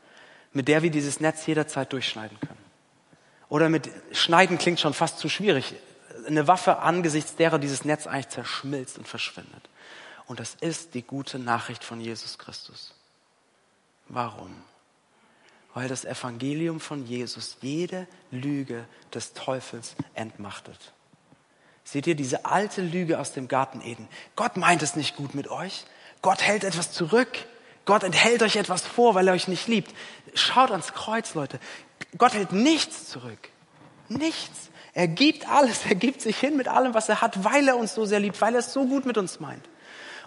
mit 0.55 0.69
der 0.69 0.81
wir 0.81 0.89
dieses 0.89 1.19
Netz 1.19 1.45
jederzeit 1.45 1.91
durchschneiden 1.91 2.39
können. 2.39 2.65
Oder 3.49 3.69
mit 3.69 3.89
schneiden 4.11 4.57
klingt 4.57 4.79
schon 4.79 4.93
fast 4.93 5.19
zu 5.19 5.29
schwierig. 5.29 5.75
eine 6.25 6.47
Waffe 6.47 6.79
angesichts 6.79 7.35
derer 7.35 7.59
dieses 7.59 7.85
Netz 7.85 8.07
eigentlich 8.07 8.29
zerschmilzt 8.29 8.97
und 8.97 9.07
verschwindet. 9.07 9.69
Und 10.25 10.39
das 10.39 10.55
ist 10.55 10.95
die 10.95 11.03
gute 11.03 11.37
Nachricht 11.37 11.83
von 11.83 12.01
Jesus 12.01 12.39
Christus. 12.39 12.95
Warum? 14.07 14.55
Weil 15.75 15.87
das 15.87 16.05
Evangelium 16.05 16.79
von 16.79 17.05
Jesus 17.05 17.57
jede 17.61 18.07
Lüge 18.31 18.85
des 19.13 19.33
Teufels 19.33 19.95
entmachtet. 20.13 20.93
Seht 21.83 22.07
ihr 22.07 22.15
diese 22.15 22.45
alte 22.45 22.81
Lüge 22.81 23.19
aus 23.19 23.33
dem 23.33 23.47
Garten 23.47 23.81
Eden? 23.81 24.07
Gott 24.35 24.57
meint 24.57 24.81
es 24.81 24.95
nicht 24.95 25.15
gut 25.15 25.35
mit 25.35 25.49
euch. 25.49 25.85
Gott 26.21 26.41
hält 26.41 26.63
etwas 26.63 26.91
zurück. 26.91 27.45
Gott 27.85 28.03
enthält 28.03 28.41
euch 28.41 28.55
etwas 28.55 28.81
vor, 28.81 29.15
weil 29.15 29.27
er 29.27 29.33
euch 29.33 29.47
nicht 29.47 29.67
liebt. 29.67 29.93
Schaut 30.33 30.71
ans 30.71 30.93
Kreuz, 30.93 31.35
Leute. 31.35 31.59
Gott 32.17 32.33
hält 32.33 32.51
nichts 32.51 33.07
zurück. 33.07 33.49
Nichts. 34.09 34.69
Er 34.93 35.07
gibt 35.07 35.47
alles. 35.47 35.85
Er 35.87 35.95
gibt 35.95 36.21
sich 36.21 36.37
hin 36.37 36.57
mit 36.57 36.67
allem, 36.67 36.93
was 36.93 37.09
er 37.09 37.21
hat, 37.21 37.43
weil 37.43 37.67
er 37.67 37.77
uns 37.77 37.93
so 37.93 38.05
sehr 38.05 38.19
liebt, 38.19 38.41
weil 38.41 38.55
er 38.55 38.59
es 38.59 38.73
so 38.73 38.85
gut 38.85 39.05
mit 39.05 39.17
uns 39.17 39.39
meint. 39.39 39.63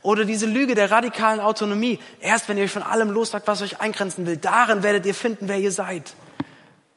Oder 0.03 0.25
diese 0.25 0.47
Lüge 0.47 0.75
der 0.75 0.91
radikalen 0.91 1.41
Autonomie. 1.41 1.99
Erst 2.21 2.49
wenn 2.49 2.57
ihr 2.57 2.65
euch 2.65 2.71
von 2.71 2.83
allem 2.83 3.11
lossagt, 3.11 3.49
was 3.49 3.63
euch 3.63 3.81
eingrenzen 3.81 4.27
will, 4.27 4.37
darin 4.37 4.83
werdet 4.83 5.07
ihr 5.07 5.15
finden, 5.15 5.49
wer 5.49 5.59
ihr 5.59 5.73
seid. 5.73 6.15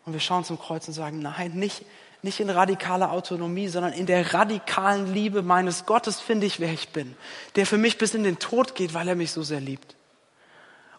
Und 0.06 0.14
wir 0.14 0.20
schauen 0.20 0.44
zum 0.44 0.60
Kreuz 0.60 0.88
und 0.88 0.94
sagen, 0.94 1.20
nein, 1.20 1.54
nicht, 1.54 1.84
nicht 2.22 2.40
in 2.40 2.50
radikaler 2.50 3.12
Autonomie, 3.12 3.68
sondern 3.68 3.94
in 3.94 4.06
der 4.06 4.34
radikalen 4.34 5.12
Liebe 5.12 5.42
meines 5.42 5.86
Gottes 5.86 6.20
finde 6.20 6.46
ich, 6.46 6.60
wer 6.60 6.72
ich 6.72 6.90
bin, 6.90 7.16
der 7.56 7.66
für 7.66 7.78
mich 7.78 7.98
bis 7.98 8.14
in 8.14 8.24
den 8.24 8.38
Tod 8.38 8.76
geht, 8.76 8.94
weil 8.94 9.08
er 9.08 9.16
mich 9.16 9.32
so 9.32 9.42
sehr 9.42 9.60
liebt. 9.60 9.96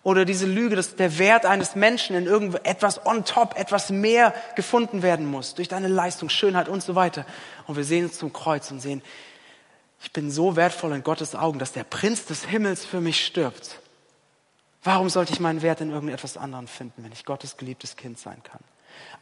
Oder 0.04 0.24
diese 0.24 0.46
Lüge, 0.46 0.74
dass 0.74 0.96
der 0.96 1.18
Wert 1.18 1.46
eines 1.46 1.76
Menschen 1.76 2.16
in 2.16 2.26
irgendetwas 2.26 3.06
on 3.06 3.24
top, 3.24 3.56
etwas 3.56 3.90
mehr 3.90 4.34
gefunden 4.56 5.02
werden 5.02 5.26
muss, 5.26 5.54
durch 5.54 5.68
deine 5.68 5.88
Leistung, 5.88 6.28
Schönheit 6.28 6.68
und 6.68 6.82
so 6.82 6.96
weiter. 6.96 7.24
Und 7.66 7.76
wir 7.76 7.84
sehen 7.84 8.06
uns 8.06 8.18
zum 8.18 8.32
Kreuz 8.32 8.70
und 8.72 8.80
sehen, 8.80 9.02
ich 10.02 10.12
bin 10.12 10.32
so 10.32 10.56
wertvoll 10.56 10.92
in 10.92 11.04
Gottes 11.04 11.36
Augen, 11.36 11.60
dass 11.60 11.72
der 11.72 11.84
Prinz 11.84 12.26
des 12.26 12.44
Himmels 12.44 12.84
für 12.84 13.00
mich 13.00 13.24
stirbt. 13.24 13.78
Warum 14.82 15.08
sollte 15.08 15.32
ich 15.32 15.38
meinen 15.38 15.62
Wert 15.62 15.80
in 15.80 15.90
irgendetwas 15.90 16.36
anderem 16.36 16.66
finden, 16.66 17.04
wenn 17.04 17.12
ich 17.12 17.24
Gottes 17.24 17.56
geliebtes 17.56 17.94
Kind 17.94 18.18
sein 18.18 18.42
kann? 18.42 18.60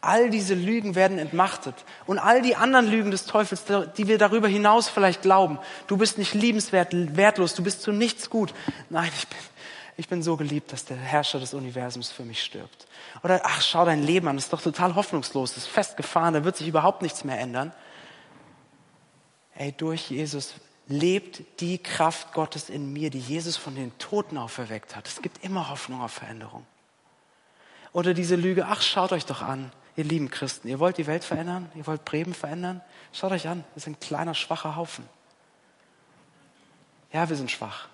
All 0.00 0.30
diese 0.30 0.54
Lügen 0.54 0.94
werden 0.94 1.18
entmachtet. 1.18 1.74
Und 2.06 2.18
all 2.18 2.40
die 2.40 2.56
anderen 2.56 2.88
Lügen 2.88 3.10
des 3.10 3.26
Teufels, 3.26 3.64
die 3.98 4.08
wir 4.08 4.16
darüber 4.16 4.48
hinaus 4.48 4.88
vielleicht 4.88 5.20
glauben. 5.20 5.58
Du 5.86 5.98
bist 5.98 6.16
nicht 6.16 6.32
liebenswert, 6.32 6.88
wertlos, 7.16 7.54
du 7.54 7.62
bist 7.62 7.82
zu 7.82 7.92
nichts 7.92 8.30
gut. 8.30 8.54
Nein, 8.88 9.10
ich 9.14 9.28
bin, 9.28 9.38
ich 9.96 10.08
bin 10.08 10.22
so 10.22 10.36
geliebt, 10.36 10.72
dass 10.72 10.84
der 10.84 10.96
Herrscher 10.96 11.40
des 11.40 11.54
Universums 11.54 12.10
für 12.10 12.24
mich 12.24 12.42
stirbt. 12.42 12.86
Oder, 13.22 13.42
ach, 13.44 13.60
schau 13.60 13.84
dein 13.84 14.02
Leben 14.02 14.28
an, 14.28 14.36
das 14.36 14.46
ist 14.46 14.52
doch 14.52 14.62
total 14.62 14.94
hoffnungslos, 14.94 15.54
das 15.54 15.64
ist 15.64 15.70
festgefahren, 15.70 16.34
da 16.34 16.44
wird 16.44 16.56
sich 16.56 16.68
überhaupt 16.68 17.02
nichts 17.02 17.24
mehr 17.24 17.38
ändern. 17.38 17.72
Ey, 19.54 19.72
durch 19.72 20.10
Jesus 20.10 20.54
lebt 20.88 21.60
die 21.60 21.78
Kraft 21.78 22.32
Gottes 22.32 22.70
in 22.70 22.92
mir, 22.92 23.10
die 23.10 23.20
Jesus 23.20 23.56
von 23.56 23.74
den 23.74 23.96
Toten 23.98 24.38
auferweckt 24.38 24.96
hat. 24.96 25.06
Es 25.06 25.20
gibt 25.22 25.44
immer 25.44 25.68
Hoffnung 25.68 26.00
auf 26.00 26.12
Veränderung. 26.12 26.66
Oder 27.92 28.14
diese 28.14 28.36
Lüge, 28.36 28.66
ach, 28.66 28.80
schaut 28.80 29.12
euch 29.12 29.26
doch 29.26 29.42
an, 29.42 29.70
ihr 29.96 30.04
lieben 30.04 30.30
Christen, 30.30 30.68
ihr 30.68 30.80
wollt 30.80 30.96
die 30.96 31.06
Welt 31.06 31.24
verändern, 31.24 31.70
ihr 31.74 31.86
wollt 31.86 32.04
Bremen 32.04 32.32
verändern, 32.32 32.80
schaut 33.12 33.32
euch 33.32 33.48
an, 33.48 33.64
wir 33.74 33.82
sind 33.82 33.96
ein 33.96 34.00
kleiner, 34.00 34.34
schwacher 34.34 34.76
Haufen. 34.76 35.06
Ja, 37.12 37.28
wir 37.28 37.36
sind 37.36 37.50
schwach, 37.50 37.89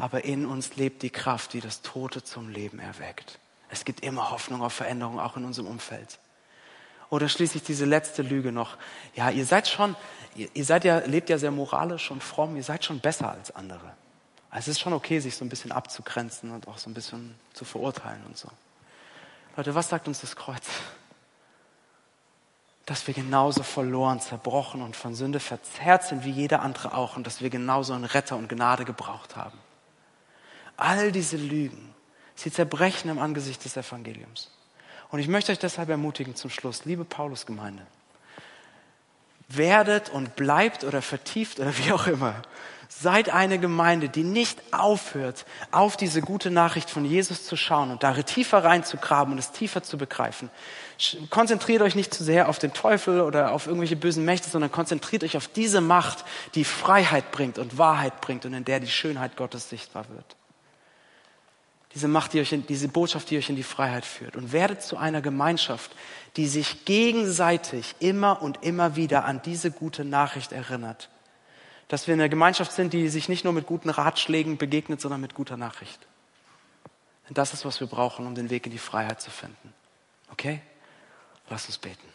aber 0.00 0.24
in 0.24 0.46
uns 0.46 0.76
lebt 0.76 1.02
die 1.02 1.10
Kraft, 1.10 1.52
die 1.52 1.60
das 1.60 1.82
Tote 1.82 2.22
zum 2.22 2.48
Leben 2.48 2.78
erweckt. 2.78 3.38
Es 3.68 3.84
gibt 3.84 4.00
immer 4.00 4.30
Hoffnung 4.30 4.62
auf 4.62 4.72
Veränderung, 4.72 5.20
auch 5.20 5.36
in 5.36 5.44
unserem 5.44 5.68
Umfeld. 5.68 6.18
Oder 7.10 7.28
schließlich 7.28 7.62
diese 7.62 7.84
letzte 7.84 8.22
Lüge 8.22 8.50
noch. 8.50 8.76
Ja, 9.14 9.30
ihr 9.30 9.46
seid 9.46 9.68
schon, 9.68 9.94
ihr, 10.34 10.64
seid 10.64 10.84
ja, 10.84 10.98
lebt 10.98 11.28
ja 11.28 11.38
sehr 11.38 11.50
moralisch 11.50 12.10
und 12.10 12.22
fromm, 12.22 12.56
ihr 12.56 12.64
seid 12.64 12.84
schon 12.84 13.00
besser 13.00 13.30
als 13.30 13.54
andere. 13.54 13.92
Also 14.50 14.70
es 14.70 14.76
ist 14.76 14.80
schon 14.80 14.92
okay, 14.92 15.20
sich 15.20 15.36
so 15.36 15.44
ein 15.44 15.48
bisschen 15.48 15.72
abzugrenzen 15.72 16.50
und 16.50 16.68
auch 16.68 16.78
so 16.78 16.88
ein 16.90 16.94
bisschen 16.94 17.34
zu 17.52 17.64
verurteilen 17.64 18.22
und 18.26 18.36
so. 18.36 18.48
Leute, 19.56 19.74
was 19.74 19.88
sagt 19.88 20.08
uns 20.08 20.20
das 20.20 20.34
Kreuz? 20.34 20.64
Dass 22.86 23.06
wir 23.06 23.14
genauso 23.14 23.62
verloren, 23.62 24.20
zerbrochen 24.20 24.82
und 24.82 24.96
von 24.96 25.14
Sünde 25.14 25.40
verzerrt 25.40 26.04
sind 26.04 26.24
wie 26.24 26.30
jeder 26.30 26.62
andere 26.62 26.94
auch 26.94 27.16
und 27.16 27.26
dass 27.26 27.40
wir 27.40 27.50
genauso 27.50 27.94
einen 27.94 28.04
Retter 28.04 28.36
und 28.36 28.48
Gnade 28.48 28.84
gebraucht 28.84 29.36
haben. 29.36 29.58
All 30.76 31.12
diese 31.12 31.36
Lügen, 31.36 31.94
sie 32.34 32.50
zerbrechen 32.50 33.10
im 33.10 33.18
Angesicht 33.18 33.64
des 33.64 33.76
Evangeliums. 33.76 34.50
Und 35.10 35.20
ich 35.20 35.28
möchte 35.28 35.52
euch 35.52 35.58
deshalb 35.58 35.88
ermutigen 35.88 36.34
zum 36.34 36.50
Schluss, 36.50 36.84
liebe 36.84 37.04
Paulusgemeinde, 37.04 37.86
werdet 39.48 40.10
und 40.10 40.36
bleibt 40.36 40.84
oder 40.84 41.02
vertieft 41.02 41.60
oder 41.60 41.76
wie 41.78 41.92
auch 41.92 42.06
immer 42.06 42.42
Seid 42.96 43.28
eine 43.28 43.58
Gemeinde, 43.58 44.08
die 44.08 44.22
nicht 44.22 44.60
aufhört, 44.72 45.46
auf 45.72 45.96
diese 45.96 46.20
gute 46.20 46.50
Nachricht 46.50 46.90
von 46.90 47.04
Jesus 47.04 47.44
zu 47.44 47.56
schauen 47.56 47.90
und 47.90 48.02
da 48.02 48.12
tiefer 48.14 48.62
reinzugraben 48.62 49.32
und 49.32 49.38
es 49.38 49.50
tiefer 49.50 49.82
zu 49.82 49.98
begreifen. 49.98 50.48
Konzentriert 51.28 51.82
euch 51.82 51.96
nicht 51.96 52.14
zu 52.14 52.22
sehr 52.22 52.48
auf 52.48 52.60
den 52.60 52.72
Teufel 52.72 53.20
oder 53.20 53.52
auf 53.52 53.66
irgendwelche 53.66 53.96
bösen 53.96 54.24
Mächte, 54.24 54.48
sondern 54.48 54.70
konzentriert 54.70 55.24
euch 55.24 55.36
auf 55.36 55.48
diese 55.48 55.80
Macht, 55.80 56.24
die 56.54 56.64
Freiheit 56.64 57.32
bringt 57.32 57.58
und 57.58 57.78
Wahrheit 57.78 58.20
bringt 58.20 58.46
und 58.46 58.54
in 58.54 58.64
der 58.64 58.78
die 58.78 58.86
Schönheit 58.86 59.36
Gottes 59.36 59.68
sichtbar 59.68 60.04
wird. 60.10 60.36
Diese 61.94 62.08
Macht, 62.08 62.32
die 62.32 62.40
euch 62.40 62.52
in, 62.52 62.66
diese 62.66 62.88
Botschaft, 62.88 63.30
die 63.30 63.38
euch 63.38 63.48
in 63.48 63.56
die 63.56 63.62
Freiheit 63.62 64.04
führt. 64.04 64.36
Und 64.36 64.52
werdet 64.52 64.82
zu 64.82 64.96
einer 64.96 65.22
Gemeinschaft, 65.22 65.92
die 66.36 66.48
sich 66.48 66.84
gegenseitig 66.84 67.94
immer 68.00 68.42
und 68.42 68.64
immer 68.64 68.96
wieder 68.96 69.24
an 69.24 69.40
diese 69.42 69.70
gute 69.70 70.04
Nachricht 70.04 70.52
erinnert 70.52 71.08
dass 71.88 72.06
wir 72.06 72.14
eine 72.14 72.28
Gemeinschaft 72.28 72.72
sind, 72.72 72.92
die 72.92 73.08
sich 73.08 73.28
nicht 73.28 73.44
nur 73.44 73.52
mit 73.52 73.66
guten 73.66 73.90
Ratschlägen 73.90 74.56
begegnet, 74.56 75.00
sondern 75.00 75.20
mit 75.20 75.34
guter 75.34 75.56
Nachricht. 75.56 76.06
Denn 77.28 77.34
das 77.34 77.52
ist, 77.52 77.64
was 77.64 77.80
wir 77.80 77.86
brauchen, 77.86 78.26
um 78.26 78.34
den 78.34 78.50
Weg 78.50 78.66
in 78.66 78.72
die 78.72 78.78
Freiheit 78.78 79.20
zu 79.20 79.30
finden. 79.30 79.72
Okay? 80.30 80.60
Lass 81.48 81.66
uns 81.66 81.78
beten. 81.78 82.06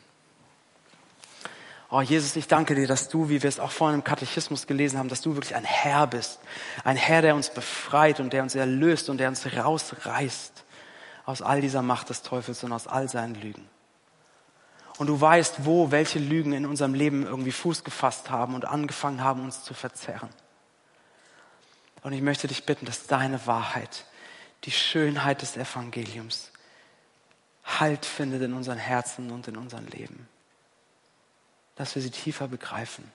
Oh 1.92 2.02
Jesus, 2.02 2.36
ich 2.36 2.48
danke 2.48 2.76
dir, 2.76 2.88
dass 2.88 3.10
du, 3.10 3.30
wie 3.30 3.42
wir 3.42 3.50
es 3.50 3.60
auch 3.60 3.72
vorhin 3.72 4.00
im 4.00 4.04
Katechismus 4.04 4.68
gelesen 4.68 5.00
haben, 5.00 5.10
dass 5.10 5.22
du 5.22 5.36
wirklich 5.36 5.56
ein 5.56 5.64
Herr 5.64 6.06
bist. 6.06 6.40
Ein 6.84 6.98
Herr, 6.98 7.22
der 7.24 7.36
uns 7.36 7.50
befreit 7.50 8.20
und 8.20 8.32
der 8.32 8.44
uns 8.44 8.54
erlöst 8.54 9.10
und 9.10 9.18
der 9.18 9.30
uns 9.30 9.46
rausreißt 9.58 10.66
aus 11.26 11.42
all 11.42 11.62
dieser 11.62 11.82
Macht 11.82 12.10
des 12.10 12.22
Teufels 12.22 12.64
und 12.64 12.74
aus 12.74 12.88
all 12.88 13.10
seinen 13.10 13.36
Lügen 13.36 13.68
und 15.00 15.08
du 15.08 15.20
weißt, 15.20 15.66
wo 15.66 15.92
welche 15.92 16.20
Lügen 16.20 16.52
in 16.52 16.66
unserem 16.66 16.94
Leben 16.94 17.26
irgendwie 17.26 17.54
Fuß 17.54 17.86
gefasst 17.86 18.30
haben 18.30 18.54
und 18.54 18.66
angefangen 18.66 19.24
haben, 19.24 19.42
uns 19.42 19.64
zu 19.64 19.74
verzerren. 19.74 20.30
Und 22.04 22.12
ich 22.12 22.22
möchte 22.22 22.50
dich 22.50 22.66
bitten, 22.66 22.86
dass 22.86 23.08
deine 23.08 23.48
Wahrheit, 23.48 24.04
die 24.66 24.72
Schönheit 24.72 25.42
des 25.42 25.58
Evangeliums, 25.58 26.52
Halt 27.64 28.06
findet 28.06 28.42
in 28.42 28.54
unseren 28.54 28.80
Herzen 28.80 29.32
und 29.32 29.48
in 29.48 29.56
unserem 29.56 29.86
Leben. 29.88 30.28
Dass 31.80 31.96
wir 31.96 32.02
sie 32.02 32.12
tiefer 32.12 32.50
begreifen. 32.50 33.10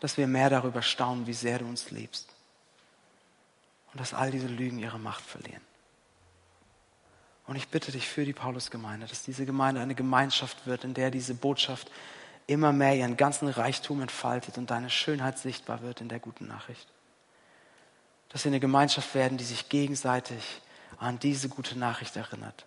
Dass 0.00 0.18
wir 0.18 0.26
mehr 0.26 0.50
darüber 0.50 0.82
staunen, 0.82 1.26
wie 1.26 1.32
sehr 1.32 1.58
du 1.60 1.64
uns 1.64 1.90
liebst. 1.90 2.28
Und 3.92 4.00
dass 4.00 4.12
all 4.12 4.30
diese 4.30 4.48
Lügen 4.48 4.78
ihre 4.78 4.98
Macht 4.98 5.24
verlieren. 5.24 5.62
Und 7.46 7.56
ich 7.56 7.68
bitte 7.68 7.90
dich 7.90 8.06
für 8.06 8.26
die 8.26 8.34
Paulusgemeinde, 8.34 9.06
dass 9.06 9.22
diese 9.22 9.46
Gemeinde 9.46 9.80
eine 9.80 9.94
Gemeinschaft 9.94 10.66
wird, 10.66 10.84
in 10.84 10.92
der 10.92 11.10
diese 11.10 11.32
Botschaft 11.32 11.90
immer 12.46 12.72
mehr 12.72 12.94
ihren 12.94 13.16
ganzen 13.16 13.48
Reichtum 13.48 14.02
entfaltet 14.02 14.58
und 14.58 14.70
deine 14.70 14.90
Schönheit 14.90 15.38
sichtbar 15.38 15.80
wird 15.80 16.02
in 16.02 16.10
der 16.10 16.20
guten 16.20 16.46
Nachricht. 16.46 16.86
Dass 18.28 18.44
wir 18.44 18.50
eine 18.50 18.60
Gemeinschaft 18.60 19.14
werden, 19.14 19.38
die 19.38 19.44
sich 19.44 19.70
gegenseitig 19.70 20.60
an 20.98 21.18
diese 21.18 21.48
gute 21.48 21.78
Nachricht 21.78 22.14
erinnert. 22.16 22.66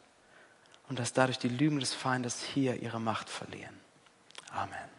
Und 0.89 0.97
dass 0.97 1.13
dadurch 1.13 1.37
die 1.37 1.49
Lügen 1.49 1.79
des 1.79 1.93
Feindes 1.93 2.41
hier 2.41 2.81
ihre 2.81 2.99
Macht 2.99 3.29
verlieren. 3.29 3.82
Amen. 4.55 4.89